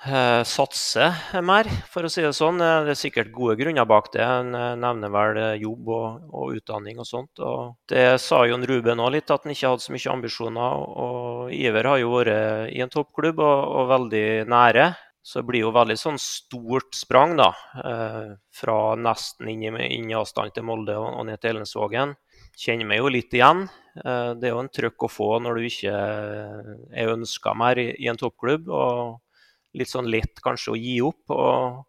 uh, 0.08 0.44
satser 0.48 1.18
mer, 1.44 1.68
for 1.92 2.08
å 2.08 2.12
si 2.12 2.24
det 2.24 2.32
sånn. 2.38 2.62
Eh, 2.64 2.86
det 2.88 2.94
er 2.94 3.00
sikkert 3.02 3.34
gode 3.36 3.58
grunner 3.60 3.88
bak 3.90 4.08
det. 4.14 4.24
En 4.24 4.56
nevner 4.80 5.12
vel 5.12 5.40
jobb 5.60 5.92
og, 5.92 6.30
og, 6.32 6.54
utdanning 6.56 7.02
og 7.04 7.10
sånt. 7.10 7.42
Og 7.44 7.76
det 7.92 8.06
sa 8.24 8.46
Jon 8.48 8.64
Ruben 8.70 9.04
òg 9.04 9.12
litt, 9.18 9.34
at 9.34 9.44
han 9.44 9.52
ikke 9.52 9.74
hadde 9.74 9.84
så 9.84 9.96
mye 9.96 10.14
ambisjoner. 10.14 10.86
Og 11.04 11.52
Iver 11.58 11.92
har 11.92 12.00
jo 12.00 12.14
vært 12.16 12.72
i 12.72 12.80
en 12.86 12.94
toppklubb 12.94 13.44
og, 13.44 13.76
og 13.82 13.92
veldig 13.92 14.28
nære. 14.56 14.88
Så 15.28 15.42
det 15.42 15.50
blir 15.50 15.66
jo 15.66 15.74
veldig 15.76 15.98
sånn 16.00 16.20
stort 16.22 16.96
sprang 16.96 17.34
da, 17.36 17.50
uh, 17.84 18.30
fra 18.56 18.78
nesten 18.96 19.50
inn 19.52 19.66
i, 19.68 19.90
inn 19.98 20.08
i 20.08 20.16
avstand 20.16 20.56
til 20.56 20.64
Molde 20.70 20.96
og, 20.96 21.10
og 21.20 21.28
ned 21.28 21.42
til 21.44 21.58
Elensvågen 21.58 22.16
kjenner 22.58 22.90
meg 22.90 23.02
jo 23.02 23.12
litt 23.14 23.36
igjen. 23.38 23.66
Eh, 24.02 24.32
det 24.38 24.50
er 24.50 24.56
jo 24.56 24.64
en 24.64 24.74
trøkk 24.74 25.06
å 25.06 25.12
få 25.12 25.30
når 25.44 25.60
du 25.60 25.68
ikke 25.68 25.94
er 25.94 27.14
ønska 27.14 27.54
mer 27.58 27.82
i 27.82 28.10
en 28.10 28.20
toppklubb. 28.20 28.70
Og 28.74 29.78
litt 29.78 29.92
sånn 29.92 30.10
lett 30.10 30.42
kanskje 30.44 30.74
å 30.74 30.80
gi 30.80 30.98
opp. 31.06 31.24
og 31.30 31.86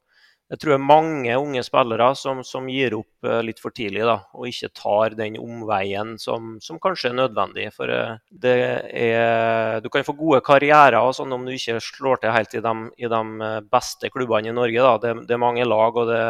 jeg 0.49 0.61
tror 0.61 0.73
det 0.73 0.77
er 0.79 0.87
mange 0.89 1.37
unge 1.37 1.63
spillere 1.67 2.09
som, 2.17 2.41
som 2.47 2.69
gir 2.73 2.97
opp 2.97 3.29
eh, 3.29 3.41
litt 3.45 3.61
for 3.61 3.75
tidlig 3.75 4.07
da, 4.09 4.17
og 4.33 4.49
ikke 4.49 4.71
tar 4.77 5.17
den 5.19 5.37
omveien 5.43 6.15
som, 6.21 6.55
som 6.65 6.81
kanskje 6.81 7.11
er 7.11 7.19
nødvendig. 7.19 7.69
For 7.77 7.93
eh, 7.93 8.17
det 8.31 8.57
er, 8.89 9.83
du 9.85 9.91
kan 9.93 10.07
få 10.07 10.17
gode 10.17 10.41
karrierer 10.47 10.99
og 11.03 11.15
sånn 11.19 11.37
om 11.37 11.45
du 11.45 11.53
ikke 11.53 11.77
slår 11.85 12.23
til 12.23 12.33
helt 12.33 12.57
i 12.57 12.65
de, 12.65 12.75
i 12.97 13.13
de 13.13 13.53
beste 13.69 14.13
klubbene 14.15 14.49
i 14.53 14.57
Norge. 14.57 14.85
Da. 14.89 14.97
Det, 15.05 15.15
det 15.29 15.37
er 15.37 15.45
mange 15.45 15.69
lag, 15.69 16.01
og 16.01 16.09
det, 16.09 16.23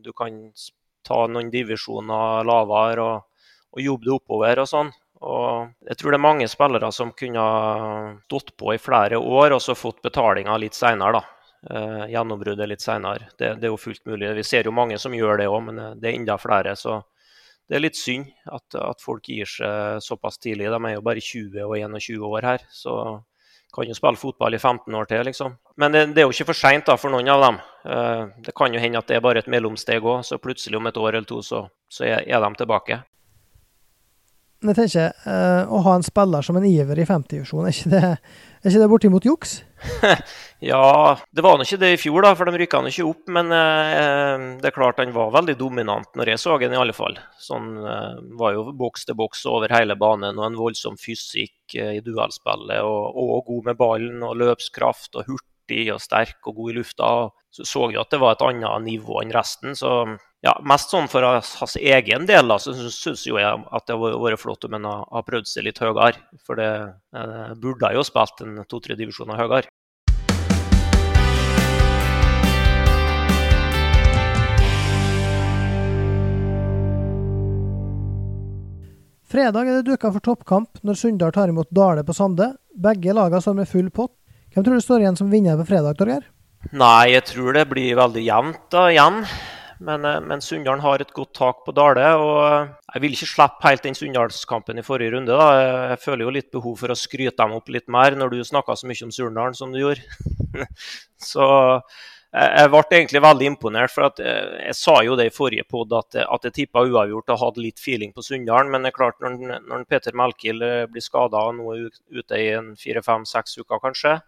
du 0.00 0.14
kan 0.16 0.40
ta 1.04 1.26
noen 1.28 1.52
divisjoner 1.52 2.48
lavere. 2.48 3.08
og 3.08 3.26
og 3.76 3.84
jobbe 3.84 4.08
det 4.08 4.14
oppover 4.14 4.62
og 4.62 4.68
sånn. 4.70 4.90
Og 5.28 5.88
jeg 5.90 5.98
tror 5.98 6.14
det 6.14 6.18
er 6.18 6.24
mange 6.24 6.46
spillere 6.50 6.90
som 6.94 7.10
kunne 7.16 7.44
stått 8.28 8.54
på 8.58 8.74
i 8.74 8.80
flere 8.80 9.18
år 9.18 9.56
og 9.56 9.62
så 9.62 9.74
fått 9.78 10.02
betalinga 10.04 10.56
litt 10.62 10.78
seinere, 10.78 11.18
da. 11.18 11.37
Eh, 11.66 12.04
gjennombruddet 12.12 12.68
litt 12.70 12.82
seinere. 12.82 13.32
Det, 13.38 13.56
det, 13.58 13.66
er 13.66 13.72
jo 13.72 13.80
fullt 13.80 14.04
mulig. 14.06 14.30
Vi 14.36 14.44
ser 14.46 14.68
jo 14.68 14.74
mange 14.74 14.98
som 15.02 15.14
gjør 15.14 15.40
det 15.40 15.48
òg, 15.50 15.62
men 15.66 15.80
eh, 15.82 15.96
det 15.98 16.10
er 16.10 16.18
enda 16.20 16.36
flere. 16.38 16.76
Så 16.78 17.00
det 17.68 17.78
er 17.78 17.82
litt 17.82 17.98
synd 17.98 18.28
at, 18.46 18.78
at, 18.78 19.02
folk 19.02 19.26
gir 19.26 19.48
seg 19.50 19.98
såpass 20.04 20.38
tidlig. 20.38 20.70
De 20.70 20.78
er 20.78 20.94
jo 20.94 21.02
bare 21.04 21.24
20 21.24 21.58
og 21.66 21.74
21 21.80 22.28
år 22.30 22.46
her. 22.46 22.68
Så 22.70 22.94
kan 23.74 23.90
jo 23.90 23.96
spille 23.98 24.16
fotball 24.16 24.54
i 24.54 24.62
15 24.62 24.94
år 24.94 25.10
til, 25.10 25.24
liksom. 25.28 25.58
Men 25.76 25.92
det, 25.92 26.06
det 26.14 26.22
er 26.22 26.28
jo 26.28 26.36
ikke 26.36 26.52
for 26.52 26.56
seint 26.56 26.88
for 26.94 27.12
noen 27.12 27.28
av 27.28 27.42
dem. 27.42 27.58
Uh, 27.84 28.30
det 28.46 28.54
kan 28.56 28.72
jo 28.72 28.80
hende 28.80 29.02
at 29.02 29.10
det 29.10 29.18
er 29.18 29.26
bare 29.26 29.42
et 29.42 29.50
mellomsteg 29.50 30.00
òg, 30.00 30.22
så 30.24 30.38
plutselig 30.40 30.78
om 30.78 30.88
et 30.88 30.96
år 30.96 31.18
eller 31.18 31.28
to 31.28 31.42
så, 31.44 31.66
så 31.92 32.06
er, 32.08 32.22
er 32.24 32.40
de 32.40 32.48
tilbake. 32.62 32.96
Men 34.58 34.74
jeg 34.74 34.88
tenker, 34.88 35.12
uh, 35.22 35.70
å 35.70 35.78
ha 35.84 35.92
en 35.94 36.02
spiller 36.02 36.42
som 36.42 36.56
en 36.58 36.64
iver 36.66 36.98
i 36.98 37.06
femtedivisjon, 37.06 37.68
er 37.68 37.74
ikke 37.76 37.90
det, 37.92 38.00
er 38.18 38.72
ikke 38.72 38.80
det 38.82 38.88
bortimot 38.90 39.28
juks? 39.28 39.52
ja, 40.70 41.14
det 41.30 41.44
var 41.46 41.54
nå 41.54 41.66
ikke 41.66 41.78
det 41.78 41.92
i 41.94 42.00
fjor, 42.02 42.24
da, 42.26 42.32
for 42.34 42.50
de 42.50 42.58
rykka 42.58 42.80
han 42.80 42.90
ikke 42.90 43.06
opp. 43.06 43.22
Men 43.36 43.54
uh, 43.54 44.58
det 44.58 44.66
er 44.66 44.74
klart 44.74 44.98
han 44.98 45.14
var 45.14 45.30
veldig 45.36 45.54
dominant 45.60 46.18
når 46.18 46.32
jeg 46.32 46.42
så 46.42 46.56
han, 46.56 46.74
i 46.74 46.80
alle 46.82 46.96
fall. 46.96 47.20
Sånn 47.38 47.70
uh, 47.84 48.18
var 48.40 48.56
jo 48.56 48.66
boks 48.82 49.06
til 49.06 49.18
boks 49.20 49.44
over 49.46 49.70
hele 49.76 49.94
banen 50.00 50.42
og 50.42 50.48
en 50.48 50.58
voldsom 50.58 50.98
fysikk 50.98 51.78
eh, 51.78 52.00
i 52.00 52.02
duellspillet. 52.02 52.82
Og, 52.82 53.14
og, 53.14 53.38
god 53.46 53.70
med 53.70 53.78
ballen 53.78 54.26
og 54.26 54.40
løpskraft 54.42 55.20
og 55.20 55.30
hurtig 55.30 55.84
og 55.94 56.02
sterk 56.02 56.50
og 56.50 56.58
god 56.58 56.72
i 56.74 56.80
lufta. 56.80 57.12
Så 57.54 57.62
så 57.62 57.86
vi 57.92 58.00
at 58.00 58.10
det 58.10 58.18
var 58.18 58.34
et 58.34 58.42
annet 58.50 58.88
nivå 58.90 59.22
enn 59.22 59.30
resten. 59.38 59.78
så 59.78 60.18
ja, 60.46 60.52
mest 60.62 60.92
sånn 60.92 61.08
for 61.10 61.24
hans 61.26 61.74
egen 61.80 62.26
del 62.28 62.50
da, 62.50 62.58
så 62.62 62.74
syns 62.76 63.24
jeg 63.26 63.42
at 63.42 63.88
det 63.88 63.96
har 63.98 64.20
vært 64.22 64.38
flott 64.38 64.68
om 64.68 64.76
han 64.76 64.86
har 64.86 65.26
prøvd 65.26 65.50
seg 65.50 65.66
litt 65.66 65.80
høyere. 65.82 66.14
For 66.46 66.60
det 66.60 66.70
eh, 67.18 67.50
burde 67.58 67.90
jo 67.96 68.06
spilt 68.06 68.44
en 68.44 68.62
to-tre 68.70 68.94
divisjoner 68.98 69.40
høyere. 69.40 69.66
Fredag 79.28 79.68
er 79.68 79.74
det 79.76 79.90
duka 79.90 80.08
for 80.08 80.24
toppkamp 80.24 80.78
når 80.86 80.96
Sunndal 80.96 81.34
tar 81.36 81.50
imot 81.50 81.68
Dale 81.74 82.00
på 82.06 82.14
Sande. 82.16 82.54
Begge 82.72 83.12
lagene 83.12 83.42
står 83.44 83.58
med 83.58 83.68
full 83.68 83.90
pott. 83.92 84.14
Hvem 84.54 84.64
tror 84.64 84.78
du 84.78 84.86
står 84.86 85.02
igjen 85.02 85.18
som 85.18 85.28
vinner 85.28 85.58
på 85.58 85.66
fredag, 85.68 85.98
Torgeir? 85.98 86.24
Nei, 86.72 87.10
jeg 87.12 87.26
tror 87.28 87.58
det 87.58 87.68
blir 87.68 87.98
veldig 87.98 88.22
jevnt 88.24 88.64
da, 88.72 88.86
igjen. 88.94 89.20
Men, 89.78 90.04
eh, 90.04 90.20
men 90.20 90.42
Sunndalen 90.42 90.82
har 90.82 91.00
et 91.00 91.14
godt 91.14 91.32
tak 91.38 91.62
på 91.66 91.74
Dale. 91.74 92.06
og 92.18 92.38
eh, 92.44 92.68
Jeg 92.94 93.02
vil 93.02 93.14
ikke 93.14 93.30
slippe 93.30 93.68
helt 93.68 93.86
den 93.86 93.98
Sunndalskampen 93.98 94.78
i 94.78 94.86
forrige 94.86 95.14
runde. 95.14 95.32
da. 95.32 95.48
Jeg 95.94 96.02
føler 96.02 96.24
jo 96.24 96.34
litt 96.34 96.50
behov 96.52 96.78
for 96.82 96.90
å 96.90 96.98
skryte 96.98 97.36
dem 97.38 97.56
opp 97.56 97.68
litt 97.68 97.88
mer, 97.88 98.16
når 98.18 98.34
du 98.34 98.44
snakka 98.44 98.76
så 98.76 98.90
mye 98.90 99.06
om 99.06 99.14
Surndalen 99.14 99.54
som 99.54 99.72
du 99.72 99.80
gjorde. 99.80 100.02
så 101.32 101.46
jeg 102.28 102.68
ble 102.68 102.82
egentlig 102.92 103.22
veldig 103.24 103.46
imponert. 103.54 103.94
for 103.94 104.10
eh, 104.20 104.66
Jeg 104.66 104.78
sa 104.78 104.98
jo 105.06 105.14
det 105.16 105.28
i 105.30 105.34
forrige 105.34 105.68
pod 105.68 105.94
at, 105.96 106.18
at 106.26 106.48
jeg 106.48 106.56
tippa 106.58 106.82
uavgjort 106.82 107.30
og 107.36 107.42
hadde 107.44 107.64
litt 107.68 107.78
feeling 107.78 108.12
på 108.12 108.24
Sunndalen. 108.26 108.72
Men 108.72 108.82
det 108.82 108.92
er 108.92 108.98
klart 108.98 109.22
når, 109.22 109.60
når 109.62 109.86
Peter 109.86 110.16
Melkild 110.16 110.66
blir 110.90 111.04
skada 111.04 111.46
og 111.46 111.54
nå 111.60 111.70
er 111.76 111.86
ute 112.18 112.42
i 112.42 112.50
fire-fem-seks 112.82 113.60
uker 113.62 113.86
kanskje, 113.86 114.18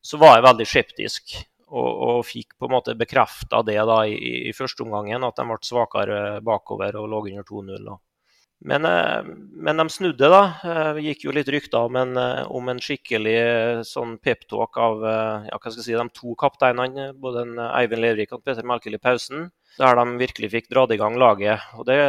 så 0.00 0.16
var 0.16 0.38
jeg 0.38 0.48
veldig 0.48 0.66
skeptisk 0.72 1.38
og, 1.68 1.88
og, 2.08 2.20
fikk 2.26 2.56
på 2.58 2.68
en 2.68 2.74
måte 2.74 2.96
bekrefta 2.98 3.62
det 3.66 3.78
da 3.88 4.02
i, 4.08 4.48
i, 4.48 4.52
første 4.56 4.84
omgangen, 4.84 5.24
at 5.26 5.36
de 5.36 5.46
ble 5.48 5.58
svakere 5.64 6.20
bakover 6.44 6.96
og 7.00 7.08
lå 7.12 7.24
under 7.28 7.48
2-0. 7.48 7.96
Men, 8.60 8.84
eh, 8.84 9.24
men, 9.52 9.76
de 9.76 9.88
snudde, 9.88 10.28
da. 10.32 10.40
Det 10.62 10.78
eh, 10.98 11.02
gikk 11.08 11.28
jo 11.28 11.34
litt 11.34 11.50
rykter 11.52 11.86
om 11.86 11.98
en, 12.00 12.16
eh, 12.18 12.40
om 12.50 12.70
en 12.70 12.80
skikkelig 12.82 13.84
sånn 13.86 14.16
peptalk 14.18 14.80
av 14.82 15.04
ja, 15.06 15.54
hva 15.54 15.70
skal 15.70 15.78
jeg 15.78 15.86
si, 15.86 15.94
de 15.94 16.16
to 16.16 16.34
kapteinene, 16.38 17.12
både 17.14 17.46
Eivind 17.68 18.02
Lervik 18.02 18.34
og 18.34 18.42
Peter 18.42 18.66
Melkeli 18.66 18.98
pausen, 18.98 19.48
der 19.78 20.00
de 20.00 20.18
virkelig 20.18 20.50
fikk 20.56 20.72
dratt 20.72 20.94
i 20.94 20.98
gang 20.98 21.18
laget. 21.20 21.62
Og 21.78 21.86
det, 21.86 22.00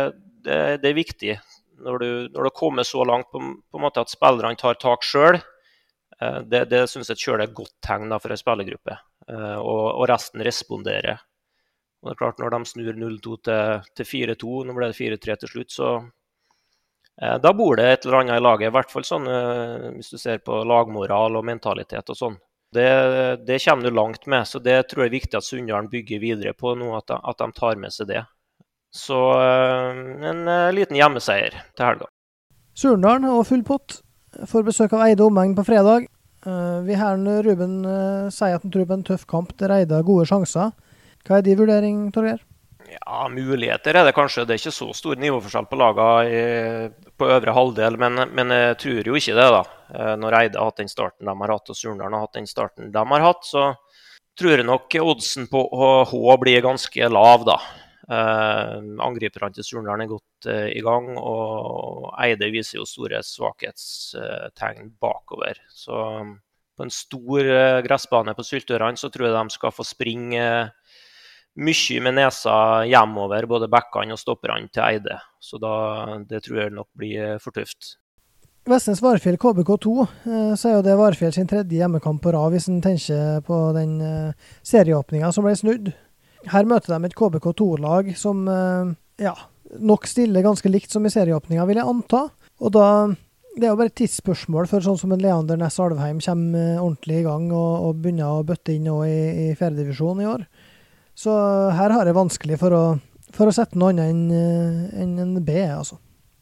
det, 0.46 0.58
det 0.82 0.90
er 0.90 0.98
viktig 0.98 1.38
når 1.86 2.02
du, 2.02 2.10
når 2.34 2.50
du 2.50 2.56
kommer 2.58 2.88
så 2.88 3.06
langt 3.06 3.30
på, 3.32 3.40
på 3.40 3.80
en 3.80 3.86
måte 3.86 4.02
at 4.02 4.12
spillerne 4.12 4.58
tar 4.60 4.80
tak 4.82 5.06
sjøl. 5.06 5.38
Det, 6.20 6.66
det 6.68 6.82
syns 6.92 7.14
jeg 7.14 7.22
sjøl 7.22 7.38
er 7.38 7.46
et 7.46 7.56
godt 7.56 7.78
tegn 7.86 8.10
da, 8.12 8.18
for 8.20 8.34
en 8.34 8.42
spillergruppe. 8.42 8.98
Eh, 9.30 9.58
og, 9.58 9.84
og, 9.94 10.06
resten 10.10 10.44
responderer. 10.46 11.20
Og 12.02 12.10
det 12.10 12.16
er 12.16 12.22
klart 12.22 12.40
Når 12.40 12.54
de 12.56 12.60
snur 12.66 12.94
0-2 12.96 13.36
til, 13.46 13.90
til 13.98 14.08
4-2, 14.08 14.62
nå 14.66 14.76
ble 14.76 14.90
det 14.90 14.98
4-3 14.98 15.38
til 15.42 15.54
slutt, 15.54 15.74
så 15.76 15.90
eh, 17.22 17.38
da 17.44 17.54
bor 17.54 17.78
det 17.78 17.88
et 17.90 18.08
eller 18.08 18.22
annet 18.24 18.40
i 18.40 18.46
laget. 18.46 18.70
I 18.70 18.76
hvert 18.78 18.94
fall 18.94 19.08
sånn 19.08 19.28
eh, 19.30 19.90
hvis 19.98 20.14
du 20.16 20.22
ser 20.22 20.42
på 20.46 20.64
lagmoral 20.68 21.40
og 21.40 21.48
mentalitet 21.48 22.10
og 22.10 22.20
sånn. 22.20 22.40
Det, 22.74 22.90
det, 23.48 23.58
kommer 23.64 23.90
du 23.90 23.96
langt 23.98 24.28
med, 24.30 24.46
så 24.46 24.62
det 24.62 24.84
tror 24.92 25.04
jeg 25.04 25.10
er 25.10 25.18
viktig 25.18 25.38
at 25.40 25.46
Sunndalen 25.46 25.90
bygger 25.90 26.22
videre 26.22 26.54
på 26.54 26.76
nå, 26.78 26.92
at 27.00 27.08
de, 27.10 27.18
at 27.18 27.40
de 27.42 27.48
tar 27.58 27.80
med 27.82 27.94
seg 27.96 28.12
det. 28.12 28.22
Så 28.94 29.18
en 29.42 30.46
liten 30.74 30.98
hjemmeseier 30.98 31.58
til 31.78 31.86
helga. 31.86 32.10
Surndalen 32.78 33.26
og 33.30 33.42
full 33.50 33.66
pott 33.66 34.00
får 34.50 34.66
besøk 34.70 34.94
av 34.94 35.08
Eide 35.08 35.26
omegn 35.26 35.58
på 35.58 35.66
fredag. 35.66 36.06
Uh, 36.46 36.80
vi 36.88 36.96
har 36.96 37.20
Ruben 37.44 37.82
uh, 37.84 38.30
sier 38.32 38.56
at 38.56 38.64
han 38.64 38.72
tror 38.72 38.88
på 38.88 38.96
en 38.96 39.08
tøff 39.08 39.26
kamp 39.28 39.52
der 39.60 39.74
Eide 39.76 40.00
gode 40.08 40.28
sjanser. 40.30 40.72
Hva 41.28 41.40
er 41.40 41.44
din 41.46 41.60
vurdering, 41.60 42.06
Torgeir? 42.16 42.40
Ja, 42.90 43.28
Muligheter 43.30 44.00
er 44.00 44.08
det 44.08 44.16
kanskje. 44.18 44.46
Det 44.48 44.56
er 44.56 44.62
ikke 44.62 44.74
så 44.74 44.88
stor 44.98 45.20
nivåforskjell 45.20 45.68
på 45.70 45.78
lagene 45.78 46.94
på 47.20 47.28
øvre 47.28 47.54
halvdel, 47.54 48.00
men, 48.02 48.24
men, 48.34 48.54
jeg 48.56 48.80
tror 48.82 49.12
jo 49.12 49.20
ikke 49.20 49.36
det. 49.36 49.50
da. 49.58 49.62
Uh, 49.92 50.16
når 50.22 50.40
Eide 50.40 50.62
har 50.62 50.72
hatt 50.72 50.82
den 50.82 50.92
starten 50.92 51.28
de 51.28 51.36
har 51.44 51.54
hatt, 51.54 51.70
og 51.70 51.78
Surndalen 51.78 52.18
har 52.18 52.26
hatt 52.26 52.40
den 52.40 52.50
starten 52.50 52.90
de 52.96 53.06
har 53.14 53.28
hatt, 53.28 53.46
så 53.46 53.74
tror 54.40 54.56
jeg 54.56 54.68
nok 54.68 54.96
oddsen 55.04 55.50
på 55.52 55.62
H 56.10 56.40
blir 56.40 56.64
ganske 56.64 57.12
lav, 57.12 57.44
da. 57.48 57.60
Eh, 58.10 58.78
angriperne 59.06 59.54
til 59.54 59.66
Surndalen 59.68 60.06
er 60.06 60.10
godt 60.10 60.26
uh, 60.48 60.68
i 60.72 60.82
gang, 60.86 61.12
og 61.18 62.10
Eide 62.22 62.52
viser 62.54 62.80
jo 62.80 62.88
store 62.88 63.22
svakhetstegn 63.26 64.94
bakover. 65.02 65.60
Så 65.74 66.00
um, 66.22 66.36
på 66.78 66.86
en 66.86 66.94
stor 66.94 67.50
uh, 67.50 67.80
gressbane 67.86 68.36
på 68.38 68.46
Syltørene 68.48 69.00
så 69.00 69.12
tror 69.12 69.30
jeg 69.30 69.38
de 69.38 69.56
skal 69.58 69.76
få 69.76 69.88
springe 69.88 70.44
mye 71.60 72.04
med 72.06 72.16
nesa 72.16 72.86
hjemover, 72.88 73.48
både 73.50 73.72
backene 73.72 74.16
og 74.16 74.22
stopperne 74.22 74.70
til 74.72 74.86
Eide. 74.86 75.18
Så 75.44 75.60
da, 75.60 75.74
det 76.30 76.46
tror 76.46 76.64
jeg 76.64 76.76
nok 76.76 76.88
blir 76.96 77.42
for 77.44 77.56
tøft. 77.56 77.98
Vestnes 78.70 79.02
Varfjell 79.02 79.40
KBK2 79.42 79.90
så 80.60 80.70
er 80.70 80.76
jo 80.76 80.84
det 80.86 80.94
Varfjell 81.00 81.34
sin 81.34 81.48
tredje 81.50 81.80
hjemmekamp 81.80 82.22
på 82.22 82.32
rad, 82.36 82.54
hvis 82.54 82.68
en 82.70 82.84
tenker 82.86 83.42
på 83.48 83.58
den 83.74 83.98
serieåpninga 84.68 85.32
som 85.34 85.48
ble 85.48 85.56
snudd. 85.58 85.90
Her 86.48 86.68
møter 86.68 86.94
de 86.96 87.08
et 87.08 87.16
KBK2-lag 87.20 88.14
som 88.18 88.46
eh, 88.48 88.92
ja, 89.26 89.36
nok 89.78 90.08
stiller 90.10 90.46
ganske 90.46 90.70
likt 90.72 90.94
som 90.94 91.06
i 91.06 91.12
serieåpninga, 91.14 91.66
vil 91.70 91.82
jeg 91.82 91.92
anta. 91.92 92.28
Og 92.60 92.76
da 92.76 92.86
Det 93.60 93.66
er 93.66 93.72
jo 93.74 93.80
bare 93.80 93.90
et 93.90 93.98
tidsspørsmål 93.98 94.68
før 94.70 94.84
sånn 94.86 94.98
som 95.02 95.12
en 95.12 95.20
Leander 95.20 95.58
Næss 95.58 95.80
Alvheim 95.82 96.20
kommer 96.24 96.60
eh, 96.60 96.80
ordentlig 96.80 97.18
i 97.20 97.24
gang 97.26 97.50
og, 97.52 97.72
og 97.90 97.98
begynner 98.00 98.30
å 98.38 98.44
bøtte 98.46 98.72
inn 98.72 98.86
nå 98.88 99.02
i, 99.04 99.50
i 99.50 99.56
fjerdedivisjon 99.58 100.22
i 100.22 100.28
år. 100.30 100.46
Så 101.18 101.34
her 101.76 101.92
har 101.92 102.08
jeg 102.08 102.16
vanskelig 102.16 102.60
for 102.62 102.78
å, 102.78 102.84
for 103.36 103.50
å 103.50 103.56
sette 103.56 103.76
noe 103.76 103.92
annet 103.92 104.14
enn 104.14 104.22
eh, 104.32 105.02
en, 105.02 105.18
en 105.26 105.34
B, 105.44 105.58
altså. 105.66 105.98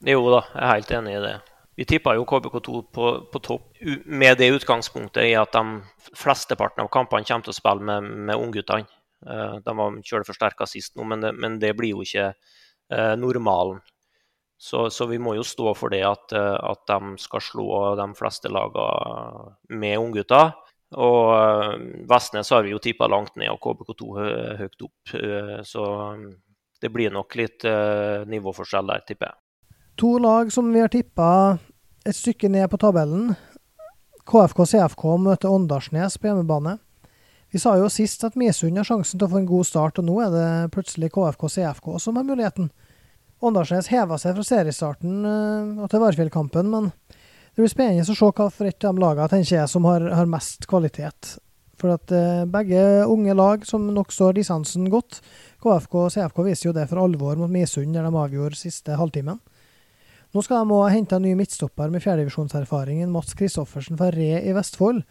Jo 0.05 0.27
da, 0.29 0.43
jeg 0.51 0.61
er 0.61 0.73
helt 0.75 0.93
enig 0.99 1.15
i 1.15 1.23
det. 1.23 1.33
Vi 1.77 1.85
tippa 1.85 2.15
jo 2.17 2.25
KBK2 2.25 2.83
på, 2.93 3.09
på, 3.31 3.39
topp 3.45 3.81
med 4.05 4.39
det 4.41 4.51
utgangspunktet 4.55 5.29
i 5.29 5.33
at 5.37 5.53
de 5.53 6.11
flesteparten 6.17 6.81
av 6.81 6.91
kampene 6.93 7.25
kommer 7.25 7.45
til 7.45 7.53
å 7.53 7.57
spille 7.57 7.85
med, 7.85 8.07
med 8.29 8.41
ungguttene. 8.41 8.89
Eh, 9.25 9.57
de 9.61 9.75
var 9.77 9.97
kjøleforsterka 10.05 10.65
sist 10.69 10.95
nå, 10.97 11.05
men 11.09 11.21
det, 11.21 11.33
men 11.37 11.59
det, 11.61 11.75
blir 11.77 11.95
jo 11.95 12.05
ikke 12.05 12.31
normalen. 12.89 13.81
Så, 14.57 14.89
så, 14.89 15.05
vi 15.05 15.19
må 15.21 15.35
jo 15.37 15.43
stå 15.45 15.73
for 15.77 15.93
det 15.93 16.01
at, 16.07 16.33
eh, 16.33 16.55
at 16.57 16.81
de 16.89 17.17
skal 17.21 17.43
slå 17.45 17.67
de 17.99 18.07
fleste 18.17 18.49
lagene 18.49 19.51
med 19.69 19.99
unggutter. 20.01 20.55
Og 20.97 21.83
Vestnes 22.07 22.49
har 22.55 22.63
vi 22.63 22.71
jo 22.71 22.79
tippa 22.81 23.09
langt 23.11 23.35
ned, 23.35 23.51
og 23.51 23.59
KBK2 23.59 24.05
høyt 24.61 24.85
opp. 24.87 25.11
Så 25.67 25.83
det 26.79 26.91
blir 26.95 27.11
nok 27.11 27.35
litt 27.35 27.65
nivåforskjell 28.31 28.93
der, 28.93 29.03
tipper 29.03 29.33
jeg. 29.33 29.35
To 29.99 30.13
lag 30.23 30.53
som 30.53 30.71
vi 30.71 30.79
har 30.79 30.93
tippa 30.93 31.57
et 32.07 32.15
stykke 32.15 32.47
ned 32.53 32.69
på 32.71 32.79
tabellen. 32.79 33.33
KFK-CFK 34.31 35.03
møter 35.27 35.51
Åndalsnes 35.51 36.15
på 36.15 36.29
hjemmebane. 36.29 36.77
Vi 37.57 37.61
sa 37.61 37.71
jo 37.73 37.87
sist 37.89 38.21
at 38.21 38.35
Misund 38.37 38.77
har 38.77 38.85
sjansen 38.85 39.17
til 39.17 39.25
å 39.25 39.31
få 39.31 39.39
en 39.39 39.47
god 39.49 39.65
start, 39.65 39.97
og 39.97 40.05
nå 40.05 40.19
er 40.21 40.27
det 40.29 40.49
plutselig 40.75 41.07
KFK-CFK 41.15 41.87
som 42.03 42.19
har 42.19 42.25
muligheten. 42.27 42.67
Åndalsnes 43.41 43.87
heva 43.89 44.19
seg 44.21 44.35
fra 44.37 44.43
seriestarten 44.45 45.23
uh, 45.25 45.79
og 45.81 45.87
til 45.89 46.03
Varfjellkampen, 46.03 46.67
men 46.69 46.91
det 47.09 47.63
blir 47.63 47.71
spennende 47.71 48.03
å 48.05 48.13
se 48.13 48.27
hva 48.29 48.45
for 48.53 48.69
et 48.69 48.85
av 48.85 48.93
de 48.93 49.01
lagene 49.01 49.25
tenker 49.31 49.55
jeg 49.55 49.71
som 49.71 49.87
har, 49.89 50.05
har 50.19 50.29
mest 50.29 50.67
kvalitet. 50.69 51.31
For 51.81 51.95
at 51.95 52.13
uh, 52.13 52.43
begge 52.53 52.83
unge 53.09 53.33
lag 53.39 53.65
som 53.65 53.87
nok 53.95 54.13
står 54.13 54.37
distansen 54.37 54.85
godt. 54.93 55.17
KFK 55.65 55.97
og 56.03 56.13
CFK 56.13 56.43
viser 56.45 56.69
jo 56.69 56.75
det 56.77 56.85
for 56.91 57.01
alvor 57.07 57.41
mot 57.41 57.49
Misund, 57.49 57.97
der 57.97 58.05
de 58.05 58.19
avgjorde 58.21 58.59
siste 58.59 58.99
halvtimen. 59.01 59.41
Nå 60.29 60.45
skal 60.45 60.61
de 60.61 60.77
òg 60.77 60.93
hente 60.93 61.17
en 61.17 61.25
ny 61.25 61.33
midtstopper 61.41 61.89
med 61.89 62.05
fjerdedivisjonserfaringen 62.05 63.09
Mats 63.17 63.33
Kristoffersen 63.33 63.97
fra 63.97 64.11
Re 64.13 64.43
i 64.45 64.53
Vestfold. 64.53 65.01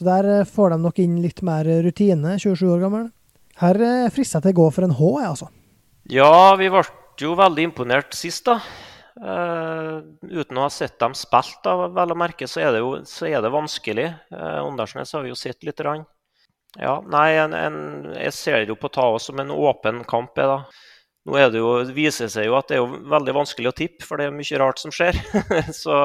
Så 0.00 0.06
der 0.08 0.26
eh, 0.32 0.46
får 0.48 0.72
de 0.72 0.76
nok 0.80 0.98
inn 1.02 1.18
litt 1.20 1.42
mer 1.44 1.68
rutine, 1.84 2.38
27 2.40 2.62
år 2.72 2.84
gammel. 2.86 3.10
Her 3.60 3.76
eh, 3.84 4.06
frister 4.08 4.40
jeg 4.40 4.46
til 4.46 4.54
å 4.54 4.58
gå 4.62 4.68
for 4.72 4.86
en 4.86 4.94
H, 4.96 5.08
jeg, 5.20 5.32
altså. 5.34 5.48
Ja, 6.08 6.30
vi 6.56 6.70
ble 6.72 6.80
jo 7.20 7.34
veldig 7.36 7.66
imponert 7.68 8.16
sist, 8.16 8.48
da. 8.48 8.62
Uh, 9.20 10.00
uten 10.22 10.56
å 10.56 10.62
ha 10.64 10.70
sett 10.72 10.94
dem 11.02 11.12
spilt, 11.18 11.58
da, 11.66 11.90
vel 11.92 12.14
å 12.14 12.16
merke, 12.16 12.46
så 12.48 12.62
er 12.62 12.70
det 12.72 12.80
jo 12.80 12.94
så 13.04 13.28
er 13.28 13.44
det 13.44 13.50
vanskelig. 13.52 14.06
Uh, 14.32 14.62
Åndalsnes 14.64 15.12
har 15.12 15.26
vi 15.26 15.34
jo 15.34 15.36
sett 15.36 15.66
litt. 15.68 15.82
Rann. 15.84 16.06
Ja, 16.80 16.94
nei, 17.04 17.34
en, 17.42 17.52
en, 17.52 17.76
jeg 18.14 18.32
ser 18.32 18.64
jo 18.64 18.78
på 18.80 18.88
Tao 18.94 19.20
som 19.20 19.42
en 19.42 19.52
åpen 19.52 20.00
kamp. 20.08 20.32
Da. 20.40 20.62
Nå 21.28 21.36
er 21.36 21.50
det 21.52 21.60
jo, 21.60 21.72
det 21.84 21.92
viser 21.92 22.30
seg 22.32 22.46
jo 22.46 22.54
at 22.56 22.70
det 22.70 22.78
er 22.78 22.80
jo 22.80 23.00
veldig 23.12 23.34
vanskelig 23.36 23.68
å 23.68 23.74
tippe, 23.76 24.06
for 24.08 24.16
det 24.16 24.30
er 24.30 24.32
mye 24.32 24.60
rart 24.62 24.80
som 24.80 24.92
skjer. 24.94 25.18
så 25.82 25.96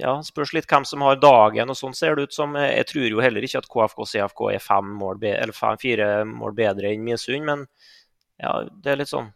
ja, 0.00 0.14
spørs 0.24 0.54
litt 0.56 0.68
hvem 0.70 0.86
som 0.88 1.04
har 1.04 1.20
dagen, 1.20 1.72
og 1.72 1.76
sånn 1.76 1.96
ser 1.96 2.16
det 2.16 2.28
ut 2.28 2.36
som. 2.36 2.56
Jeg 2.56 2.88
tror 2.88 3.08
jo 3.10 3.20
heller 3.20 3.44
ikke 3.44 3.60
at 3.60 3.68
KFK 3.68 4.06
CFK 4.14 4.42
er 4.54 4.64
fem 4.64 4.94
mål 4.96 5.20
eller 5.28 5.52
fem, 5.56 5.76
fire 5.82 6.08
mål 6.30 6.56
bedre 6.56 6.88
enn 6.88 7.04
Misund, 7.04 7.44
men 7.44 7.66
ja, 8.40 8.62
det 8.82 8.94
er 8.94 9.02
litt 9.02 9.12
sånn 9.12 9.32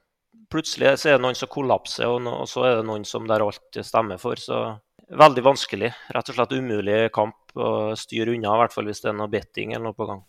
Plutselig 0.50 0.96
så 0.98 1.12
er 1.12 1.14
det 1.14 1.22
noen 1.22 1.36
som 1.38 1.46
kollapser, 1.46 2.08
og, 2.10 2.24
no, 2.24 2.32
og 2.42 2.48
så 2.50 2.64
er 2.66 2.72
det 2.80 2.86
noen 2.88 3.04
som 3.06 3.22
der 3.30 3.44
alt 3.44 3.76
stemmer 3.86 4.18
for. 4.18 4.40
Så 4.42 4.56
veldig 5.14 5.44
vanskelig. 5.46 5.92
Rett 6.10 6.32
og 6.32 6.34
slett 6.34 6.54
umulig 6.58 6.96
kamp 7.14 7.54
å 7.54 7.94
styre 7.98 8.34
unna, 8.34 8.56
i 8.56 8.62
hvert 8.64 8.74
fall 8.74 8.90
hvis 8.90 9.02
det 9.04 9.12
er 9.12 9.16
noe 9.20 9.30
betting 9.30 9.76
eller 9.76 9.90
noe 9.92 9.98
på 9.98 10.08
gang. 10.08 10.24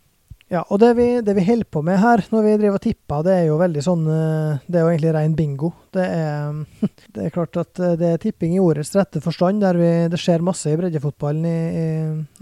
Ja, 0.50 0.62
og 0.68 0.80
det 0.82 0.90
vi, 0.98 1.06
det 1.24 1.32
vi, 1.36 1.44
holder 1.46 1.68
på 1.70 1.80
med 1.86 1.96
her 2.02 2.20
når 2.32 2.42
vi 2.44 2.54
driver 2.60 2.76
og 2.76 2.84
tipper, 2.84 3.22
det 3.24 3.34
er 3.38 3.44
jo 3.46 3.58
veldig 3.60 3.82
sånn 3.84 4.02
eh, 4.12 4.64
Det 4.66 4.78
er 4.78 4.84
jo 4.84 4.90
egentlig 4.90 5.14
ren 5.16 5.36
bingo. 5.38 5.70
Det 5.94 6.04
er, 6.04 6.58
det 7.14 7.24
er 7.24 7.34
klart 7.34 7.56
at 7.62 7.80
eh, 7.80 7.94
det 8.00 8.10
er 8.10 8.20
tipping 8.20 8.56
i 8.56 8.60
ordets 8.60 8.92
rette 8.98 9.22
forstand, 9.24 9.62
der 9.64 9.78
vi, 9.80 9.90
det 10.12 10.20
skjer 10.20 10.44
masse 10.44 10.68
i 10.68 10.76
breddefotballen 10.76 11.48
i, 11.48 11.56
i 11.56 11.86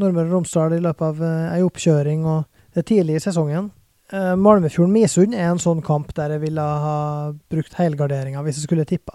Nordmøre 0.03 0.27
og 0.27 0.39
Romsdal 0.39 0.75
i 0.75 0.83
løpet 0.83 1.07
av 1.07 1.23
eh, 1.23 1.55
ei 1.55 1.63
oppkjøring, 1.67 2.27
og 2.27 2.75
det 2.75 2.83
er 2.83 2.91
tidlig 2.95 3.21
i 3.21 3.25
sesongen. 3.29 3.71
Malmefjorden-Misund 4.11 5.37
er 5.39 5.53
en 5.53 5.61
sånn 5.63 5.85
kamp 5.87 6.09
der 6.17 6.33
jeg 6.35 6.43
ville 6.43 6.63
ha 6.83 6.95
brukt 7.53 7.77
helgarderinga 7.79 8.41
hvis 8.43 8.57
jeg 8.59 8.67
skulle 8.67 8.83
tippa. 8.91 9.15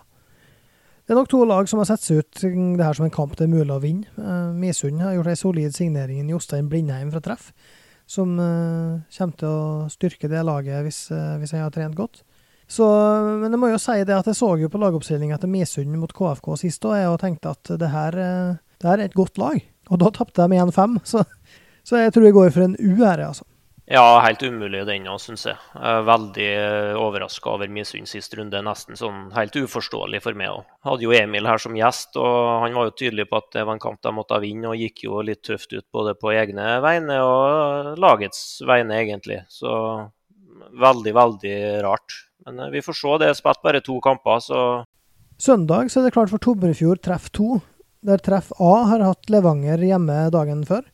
Det 1.04 1.12
er 1.12 1.20
nok 1.20 1.28
to 1.34 1.42
lag 1.44 1.68
som 1.68 1.82
har 1.82 1.90
sett 1.90 2.06
seg 2.06 2.22
ut 2.24 2.40
det 2.40 2.86
her 2.86 2.96
som 2.96 3.04
en 3.04 3.12
kamp 3.12 3.36
det 3.36 3.44
er 3.44 3.52
mulig 3.52 3.76
å 3.76 3.82
vinne. 3.84 4.30
Misund 4.56 5.04
har 5.04 5.18
gjort 5.18 5.34
ei 5.34 5.36
solid 5.42 5.76
signering 5.76 6.22
i 6.24 6.32
Jostein 6.32 6.72
Blindheim 6.72 7.12
fra 7.12 7.20
treff 7.28 7.52
som 8.06 8.38
uh, 8.38 9.01
kommer 9.18 9.38
til 9.39 9.49
å 9.49 9.89
styrke 9.91 10.30
det 10.32 10.43
laget 10.45 10.86
hvis, 10.86 11.06
uh, 11.14 11.36
hvis 11.41 11.56
jeg 11.56 11.64
har 11.64 11.74
trent 11.74 11.97
godt. 11.97 12.22
Så, 12.68 12.86
men 13.41 13.53
jeg 13.53 13.62
må 13.62 13.70
jo 13.70 13.82
si 13.82 13.97
det 14.06 14.16
at 14.16 14.30
jeg 14.30 14.38
så 14.39 14.56
jo 14.58 14.70
på 14.74 14.82
lagoppstillinga 14.82 15.38
til 15.41 15.51
Misund 15.53 15.97
mot 16.01 16.14
KFK 16.14 16.47
sist, 16.64 16.86
og 16.88 16.97
jeg 16.97 17.20
tenkte 17.22 17.53
at 17.53 17.74
det 17.82 17.91
her, 17.93 18.18
uh, 18.18 18.78
det 18.82 18.89
her 18.89 19.01
er 19.01 19.10
et 19.10 19.18
godt 19.18 19.41
lag. 19.41 19.60
Og 19.93 20.01
da 20.01 20.10
tapte 20.14 20.47
de 20.49 20.62
1-5, 20.62 20.97
så, 21.06 21.26
så, 21.86 21.99
jeg 22.01 22.14
tror 22.14 22.26
jeg 22.26 22.38
går 22.38 22.56
for 22.56 22.66
en 22.66 22.78
U 22.80 23.03
her, 23.03 23.22
altså. 23.28 23.45
Ja, 23.86 24.18
helt 24.24 24.42
umulig 24.42 24.80
den 24.88 25.06
òg, 25.06 25.20
syns 25.22 25.44
jeg. 25.46 25.58
veldig 25.78 26.46
eh, 26.50 26.96
overraska 26.98 27.52
over 27.52 27.70
Misund 27.70 28.10
sist 28.10 28.34
runde. 28.34 28.58
Nesten 28.66 28.98
sånn 28.98 29.28
helt 29.36 29.54
uforståelig 29.60 30.24
for 30.26 30.38
meg 30.38 30.56
òg. 30.56 30.64
Hadde 30.88 31.06
jo 31.06 31.14
Emil 31.14 31.46
her 31.46 31.62
som 31.62 31.78
gjest, 31.78 32.18
og 32.18 32.64
han 32.64 32.74
var 32.74 32.90
jo 32.90 32.96
tydelig 32.98 33.28
på 33.30 33.38
at 33.38 33.52
det 33.54 33.66
var 33.68 33.78
en 33.78 33.84
kamp 33.84 34.02
de 34.02 34.14
måtte 34.18 34.42
vinne, 34.42 34.72
og 34.72 34.82
gikk 34.82 35.06
jo 35.06 35.22
litt 35.22 35.44
tøft 35.46 35.76
ut 35.78 35.86
både 35.94 36.16
på 36.18 36.34
egne 36.34 36.80
vegne 36.82 37.20
og 37.22 38.02
lagets 38.02 38.42
vegne, 38.66 38.98
egentlig. 39.04 39.44
Så 39.54 39.70
veldig, 40.82 41.14
veldig 41.20 41.56
rart. 41.86 42.18
Men 42.48 42.66
eh, 42.66 42.74
vi 42.74 42.82
får 42.82 42.98
se. 43.04 43.14
Det 43.22 43.30
er 43.30 43.38
spilt 43.38 43.62
bare 43.70 43.86
to 43.86 44.00
kamper, 44.02 44.42
så 44.42 44.66
Søndag 45.36 45.92
så 45.92 46.00
er 46.00 46.08
det 46.08 46.16
klart 46.16 46.32
for 46.32 46.40
Tobrefjord 46.40 47.02
treff 47.04 47.28
to, 47.36 47.60
der 48.08 48.22
treff 48.24 48.54
A 48.64 48.86
har 48.88 49.02
hatt 49.04 49.30
Levanger 49.30 49.82
hjemme 49.84 50.30
dagen 50.32 50.62
før. 50.66 50.86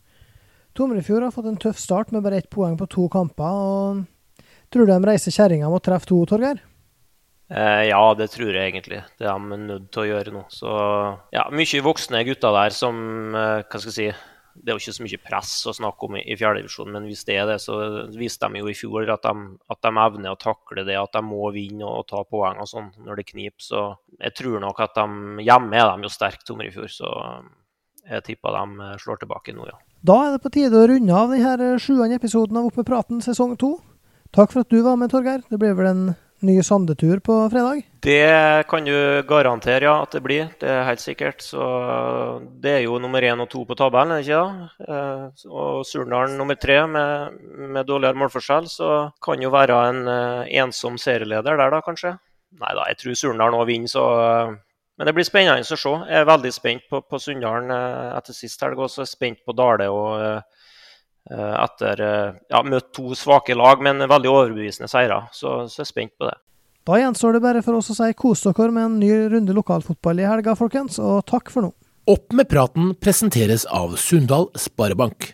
Tomrefjord 0.81 1.27
har 1.27 1.33
fått 1.35 1.45
en 1.45 1.59
tøff 1.61 1.77
start 1.77 2.09
med 2.09 2.23
bare 2.25 2.39
ett 2.41 2.49
poeng 2.49 2.73
på 2.73 2.87
to 2.89 3.03
kamper. 3.13 3.45
og 3.45 4.45
Tror 4.73 4.87
du 4.87 4.89
de 4.89 5.05
reiser 5.05 5.33
kjerringa 5.35 5.67
med 5.69 5.77
å 5.77 5.83
treffe 5.85 6.09
to, 6.09 6.17
Torgeir? 6.25 6.57
Eh, 7.51 7.83
ja, 7.91 7.99
det 8.17 8.31
tror 8.33 8.49
jeg 8.49 8.71
egentlig. 8.71 9.03
Det 9.19 9.27
er 9.29 9.37
de 9.37 9.59
nødt 9.61 9.91
til 9.93 10.01
å 10.01 10.07
gjøre 10.07 10.33
nå. 10.33 10.41
Så 10.49 10.71
ja, 11.35 11.43
mye 11.53 11.83
voksne 11.85 12.23
gutter 12.25 12.55
der 12.55 12.73
som 12.73 12.97
eh, 13.35 13.59
Hva 13.61 13.81
skal 13.83 13.91
jeg 13.91 13.97
si 13.97 14.07
Det 14.55 14.71
er 14.71 14.79
jo 14.79 14.81
ikke 14.81 14.95
så 14.95 15.05
mye 15.05 15.19
press 15.27 15.51
å 15.69 15.75
snakke 15.77 16.07
om 16.07 16.17
i, 16.17 16.23
i 16.25 16.39
fjerdedivisjon, 16.39 16.89
men 16.95 17.05
hvis 17.11 17.21
det 17.29 17.37
er 17.43 17.45
det, 17.51 17.59
så 17.61 17.77
viste 18.17 18.49
de 18.49 18.63
jo 18.63 18.71
i 18.71 18.75
fjor 18.75 19.13
at 19.13 19.27
de, 19.27 19.45
at 19.75 19.83
de 19.85 19.93
evner 20.07 20.33
å 20.33 20.41
takle 20.41 20.87
det, 20.87 20.97
at 20.97 21.13
de 21.13 21.21
må 21.27 21.51
vinne 21.53 21.85
og, 21.85 22.01
og 22.01 22.09
ta 22.09 22.25
poeng 22.25 22.57
og 22.63 22.71
sånn 22.73 22.89
når 23.05 23.21
det 23.21 23.29
kniper. 23.35 23.67
Så 23.67 23.85
jeg 24.17 24.33
tror 24.41 24.57
nok 24.65 24.81
at 24.81 24.97
de 24.97 25.45
hjemme 25.45 25.77
er 25.77 25.93
de 25.93 26.09
jo 26.09 26.15
sterke, 26.17 26.41
Tomrefjord. 26.47 26.97
Så 26.97 27.13
jeg 28.01 28.27
tipper 28.31 28.57
de 28.57 28.91
slår 29.05 29.21
tilbake 29.21 29.53
nå, 29.53 29.69
ja. 29.69 29.77
Da 30.01 30.15
er 30.25 30.31
det 30.33 30.41
på 30.41 30.49
tide 30.49 30.73
å 30.73 30.87
runde 30.89 31.13
av 31.13 31.29
denne 31.29 31.75
sjuende 31.77 32.17
episoden 32.17 32.57
av 32.57 32.71
Oppe 32.71 32.81
praten 32.87 33.19
sesong 33.21 33.53
to. 33.61 33.75
Takk 34.33 34.49
for 34.49 34.63
at 34.63 34.71
du 34.73 34.79
var 34.81 34.95
med, 34.97 35.11
Torgeir. 35.13 35.43
Det 35.45 35.59
blir 35.61 35.75
vel 35.77 35.89
en 35.91 36.05
ny 36.41 36.55
Sandetur 36.65 37.19
på 37.21 37.35
fredag? 37.53 37.83
Det 38.01 38.65
kan 38.71 38.87
du 38.87 39.21
garantere, 39.29 39.85
ja, 39.85 39.99
at 40.01 40.15
det 40.15 40.23
blir. 40.25 40.47
Det 40.57 40.71
er 40.73 40.87
helt 40.87 41.03
sikkert. 41.03 41.45
Så 41.45 41.61
det 42.63 42.73
er 42.79 42.81
jo 42.87 42.97
nummer 43.03 43.21
én 43.21 43.43
og 43.43 43.51
to 43.51 43.61
på 43.69 43.77
tabellen, 43.77 44.15
er 44.15 44.23
det 44.23 44.31
ikke 44.31 44.41
det? 44.41 44.89
Eh, 44.89 45.45
og 45.53 45.85
Surndalen 45.85 46.33
nummer 46.39 46.57
tre 46.57 46.79
med, 46.89 47.37
med, 47.61 47.85
dårligere 47.85 48.17
målforskjell. 48.23 48.71
Så 48.73 48.89
kan 49.21 49.45
jo 49.45 49.53
være 49.53 49.77
en 49.91 50.01
uh, 50.09 50.49
ensom 50.63 50.97
serieleder 50.97 51.61
der, 51.61 51.75
da, 51.77 51.85
kanskje. 51.85 52.15
Nei 52.57 52.73
da, 52.73 52.89
jeg 52.89 53.03
tror 53.03 53.21
Surndalen 53.21 53.61
òg 53.61 53.69
vinner, 53.69 53.93
så 53.93 54.07
uh, 54.17 54.57
men 55.01 55.07
det 55.09 55.15
blir 55.17 55.25
spennende 55.25 55.65
å 55.65 55.77
se. 55.81 55.91
Jeg 56.11 56.21
er 56.21 56.27
veldig 56.29 56.49
spent 56.53 56.83
på, 56.85 56.99
på 57.09 57.17
Sunndalen 57.17 57.71
eh, 57.73 58.09
etter 58.19 58.35
sist 58.37 58.61
helg. 58.61 58.83
Og 58.85 58.91
så 58.93 59.01
er 59.01 59.07
jeg 59.07 59.15
spent 59.15 59.39
på 59.41 59.55
Dale 59.57 59.87
og 59.89 60.21
eh, 60.21 60.67
eh, 61.33 61.55
etter 61.57 62.03
ja, 62.05 62.61
møtt 62.61 62.91
to 62.93 63.17
svake 63.17 63.57
lag, 63.57 63.81
men 63.81 64.05
veldig 64.05 64.29
overbevisende 64.29 64.91
seire. 64.91 65.23
Så, 65.33 65.55
så 65.73 65.81
jeg 65.81 65.87
er 65.87 65.89
spent 65.89 66.13
på 66.21 66.29
det. 66.29 66.37
Da 66.85 67.01
gjenstår 67.01 67.33
det 67.33 67.41
bare 67.47 67.65
for 67.65 67.79
oss 67.79 67.89
å 67.89 67.97
si 67.97 68.11
kos 68.13 68.45
dere 68.45 68.69
med 68.69 68.91
en 68.91 69.01
ny 69.01 69.09
runde 69.33 69.57
lokalfotball 69.57 70.21
i 70.21 70.29
helga, 70.29 70.53
folkens. 70.59 71.01
Og 71.01 71.25
takk 71.33 71.49
for 71.49 71.65
nå. 71.65 71.73
Opp 72.13 72.37
med 72.37 72.53
praten 72.53 72.93
presenteres 73.01 73.65
av 73.73 73.97
Sunndal 73.97 74.51
Sparebank. 74.53 75.31